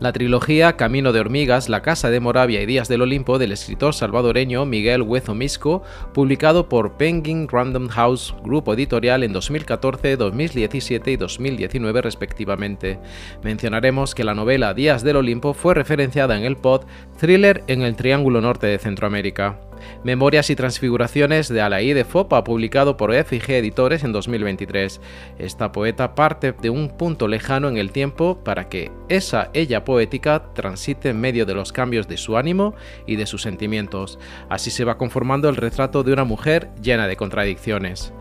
La 0.00 0.12
trilogía 0.12 0.76
Camino 0.76 1.12
de 1.12 1.20
Hormigas, 1.20 1.68
La 1.68 1.82
Casa 1.82 2.10
de 2.10 2.20
Moravia 2.20 2.62
y 2.62 2.66
Días 2.66 2.88
del 2.88 3.02
Olimpo 3.02 3.38
del 3.38 3.52
escritor 3.52 3.94
salvadoreño 3.94 4.64
Miguel 4.66 5.02
Huezo 5.02 5.34
Misco, 5.34 5.82
publicado 6.12 6.68
por 6.68 6.96
Penguin 6.96 7.48
Random 7.48 7.88
House, 7.88 8.34
grupo 8.42 8.74
editorial 8.74 9.22
en 9.22 9.32
2014, 9.32 10.16
2017 10.16 11.10
y 11.10 11.16
2019 11.16 12.02
respectivamente. 12.02 12.98
Mencionaremos 13.42 14.14
que 14.14 14.24
la 14.24 14.34
novela 14.34 14.74
Días 14.74 15.02
del 15.02 15.16
Olimpo 15.16 15.54
fue 15.54 15.74
referenciada 15.74 16.36
en 16.36 16.44
el 16.44 16.56
pod 16.56 16.82
Thriller 17.18 17.62
en 17.66 17.82
el 17.82 17.96
Triángulo 17.96 18.40
Norte 18.40 18.66
de 18.66 18.78
Centroamérica. 18.78 19.60
Memorias 20.04 20.50
y 20.50 20.56
transfiguraciones 20.56 21.48
de 21.48 21.60
Alaí 21.60 21.92
de 21.92 22.04
Fopa, 22.04 22.44
publicado 22.44 22.96
por 22.96 23.12
FIG 23.12 23.50
Editores 23.50 24.04
en 24.04 24.12
2023. 24.12 25.00
Esta 25.38 25.72
poeta 25.72 26.14
parte 26.14 26.52
de 26.52 26.70
un 26.70 26.88
punto 26.88 27.28
lejano 27.28 27.68
en 27.68 27.76
el 27.76 27.92
tiempo 27.92 28.38
para 28.44 28.68
que 28.68 28.90
esa 29.08 29.50
ella 29.62 29.84
poética 29.84 30.52
transite 30.54 31.08
en 31.08 31.20
medio 31.20 31.46
de 31.46 31.54
los 31.54 31.72
cambios 31.72 32.06
de 32.08 32.16
su 32.16 32.36
ánimo 32.36 32.74
y 33.06 33.16
de 33.16 33.26
sus 33.26 33.42
sentimientos. 33.42 34.18
Así 34.48 34.70
se 34.70 34.84
va 34.84 34.98
conformando 34.98 35.48
el 35.48 35.56
retrato 35.56 36.02
de 36.02 36.12
una 36.12 36.24
mujer 36.24 36.68
llena 36.82 37.06
de 37.06 37.16
contradicciones. 37.16 38.12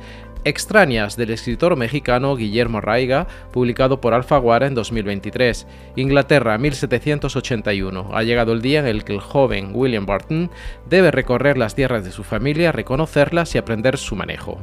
Extrañas 0.43 1.17
del 1.17 1.29
escritor 1.29 1.75
mexicano 1.75 2.35
Guillermo 2.35 2.81
Raiga, 2.81 3.27
publicado 3.51 4.01
por 4.01 4.15
Alfaguara 4.15 4.65
en 4.65 4.73
2023. 4.73 5.67
Inglaterra, 5.97 6.57
1781. 6.57 8.09
Ha 8.11 8.23
llegado 8.23 8.51
el 8.53 8.63
día 8.63 8.79
en 8.79 8.87
el 8.87 9.03
que 9.03 9.13
el 9.13 9.19
joven 9.19 9.69
William 9.75 10.07
Barton 10.07 10.49
debe 10.89 11.11
recorrer 11.11 11.59
las 11.59 11.75
tierras 11.75 12.03
de 12.03 12.11
su 12.11 12.23
familia, 12.23 12.71
reconocerlas 12.71 13.53
y 13.53 13.59
aprender 13.59 13.99
su 13.99 14.15
manejo. 14.15 14.57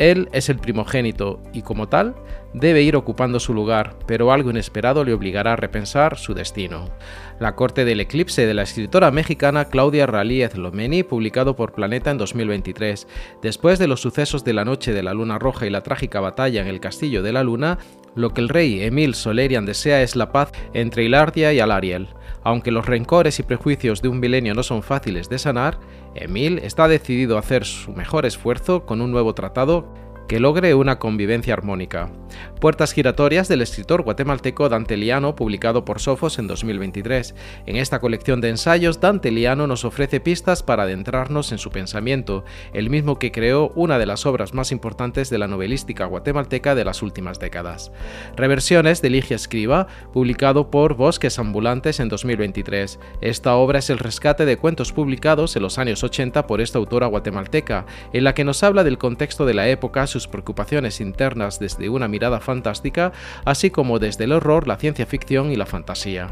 Él 0.00 0.30
es 0.32 0.48
el 0.48 0.56
primogénito 0.56 1.42
y 1.52 1.60
como 1.60 1.86
tal 1.86 2.14
debe 2.54 2.80
ir 2.80 2.96
ocupando 2.96 3.38
su 3.38 3.52
lugar, 3.52 3.98
pero 4.06 4.32
algo 4.32 4.50
inesperado 4.50 5.04
le 5.04 5.12
obligará 5.12 5.52
a 5.52 5.56
repensar 5.56 6.16
su 6.16 6.32
destino. 6.32 6.88
La 7.38 7.54
corte 7.54 7.84
del 7.84 8.00
eclipse 8.00 8.46
de 8.46 8.54
la 8.54 8.62
escritora 8.62 9.10
mexicana 9.10 9.66
Claudia 9.66 10.06
Ralíez 10.06 10.56
Lomeni, 10.56 11.02
publicado 11.02 11.54
por 11.54 11.72
Planeta 11.72 12.10
en 12.10 12.16
2023. 12.16 13.06
Después 13.42 13.78
de 13.78 13.88
los 13.88 14.00
sucesos 14.00 14.42
de 14.42 14.54
la 14.54 14.64
noche 14.64 14.94
de 14.94 15.02
la 15.02 15.12
luna 15.12 15.38
roja 15.38 15.66
y 15.66 15.70
la 15.70 15.82
trágica 15.82 16.20
batalla 16.20 16.62
en 16.62 16.68
el 16.68 16.80
castillo 16.80 17.22
de 17.22 17.32
la 17.32 17.44
luna, 17.44 17.78
lo 18.14 18.32
que 18.32 18.40
el 18.40 18.48
rey 18.48 18.82
Emil 18.82 19.14
Solerian 19.14 19.66
desea 19.66 20.02
es 20.02 20.16
la 20.16 20.32
paz 20.32 20.50
entre 20.72 21.04
Hilardia 21.04 21.52
y 21.52 21.60
Alariel. 21.60 22.08
Aunque 22.42 22.70
los 22.70 22.86
rencores 22.86 23.38
y 23.38 23.42
prejuicios 23.42 24.00
de 24.00 24.08
un 24.08 24.18
milenio 24.18 24.54
no 24.54 24.62
son 24.62 24.82
fáciles 24.82 25.28
de 25.28 25.38
sanar, 25.38 25.78
Emil 26.14 26.58
está 26.58 26.88
decidido 26.88 27.36
a 27.36 27.40
hacer 27.40 27.64
su 27.64 27.92
mejor 27.92 28.26
esfuerzo 28.26 28.84
con 28.84 29.00
un 29.00 29.10
nuevo 29.10 29.34
tratado 29.34 29.92
que 30.30 30.38
logre 30.38 30.76
una 30.76 31.00
convivencia 31.00 31.54
armónica. 31.54 32.08
Puertas 32.60 32.92
giratorias 32.92 33.48
del 33.48 33.62
escritor 33.62 34.02
guatemalteco 34.02 34.68
Dante 34.68 34.96
Liano, 34.96 35.34
publicado 35.34 35.84
por 35.84 35.98
Sofos 35.98 36.38
en 36.38 36.46
2023. 36.46 37.34
En 37.66 37.74
esta 37.74 37.98
colección 37.98 38.40
de 38.40 38.50
ensayos, 38.50 39.00
Dante 39.00 39.32
Liano 39.32 39.66
nos 39.66 39.84
ofrece 39.84 40.20
pistas 40.20 40.62
para 40.62 40.84
adentrarnos 40.84 41.50
en 41.50 41.58
su 41.58 41.70
pensamiento, 41.70 42.44
el 42.72 42.90
mismo 42.90 43.18
que 43.18 43.32
creó 43.32 43.72
una 43.74 43.98
de 43.98 44.06
las 44.06 44.24
obras 44.24 44.54
más 44.54 44.70
importantes 44.70 45.30
de 45.30 45.38
la 45.38 45.48
novelística 45.48 46.04
guatemalteca 46.04 46.76
de 46.76 46.84
las 46.84 47.02
últimas 47.02 47.40
décadas. 47.40 47.90
Reversiones 48.36 49.02
de 49.02 49.10
Ligia 49.10 49.34
Escriba, 49.34 49.88
publicado 50.12 50.70
por 50.70 50.94
Bosques 50.94 51.40
Ambulantes 51.40 51.98
en 51.98 52.08
2023. 52.08 53.00
Esta 53.20 53.56
obra 53.56 53.80
es 53.80 53.90
el 53.90 53.98
rescate 53.98 54.44
de 54.44 54.58
cuentos 54.58 54.92
publicados 54.92 55.56
en 55.56 55.62
los 55.62 55.78
años 55.78 56.04
80 56.04 56.46
por 56.46 56.60
esta 56.60 56.78
autora 56.78 57.08
guatemalteca, 57.08 57.84
en 58.12 58.22
la 58.22 58.34
que 58.34 58.44
nos 58.44 58.62
habla 58.62 58.84
del 58.84 58.98
contexto 58.98 59.44
de 59.44 59.54
la 59.54 59.68
época, 59.68 60.06
preocupaciones 60.28 61.00
internas 61.00 61.58
desde 61.58 61.88
una 61.88 62.08
mirada 62.08 62.40
fantástica, 62.40 63.12
así 63.44 63.70
como 63.70 63.98
desde 63.98 64.24
el 64.24 64.32
horror, 64.32 64.66
la 64.66 64.76
ciencia 64.76 65.06
ficción 65.06 65.50
y 65.50 65.56
la 65.56 65.66
fantasía. 65.66 66.28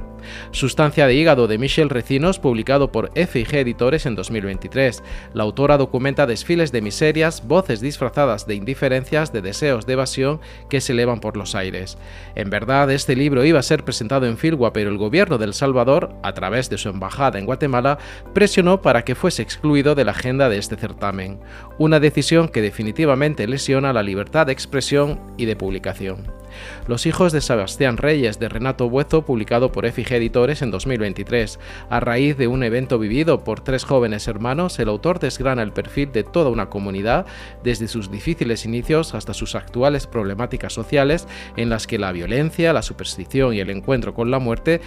Sustancia 0.50 1.06
de 1.06 1.14
hígado 1.14 1.46
de 1.46 1.58
Michelle 1.58 1.88
Recinos, 1.88 2.38
publicado 2.38 2.92
por 2.92 3.10
FIG 3.14 3.54
Editores 3.54 4.06
en 4.06 4.14
2023. 4.14 5.02
La 5.34 5.44
autora 5.44 5.76
documenta 5.76 6.26
desfiles 6.26 6.72
de 6.72 6.82
miserias, 6.82 7.46
voces 7.46 7.80
disfrazadas 7.80 8.46
de 8.46 8.54
indiferencias, 8.54 9.32
de 9.32 9.42
deseos 9.42 9.86
de 9.86 9.94
evasión 9.94 10.40
que 10.68 10.80
se 10.80 10.92
elevan 10.92 11.20
por 11.20 11.36
los 11.36 11.54
aires. 11.54 11.98
En 12.34 12.50
verdad, 12.50 12.90
este 12.90 13.16
libro 13.16 13.44
iba 13.44 13.58
a 13.58 13.62
ser 13.62 13.84
presentado 13.84 14.26
en 14.26 14.38
Filgua, 14.38 14.72
pero 14.72 14.90
el 14.90 14.98
gobierno 14.98 15.38
de 15.38 15.46
El 15.46 15.54
Salvador, 15.54 16.14
a 16.22 16.32
través 16.34 16.68
de 16.70 16.78
su 16.78 16.88
embajada 16.88 17.38
en 17.38 17.46
Guatemala, 17.46 17.98
presionó 18.34 18.82
para 18.82 19.04
que 19.04 19.14
fuese 19.14 19.42
excluido 19.42 19.94
de 19.94 20.04
la 20.04 20.12
agenda 20.12 20.48
de 20.48 20.58
este 20.58 20.76
certamen. 20.76 21.40
Una 21.78 22.00
decisión 22.00 22.48
que 22.48 22.62
definitivamente 22.62 23.46
lesiona 23.78 23.92
la 23.92 24.02
libertad 24.02 24.46
de 24.46 24.52
expresión 24.52 25.20
y 25.36 25.44
de 25.44 25.54
publicación. 25.54 26.38
Los 26.86 27.06
hijos 27.06 27.32
de 27.32 27.40
Sebastián 27.40 27.96
Reyes 27.96 28.38
de 28.38 28.48
Renato 28.48 28.88
Buezo, 28.88 29.24
publicado 29.24 29.70
por 29.70 29.88
FIG 29.88 30.12
Editores 30.12 30.62
en 30.62 30.70
2023. 30.70 31.58
A 31.90 32.00
raíz 32.00 32.36
de 32.36 32.48
un 32.48 32.62
evento 32.62 32.98
vivido 32.98 33.44
por 33.44 33.60
tres 33.60 33.84
jóvenes 33.84 34.26
hermanos, 34.26 34.78
el 34.78 34.88
autor 34.88 35.20
desgrana 35.20 35.62
el 35.62 35.72
perfil 35.72 36.10
de 36.12 36.24
toda 36.24 36.50
una 36.50 36.68
comunidad, 36.70 37.26
desde 37.62 37.88
sus 37.88 38.10
difíciles 38.10 38.64
inicios 38.64 39.14
hasta 39.14 39.34
sus 39.34 39.54
actuales 39.54 40.06
problemáticas 40.06 40.72
sociales, 40.72 41.28
en 41.56 41.68
las 41.68 41.86
que 41.86 41.98
la 41.98 42.12
violencia, 42.12 42.72
la 42.72 42.82
superstición 42.82 43.54
y 43.54 43.60
el 43.60 43.70
encuentro 43.70 44.14
con 44.14 44.30
la 44.30 44.38
muerte 44.38 44.80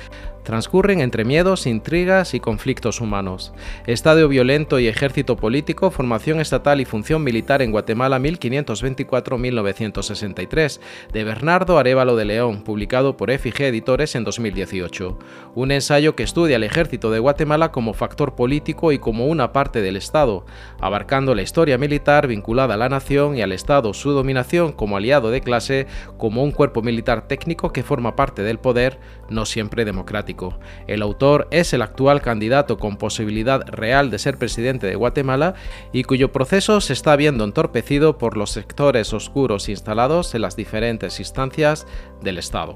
transcurren 0.43 1.01
entre 1.01 1.23
miedos, 1.23 1.67
intrigas 1.67 2.33
y 2.33 2.39
conflictos 2.39 2.99
humanos. 2.99 3.53
Estadio 3.85 4.27
violento 4.27 4.79
y 4.79 4.87
ejército 4.87 5.35
político, 5.37 5.91
formación 5.91 6.39
estatal 6.39 6.81
y 6.81 6.85
función 6.85 7.23
militar 7.23 7.61
en 7.61 7.71
Guatemala 7.71 8.17
1500 8.17 8.70
1924-1963, 8.71 10.79
de 11.11 11.23
Bernardo 11.23 11.77
Arevalo 11.77 12.15
de 12.15 12.25
León, 12.25 12.63
publicado 12.63 13.17
por 13.17 13.31
FG 13.31 13.63
Editores 13.63 14.15
en 14.15 14.23
2018. 14.23 15.17
Un 15.55 15.71
ensayo 15.71 16.15
que 16.15 16.23
estudia 16.23 16.55
al 16.55 16.63
ejército 16.63 17.11
de 17.11 17.19
Guatemala 17.19 17.71
como 17.71 17.93
factor 17.93 18.35
político 18.35 18.91
y 18.91 18.99
como 18.99 19.27
una 19.27 19.53
parte 19.53 19.81
del 19.81 19.97
Estado, 19.97 20.45
abarcando 20.79 21.35
la 21.35 21.41
historia 21.41 21.77
militar 21.77 22.27
vinculada 22.27 22.75
a 22.75 22.77
la 22.77 22.89
nación 22.89 23.37
y 23.37 23.41
al 23.41 23.51
Estado, 23.51 23.93
su 23.93 24.11
dominación 24.11 24.71
como 24.71 24.97
aliado 24.97 25.31
de 25.31 25.41
clase, 25.41 25.87
como 26.17 26.43
un 26.43 26.51
cuerpo 26.51 26.81
militar 26.81 27.27
técnico 27.27 27.73
que 27.73 27.83
forma 27.83 28.15
parte 28.15 28.43
del 28.43 28.59
poder, 28.59 28.99
no 29.29 29.45
siempre 29.45 29.85
democrático. 29.85 30.59
El 30.87 31.01
autor 31.01 31.47
es 31.51 31.73
el 31.73 31.81
actual 31.81 32.21
candidato 32.21 32.77
con 32.77 32.97
posibilidad 32.97 33.65
real 33.67 34.11
de 34.11 34.19
ser 34.19 34.37
presidente 34.37 34.87
de 34.87 34.95
Guatemala 34.95 35.55
y 35.91 36.03
cuyo 36.03 36.31
proceso 36.31 36.81
se 36.81 36.93
está 36.93 37.15
viendo 37.15 37.43
entorpecido 37.43 38.17
por 38.17 38.37
los 38.37 38.57
sectores 38.61 39.11
oscuros 39.11 39.69
instalados 39.69 40.35
en 40.35 40.41
las 40.43 40.55
diferentes 40.55 41.19
instancias 41.19 41.87
del 42.21 42.37
Estado. 42.37 42.75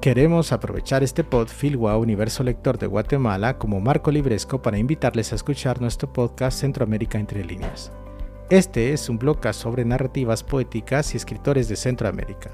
Queremos 0.00 0.52
aprovechar 0.52 1.02
este 1.02 1.24
pod 1.24 1.48
Filwa 1.48 1.96
Universo 1.98 2.44
Lector 2.44 2.78
de 2.78 2.86
Guatemala 2.86 3.58
como 3.58 3.80
marco 3.80 4.12
libresco 4.12 4.62
para 4.62 4.78
invitarles 4.78 5.32
a 5.32 5.34
escuchar 5.34 5.80
nuestro 5.80 6.12
podcast 6.12 6.60
Centroamérica 6.60 7.18
entre 7.18 7.44
líneas. 7.44 7.90
Este 8.48 8.92
es 8.92 9.08
un 9.08 9.18
blogcast 9.18 9.60
sobre 9.60 9.84
narrativas 9.84 10.44
poéticas 10.44 11.14
y 11.14 11.16
escritores 11.16 11.68
de 11.68 11.74
Centroamérica. 11.74 12.52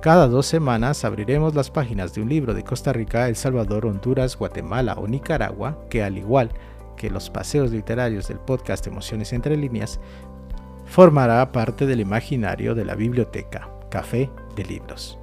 Cada 0.00 0.28
dos 0.28 0.46
semanas 0.46 1.04
abriremos 1.04 1.56
las 1.56 1.72
páginas 1.72 2.14
de 2.14 2.22
un 2.22 2.28
libro 2.28 2.54
de 2.54 2.62
Costa 2.62 2.92
Rica, 2.92 3.28
El 3.28 3.34
Salvador, 3.34 3.84
Honduras, 3.84 4.38
Guatemala 4.38 4.94
o 4.94 5.08
Nicaragua, 5.08 5.76
que 5.90 6.04
al 6.04 6.18
igual 6.18 6.52
que 6.98 7.08
los 7.08 7.30
paseos 7.30 7.70
literarios 7.70 8.28
del 8.28 8.40
podcast 8.40 8.86
Emociones 8.86 9.32
entre 9.32 9.56
líneas, 9.56 9.98
formará 10.84 11.50
parte 11.52 11.86
del 11.86 12.00
imaginario 12.00 12.74
de 12.74 12.84
la 12.84 12.94
biblioteca 12.94 13.70
Café 13.90 14.30
de 14.56 14.64
Libros. 14.64 15.18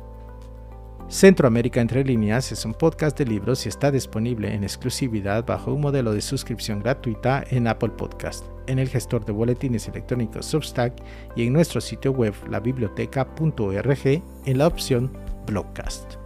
Centroamérica 1.07 1.81
Entre 1.81 2.03
Líneas 2.03 2.51
es 2.51 2.65
un 2.65 2.73
podcast 2.73 3.15
de 3.19 3.25
libros 3.25 3.65
y 3.65 3.69
está 3.69 3.91
disponible 3.91 4.51
en 4.51 4.63
exclusividad 4.63 5.45
bajo 5.45 5.71
un 5.71 5.81
modelo 5.81 6.13
de 6.13 6.21
suscripción 6.21 6.79
gratuita 6.79 7.43
en 7.51 7.67
Apple 7.67 7.91
Podcast, 7.91 8.43
en 8.65 8.79
el 8.79 8.89
gestor 8.89 9.23
de 9.23 9.31
boletines 9.31 9.87
electrónicos 9.87 10.47
Substack 10.47 10.93
y 11.35 11.45
en 11.45 11.53
nuestro 11.53 11.79
sitio 11.79 12.11
web 12.11 12.33
labiblioteca.org 12.49 14.07
en 14.45 14.57
la 14.57 14.65
opción 14.65 15.11
Blogcast. 15.45 16.24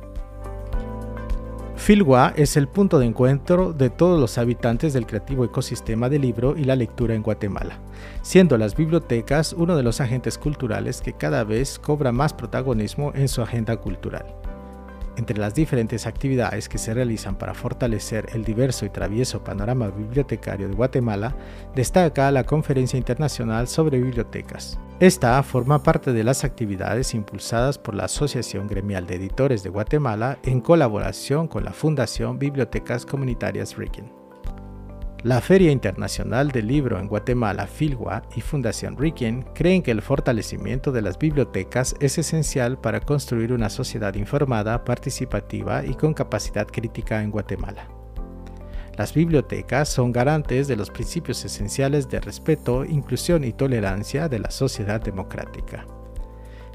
Filwa 1.80 2.34
es 2.36 2.58
el 2.58 2.68
punto 2.68 3.00
de 3.00 3.06
encuentro 3.06 3.72
de 3.72 3.90
todos 3.90 4.20
los 4.20 4.38
habitantes 4.38 4.92
del 4.92 5.08
creativo 5.08 5.46
ecosistema 5.46 6.10
del 6.10 6.22
libro 6.22 6.56
y 6.58 6.66
la 6.66 6.76
lectura 6.76 7.16
en 7.16 7.24
Guatemala, 7.24 7.80
siendo 8.22 8.58
las 8.58 8.76
bibliotecas 8.76 9.54
uno 9.54 9.78
de 9.78 9.82
los 9.82 10.02
agentes 10.02 10.38
culturales 10.38 11.02
que 11.02 11.14
cada 11.14 11.46
vez 11.46 11.80
cobra 11.80 12.12
más 12.12 12.34
protagonismo 12.34 13.14
en 13.16 13.30
su 13.30 13.42
agenda 13.42 13.78
cultural. 13.78 14.26
Entre 15.16 15.38
las 15.38 15.56
diferentes 15.56 16.06
actividades 16.06 16.68
que 16.68 16.78
se 16.78 16.94
realizan 16.94 17.38
para 17.38 17.54
fortalecer 17.54 18.28
el 18.34 18.44
diverso 18.44 18.86
y 18.86 18.90
travieso 18.90 19.44
panorama 19.44 19.88
bibliotecario 19.88 20.68
de 20.68 20.76
Guatemala, 20.76 21.36
destaca 21.76 22.30
la 22.30 22.44
Conferencia 22.44 22.98
Internacional 22.98 23.70
sobre 23.70 24.00
Bibliotecas. 24.00 24.78
Esta 25.00 25.42
forma 25.44 25.82
parte 25.82 26.12
de 26.12 26.26
las 26.26 26.44
actividades 26.44 27.14
impulsadas 27.14 27.78
por 27.78 27.96
la 27.96 28.04
Asociación 28.04 28.68
Gremial 28.68 29.08
de 29.08 29.16
Editores 29.16 29.64
de 29.64 29.70
Guatemala 29.70 30.40
en 30.44 30.60
colaboración 30.60 31.48
con 31.48 31.64
la 31.64 31.72
Fundación 31.72 32.38
Bibliotecas 32.38 33.06
Comunitarias 33.06 33.78
Ricken. 33.78 34.12
La 35.24 35.40
Feria 35.40 35.72
Internacional 35.72 36.50
del 36.52 36.68
Libro 36.68 37.00
en 37.00 37.08
Guatemala, 37.08 37.66
Filwa 37.66 38.24
y 38.36 38.42
Fundación 38.42 38.98
Riquien 38.98 39.46
creen 39.56 39.84
que 39.84 39.92
el 39.92 40.02
fortalecimiento 40.02 40.92
de 40.92 41.02
las 41.02 41.18
bibliotecas 41.18 41.96
es 42.02 42.18
esencial 42.18 42.78
para 42.78 43.00
construir 43.00 43.54
una 43.54 43.70
sociedad 43.70 44.16
informada, 44.16 44.84
participativa 44.84 45.86
y 45.86 45.94
con 45.94 46.14
capacidad 46.14 46.68
crítica 46.68 47.24
en 47.24 47.32
Guatemala. 47.32 47.99
Las 49.00 49.14
bibliotecas 49.14 49.88
son 49.88 50.12
garantes 50.12 50.68
de 50.68 50.76
los 50.76 50.90
principios 50.90 51.46
esenciales 51.46 52.10
de 52.10 52.20
respeto, 52.20 52.84
inclusión 52.84 53.46
y 53.46 53.54
tolerancia 53.54 54.28
de 54.28 54.40
la 54.40 54.52
sociedad 54.52 55.00
democrática. 55.00 55.88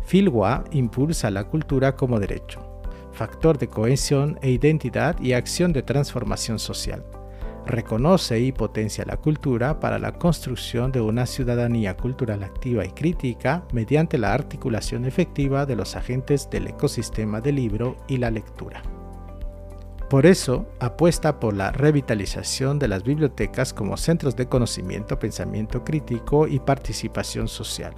Filwa 0.06 0.64
impulsa 0.70 1.30
la 1.30 1.44
cultura 1.44 1.96
como 1.96 2.18
derecho, 2.18 2.80
factor 3.12 3.58
de 3.58 3.68
cohesión 3.68 4.38
e 4.40 4.50
identidad 4.50 5.20
y 5.20 5.34
acción 5.34 5.74
de 5.74 5.82
transformación 5.82 6.58
social 6.58 7.04
reconoce 7.66 8.40
y 8.40 8.52
potencia 8.52 9.04
la 9.06 9.18
cultura 9.18 9.78
para 9.78 9.98
la 9.98 10.12
construcción 10.12 10.92
de 10.92 11.02
una 11.02 11.26
ciudadanía 11.26 11.94
cultural 11.96 12.42
activa 12.42 12.86
y 12.86 12.90
crítica 12.90 13.64
mediante 13.72 14.16
la 14.16 14.32
articulación 14.32 15.04
efectiva 15.04 15.66
de 15.66 15.76
los 15.76 15.94
agentes 15.94 16.48
del 16.48 16.68
ecosistema 16.68 17.42
del 17.42 17.56
libro 17.56 17.96
y 18.08 18.16
la 18.18 18.30
lectura. 18.30 18.82
Por 20.14 20.26
eso, 20.26 20.64
apuesta 20.78 21.40
por 21.40 21.56
la 21.56 21.72
revitalización 21.72 22.78
de 22.78 22.86
las 22.86 23.02
bibliotecas 23.02 23.74
como 23.74 23.96
centros 23.96 24.36
de 24.36 24.46
conocimiento, 24.46 25.18
pensamiento 25.18 25.82
crítico 25.82 26.46
y 26.46 26.60
participación 26.60 27.48
social 27.48 27.96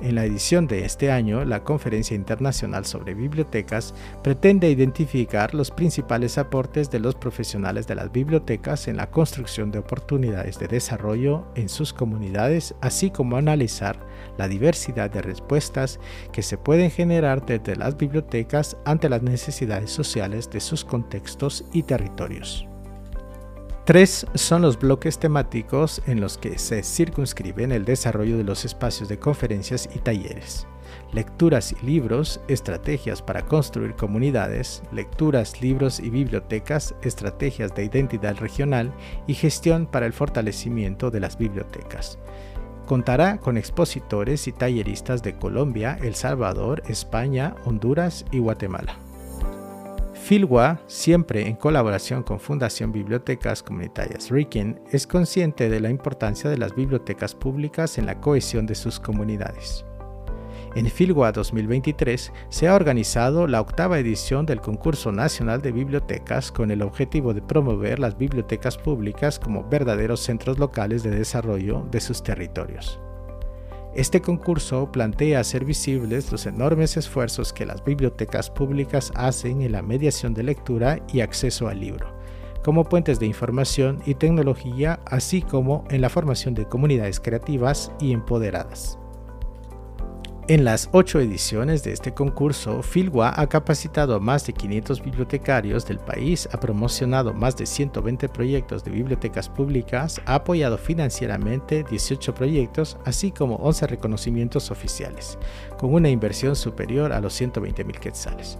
en 0.00 0.14
la 0.14 0.24
edición 0.24 0.66
de 0.66 0.84
este 0.84 1.10
año, 1.10 1.44
la 1.44 1.64
Conferencia 1.64 2.14
Internacional 2.14 2.84
sobre 2.84 3.14
Bibliotecas 3.14 3.94
pretende 4.22 4.70
identificar 4.70 5.54
los 5.54 5.70
principales 5.70 6.38
aportes 6.38 6.90
de 6.90 7.00
los 7.00 7.14
profesionales 7.14 7.86
de 7.86 7.94
las 7.94 8.12
bibliotecas 8.12 8.88
en 8.88 8.96
la 8.96 9.10
construcción 9.10 9.70
de 9.70 9.80
oportunidades 9.80 10.58
de 10.58 10.68
desarrollo 10.68 11.46
en 11.54 11.68
sus 11.68 11.92
comunidades, 11.92 12.74
así 12.80 13.10
como 13.10 13.36
analizar 13.36 13.98
la 14.36 14.48
diversidad 14.48 15.10
de 15.10 15.22
respuestas 15.22 15.98
que 16.32 16.42
se 16.42 16.58
pueden 16.58 16.90
generar 16.90 17.44
desde 17.44 17.76
las 17.76 17.96
bibliotecas 17.96 18.76
ante 18.84 19.08
las 19.08 19.22
necesidades 19.22 19.90
sociales 19.90 20.48
de 20.50 20.60
sus 20.60 20.84
contextos 20.84 21.64
y 21.72 21.82
territorios. 21.82 22.68
Tres 23.88 24.26
son 24.34 24.60
los 24.60 24.78
bloques 24.78 25.18
temáticos 25.18 26.02
en 26.06 26.20
los 26.20 26.36
que 26.36 26.58
se 26.58 26.82
circunscriben 26.82 27.72
el 27.72 27.86
desarrollo 27.86 28.36
de 28.36 28.44
los 28.44 28.66
espacios 28.66 29.08
de 29.08 29.18
conferencias 29.18 29.88
y 29.94 29.98
talleres. 30.00 30.66
Lecturas 31.14 31.72
y 31.72 31.86
libros, 31.86 32.38
estrategias 32.48 33.22
para 33.22 33.46
construir 33.46 33.94
comunidades, 33.94 34.82
lecturas, 34.92 35.62
libros 35.62 36.00
y 36.00 36.10
bibliotecas, 36.10 36.94
estrategias 37.00 37.74
de 37.74 37.86
identidad 37.86 38.36
regional 38.36 38.92
y 39.26 39.32
gestión 39.32 39.86
para 39.86 40.04
el 40.04 40.12
fortalecimiento 40.12 41.10
de 41.10 41.20
las 41.20 41.38
bibliotecas. 41.38 42.18
Contará 42.84 43.38
con 43.38 43.56
expositores 43.56 44.48
y 44.48 44.52
talleristas 44.52 45.22
de 45.22 45.38
Colombia, 45.38 45.98
El 46.02 46.14
Salvador, 46.14 46.82
España, 46.88 47.54
Honduras 47.64 48.26
y 48.32 48.38
Guatemala. 48.38 48.98
Filwa, 50.28 50.78
siempre 50.88 51.48
en 51.48 51.56
colaboración 51.56 52.22
con 52.22 52.38
Fundación 52.38 52.92
Bibliotecas 52.92 53.62
Comunitarias 53.62 54.30
Riken, 54.30 54.78
es 54.92 55.06
consciente 55.06 55.70
de 55.70 55.80
la 55.80 55.88
importancia 55.88 56.50
de 56.50 56.58
las 56.58 56.74
bibliotecas 56.74 57.34
públicas 57.34 57.96
en 57.96 58.04
la 58.04 58.20
cohesión 58.20 58.66
de 58.66 58.74
sus 58.74 59.00
comunidades. 59.00 59.86
En 60.74 60.84
Filwa 60.90 61.32
2023 61.32 62.30
se 62.50 62.68
ha 62.68 62.74
organizado 62.74 63.46
la 63.46 63.62
octava 63.62 63.98
edición 63.98 64.44
del 64.44 64.60
Concurso 64.60 65.12
Nacional 65.12 65.62
de 65.62 65.72
Bibliotecas 65.72 66.52
con 66.52 66.70
el 66.70 66.82
objetivo 66.82 67.32
de 67.32 67.40
promover 67.40 67.98
las 67.98 68.18
bibliotecas 68.18 68.76
públicas 68.76 69.38
como 69.38 69.66
verdaderos 69.66 70.20
centros 70.20 70.58
locales 70.58 71.02
de 71.02 71.10
desarrollo 71.10 71.86
de 71.90 72.02
sus 72.02 72.22
territorios. 72.22 73.00
Este 73.98 74.22
concurso 74.22 74.92
plantea 74.92 75.40
hacer 75.40 75.64
visibles 75.64 76.30
los 76.30 76.46
enormes 76.46 76.96
esfuerzos 76.96 77.52
que 77.52 77.66
las 77.66 77.84
bibliotecas 77.84 78.48
públicas 78.48 79.10
hacen 79.16 79.60
en 79.60 79.72
la 79.72 79.82
mediación 79.82 80.34
de 80.34 80.44
lectura 80.44 81.00
y 81.12 81.20
acceso 81.20 81.66
al 81.66 81.80
libro, 81.80 82.16
como 82.62 82.84
puentes 82.84 83.18
de 83.18 83.26
información 83.26 83.98
y 84.06 84.14
tecnología, 84.14 85.00
así 85.04 85.42
como 85.42 85.82
en 85.90 86.00
la 86.00 86.10
formación 86.10 86.54
de 86.54 86.66
comunidades 86.66 87.18
creativas 87.18 87.90
y 87.98 88.12
empoderadas. 88.12 89.00
En 90.48 90.64
las 90.64 90.88
ocho 90.92 91.20
ediciones 91.20 91.84
de 91.84 91.92
este 91.92 92.14
concurso, 92.14 92.82
Filwa 92.82 93.38
ha 93.38 93.46
capacitado 93.48 94.14
a 94.14 94.18
más 94.18 94.46
de 94.46 94.54
500 94.54 95.02
bibliotecarios 95.02 95.84
del 95.84 95.98
país, 95.98 96.48
ha 96.50 96.58
promocionado 96.58 97.34
más 97.34 97.54
de 97.58 97.66
120 97.66 98.30
proyectos 98.30 98.82
de 98.82 98.90
bibliotecas 98.90 99.50
públicas, 99.50 100.22
ha 100.24 100.36
apoyado 100.36 100.78
financieramente 100.78 101.84
18 101.84 102.34
proyectos, 102.34 102.96
así 103.04 103.30
como 103.30 103.56
11 103.56 103.88
reconocimientos 103.88 104.70
oficiales, 104.70 105.38
con 105.78 105.92
una 105.92 106.08
inversión 106.08 106.56
superior 106.56 107.12
a 107.12 107.20
los 107.20 107.34
120 107.34 107.84
mil 107.84 108.00
quetzales. 108.00 108.58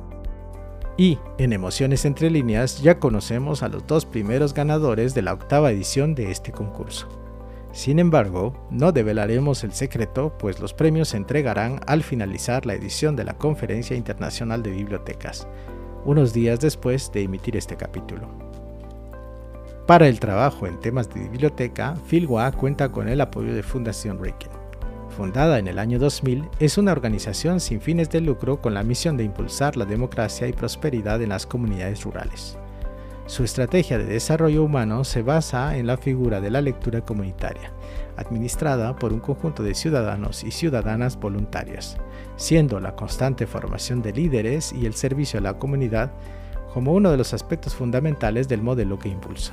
Y 0.99 1.19
en 1.39 1.55
Emociones 1.55 2.05
entre 2.05 2.29
líneas 2.29 2.83
ya 2.83 2.99
conocemos 2.99 3.63
a 3.63 3.69
los 3.69 3.87
dos 3.87 4.05
primeros 4.05 4.53
ganadores 4.53 5.15
de 5.15 5.23
la 5.23 5.33
octava 5.33 5.71
edición 5.71 6.15
de 6.15 6.33
este 6.33 6.53
concurso. 6.53 7.28
Sin 7.79 8.01
embargo, 8.01 8.55
no 8.73 8.91
develaremos 8.91 9.63
el 9.63 9.71
secreto, 9.71 10.37
pues 10.37 10.59
los 10.59 10.75
premios 10.75 11.11
se 11.11 11.17
entregarán 11.17 11.79
al 11.87 12.03
finalizar 12.03 12.67
la 12.67 12.75
edición 12.75 13.15
de 13.15 13.23
la 13.23 13.35
Conferencia 13.39 13.97
Internacional 13.97 14.65
de 14.65 14.73
Bibliotecas, 14.73 15.47
unos 16.05 16.33
días 16.33 16.59
después 16.59 17.13
de 17.13 17.23
emitir 17.23 17.57
este 17.57 17.77
capítulo. 17.77 18.27
Para 19.87 20.09
el 20.09 20.19
trabajo 20.19 20.67
en 20.67 20.81
temas 20.81 21.09
de 21.09 21.21
biblioteca, 21.21 21.95
Filwa 22.09 22.51
cuenta 22.51 22.91
con 22.91 23.09
el 23.09 23.21
apoyo 23.21 23.55
de 23.55 23.63
Fundación 23.63 24.21
Riken. 24.21 24.51
Fundada 25.11 25.61
en 25.61 25.69
el 25.69 25.79
año 25.79 26.01
2000, 26.01 26.49
es 26.59 26.79
una 26.79 26.91
organización 26.91 27.61
sin 27.61 27.81
fines 27.81 28.11
de 28.11 28.21
lucro 28.21 28.61
con 28.61 28.75
la 28.75 28.83
misión 28.83 29.17
de 29.17 29.23
impulsar 29.23 29.77
la 29.77 29.85
democracia 29.85 30.49
y 30.49 30.53
prosperidad 30.53 31.23
en 31.23 31.29
las 31.29 31.47
comunidades 31.47 32.03
rurales. 32.03 32.58
Su 33.29 33.45
estrategia 33.45 33.99
de 33.99 34.07
desarrollo 34.07 34.65
humano 34.65 35.05
se 35.05 35.21
basa 35.21 35.77
en 35.77 35.87
la 35.87 35.99
figura 35.99 36.41
de 36.41 36.51
la 36.51 36.63
lectura 36.63 37.03
comunitaria, 37.03 37.75
administrada 38.17 38.97
por 38.97 39.13
un 39.13 39.21
conjunto 39.21 39.63
de 39.63 39.75
ciudadanos 39.75 40.45
y 40.45 40.51
ciudadanas 40.51 41.21
voluntarias, 41.21 41.99
siendo 42.37 42.81
la 42.81 42.97
constante 42.97 43.47
formación 43.47 44.01
de 44.01 44.15
líderes 44.15 44.73
y 44.73 44.87
el 44.87 44.95
servicio 44.95 45.39
a 45.39 45.43
la 45.43 45.59
comunidad 45.59 46.11
como 46.73 46.95
uno 46.95 47.11
de 47.11 47.19
los 47.19 47.35
aspectos 47.35 47.75
fundamentales 47.75 48.49
del 48.49 48.63
modelo 48.63 48.99
que 48.99 49.11
impulsa. 49.11 49.53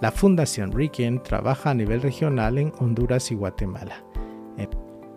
La 0.00 0.10
Fundación 0.10 0.72
Riken 0.72 1.22
trabaja 1.22 1.70
a 1.70 1.74
nivel 1.74 2.02
regional 2.02 2.58
en 2.58 2.72
Honduras 2.80 3.30
y 3.30 3.36
Guatemala, 3.36 4.02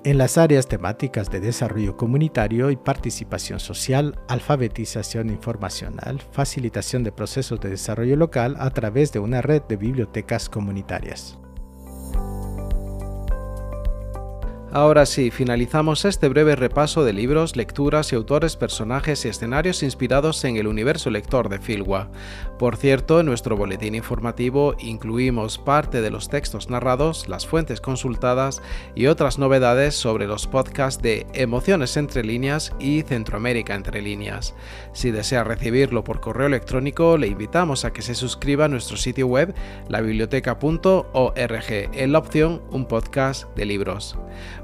en 0.06 0.18
las 0.18 0.38
áreas 0.38 0.68
temáticas 0.68 1.30
de 1.30 1.40
desarrollo 1.40 1.96
comunitario 1.96 2.72
y 2.72 2.76
participación 2.76 3.60
social, 3.60 4.20
alfabetización 4.28 5.30
informacional, 5.30 6.22
facilitación 6.32 7.04
de 7.04 7.12
procesos 7.12 7.60
de 7.62 7.70
desarrollo 7.70 8.18
local 8.18 8.56
a 8.60 8.70
través 8.72 9.12
de 9.14 9.20
una 9.20 9.42
red 9.42 9.62
de 9.64 9.78
bibliotecas 9.78 10.50
comunitarias. 10.50 11.40
Ahora 14.76 15.06
sí, 15.06 15.30
finalizamos 15.30 16.04
este 16.04 16.28
breve 16.30 16.56
repaso 16.56 17.04
de 17.04 17.14
libros, 17.14 17.56
lecturas 17.56 18.12
y 18.12 18.16
autores, 18.16 18.56
personajes 18.56 19.24
y 19.24 19.28
escenarios 19.28 19.84
inspirados 19.84 20.44
en 20.46 20.58
el 20.58 20.66
universo 20.66 21.12
lector 21.12 21.48
de 21.48 21.60
Filwa. 21.60 22.10
Por 22.58 22.76
cierto, 22.78 23.20
en 23.20 23.28
nuestro 23.28 23.56
boletín 23.56 23.94
informativo 23.94 24.74
incluimos 24.80 25.60
parte 25.60 26.02
de 26.02 26.10
los 26.10 26.28
textos 26.28 26.72
narrados, 26.72 27.28
las 27.28 27.46
fuentes 27.46 27.82
consultadas 27.82 28.64
y 28.96 29.06
otras 29.06 29.38
novedades 29.38 29.94
sobre 29.94 30.26
los 30.26 30.48
podcasts 30.48 31.04
de 31.04 31.28
Emociones 31.36 31.96
entre 31.96 32.24
líneas 32.24 32.74
y 32.80 33.04
Centroamérica 33.04 33.76
entre 33.76 34.02
líneas. 34.02 34.56
Si 34.92 35.12
desea 35.12 35.44
recibirlo 35.44 36.04
por 36.04 36.20
correo 36.20 36.48
electrónico, 36.48 37.20
le 37.20 37.28
invitamos 37.28 37.86
a 37.86 37.94
que 37.94 38.02
se 38.02 38.16
suscriba 38.16 38.66
a 38.66 38.70
nuestro 38.70 38.98
sitio 38.98 39.28
web 39.28 39.54
labiblioteca.org 39.88 41.72
en 41.94 42.12
la 42.12 42.18
opción 42.18 42.64
Un 42.72 42.88
podcast 42.88 43.56
de 43.56 43.66
libros. 43.66 44.18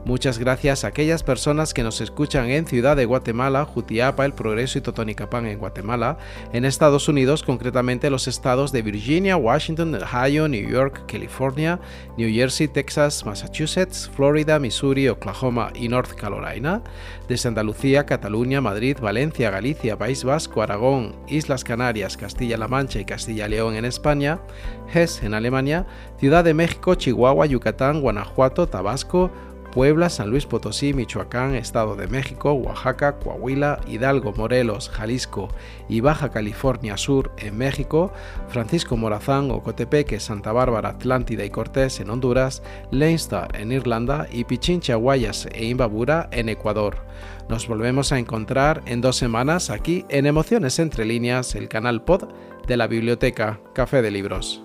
Muchas 0.06 0.40
gracias 0.40 0.84
a 0.84 0.88
aquellas 0.88 1.24
personas 1.24 1.74
que 1.74 1.84
nos 1.84 2.00
escuchan 2.02 2.50
en 2.50 2.66
Ciudad 2.66 2.96
de 2.96 3.06
Guatemala, 3.06 3.66
Jutiapa, 3.66 4.26
El 4.26 4.34
Progreso 4.34 4.78
y 4.78 4.82
Totonicapán 4.82 5.46
en 5.46 5.60
Guatemala, 5.60 6.18
en 6.54 6.64
Estados 6.66 7.10
Unidos, 7.10 7.44
concretamente 7.44 8.10
los 8.10 8.28
estados 8.28 8.72
de 8.72 8.82
Virginia, 8.82 9.36
Washington, 9.36 9.96
Ohio, 9.96 10.48
New 10.48 10.68
York, 10.68 11.04
California, 11.06 11.80
New 12.18 12.34
Jersey, 12.34 12.70
Texas, 12.70 13.26
Massachusetts, 13.26 14.10
Florida, 14.16 14.58
Missouri, 14.58 15.10
Oklahoma 15.10 15.72
y 15.76 15.90
North 15.90 16.14
Carolina, 16.14 16.82
desde 17.28 17.50
Andalucía, 17.50 18.06
Cataluña, 18.06 18.62
Madrid, 18.62 18.98
Valencia, 19.00 19.52
Galicia, 19.52 19.98
País 19.98 20.24
Vasco, 20.24 20.62
Aragón, 20.62 21.18
Islas 21.28 21.64
Canarias, 21.64 22.18
Castilla-La 22.18 22.68
Mancha 22.68 23.00
y 23.00 23.06
Castilla-León 23.06 23.76
en 23.76 23.86
España, 23.86 24.40
Hesse 24.92 25.24
en 25.24 25.34
Alemania, 25.34 25.86
Ciudad 26.18 26.44
de 26.44 26.54
México, 26.54 26.96
Chihuahua, 26.96 27.46
Yucatán, 27.46 28.02
Guanajuato, 28.02 28.68
Tabasco, 28.68 29.30
Puebla, 29.72 30.10
San 30.10 30.30
Luis 30.30 30.46
Potosí, 30.46 30.94
Michoacán, 30.94 31.56
Estado 31.56 31.96
de 31.96 32.08
México, 32.08 32.54
Oaxaca, 32.54 33.20
Coahuila, 33.20 33.80
Hidalgo, 33.88 34.34
Morelos, 34.34 34.90
Jalisco 34.90 35.50
y 35.88 36.02
Baja 36.02 36.30
California 36.30 36.98
Sur 36.98 37.32
en 37.38 37.58
México, 37.58 38.12
Francisco 38.48 38.98
Morazán, 38.98 39.52
Ocotepeque, 39.52 40.20
Santa 40.20 40.52
Bárbara, 40.52 40.90
Atlántida 40.90 41.46
y 41.46 41.50
Cortés 41.50 42.00
en 42.00 42.10
Honduras, 42.10 42.64
Leinster 42.92 43.48
en 43.54 43.72
Irlanda 43.72 44.28
y 44.32 44.44
Pichincha, 44.44 44.96
Guayas 44.96 45.48
e 45.54 45.66
Imbabura 45.66 46.30
en 46.32 46.50
Ecuador. 46.50 46.98
Nos 47.48 47.68
volvemos 47.68 48.12
a 48.12 48.20
encontrar 48.20 48.82
en 48.86 49.02
dos 49.02 49.16
semanas 49.16 49.70
aquí 49.70 50.06
en 50.10 50.26
Emociones 50.26 50.80
Entre 50.80 51.06
Líneas, 51.06 51.56
el 51.56 51.68
canal 51.68 52.04
pod 52.04 52.30
de 52.68 52.78
la 52.78 52.88
biblioteca 52.88 53.60
Café 53.74 54.02
de 54.02 54.12
Libros. 54.12 54.64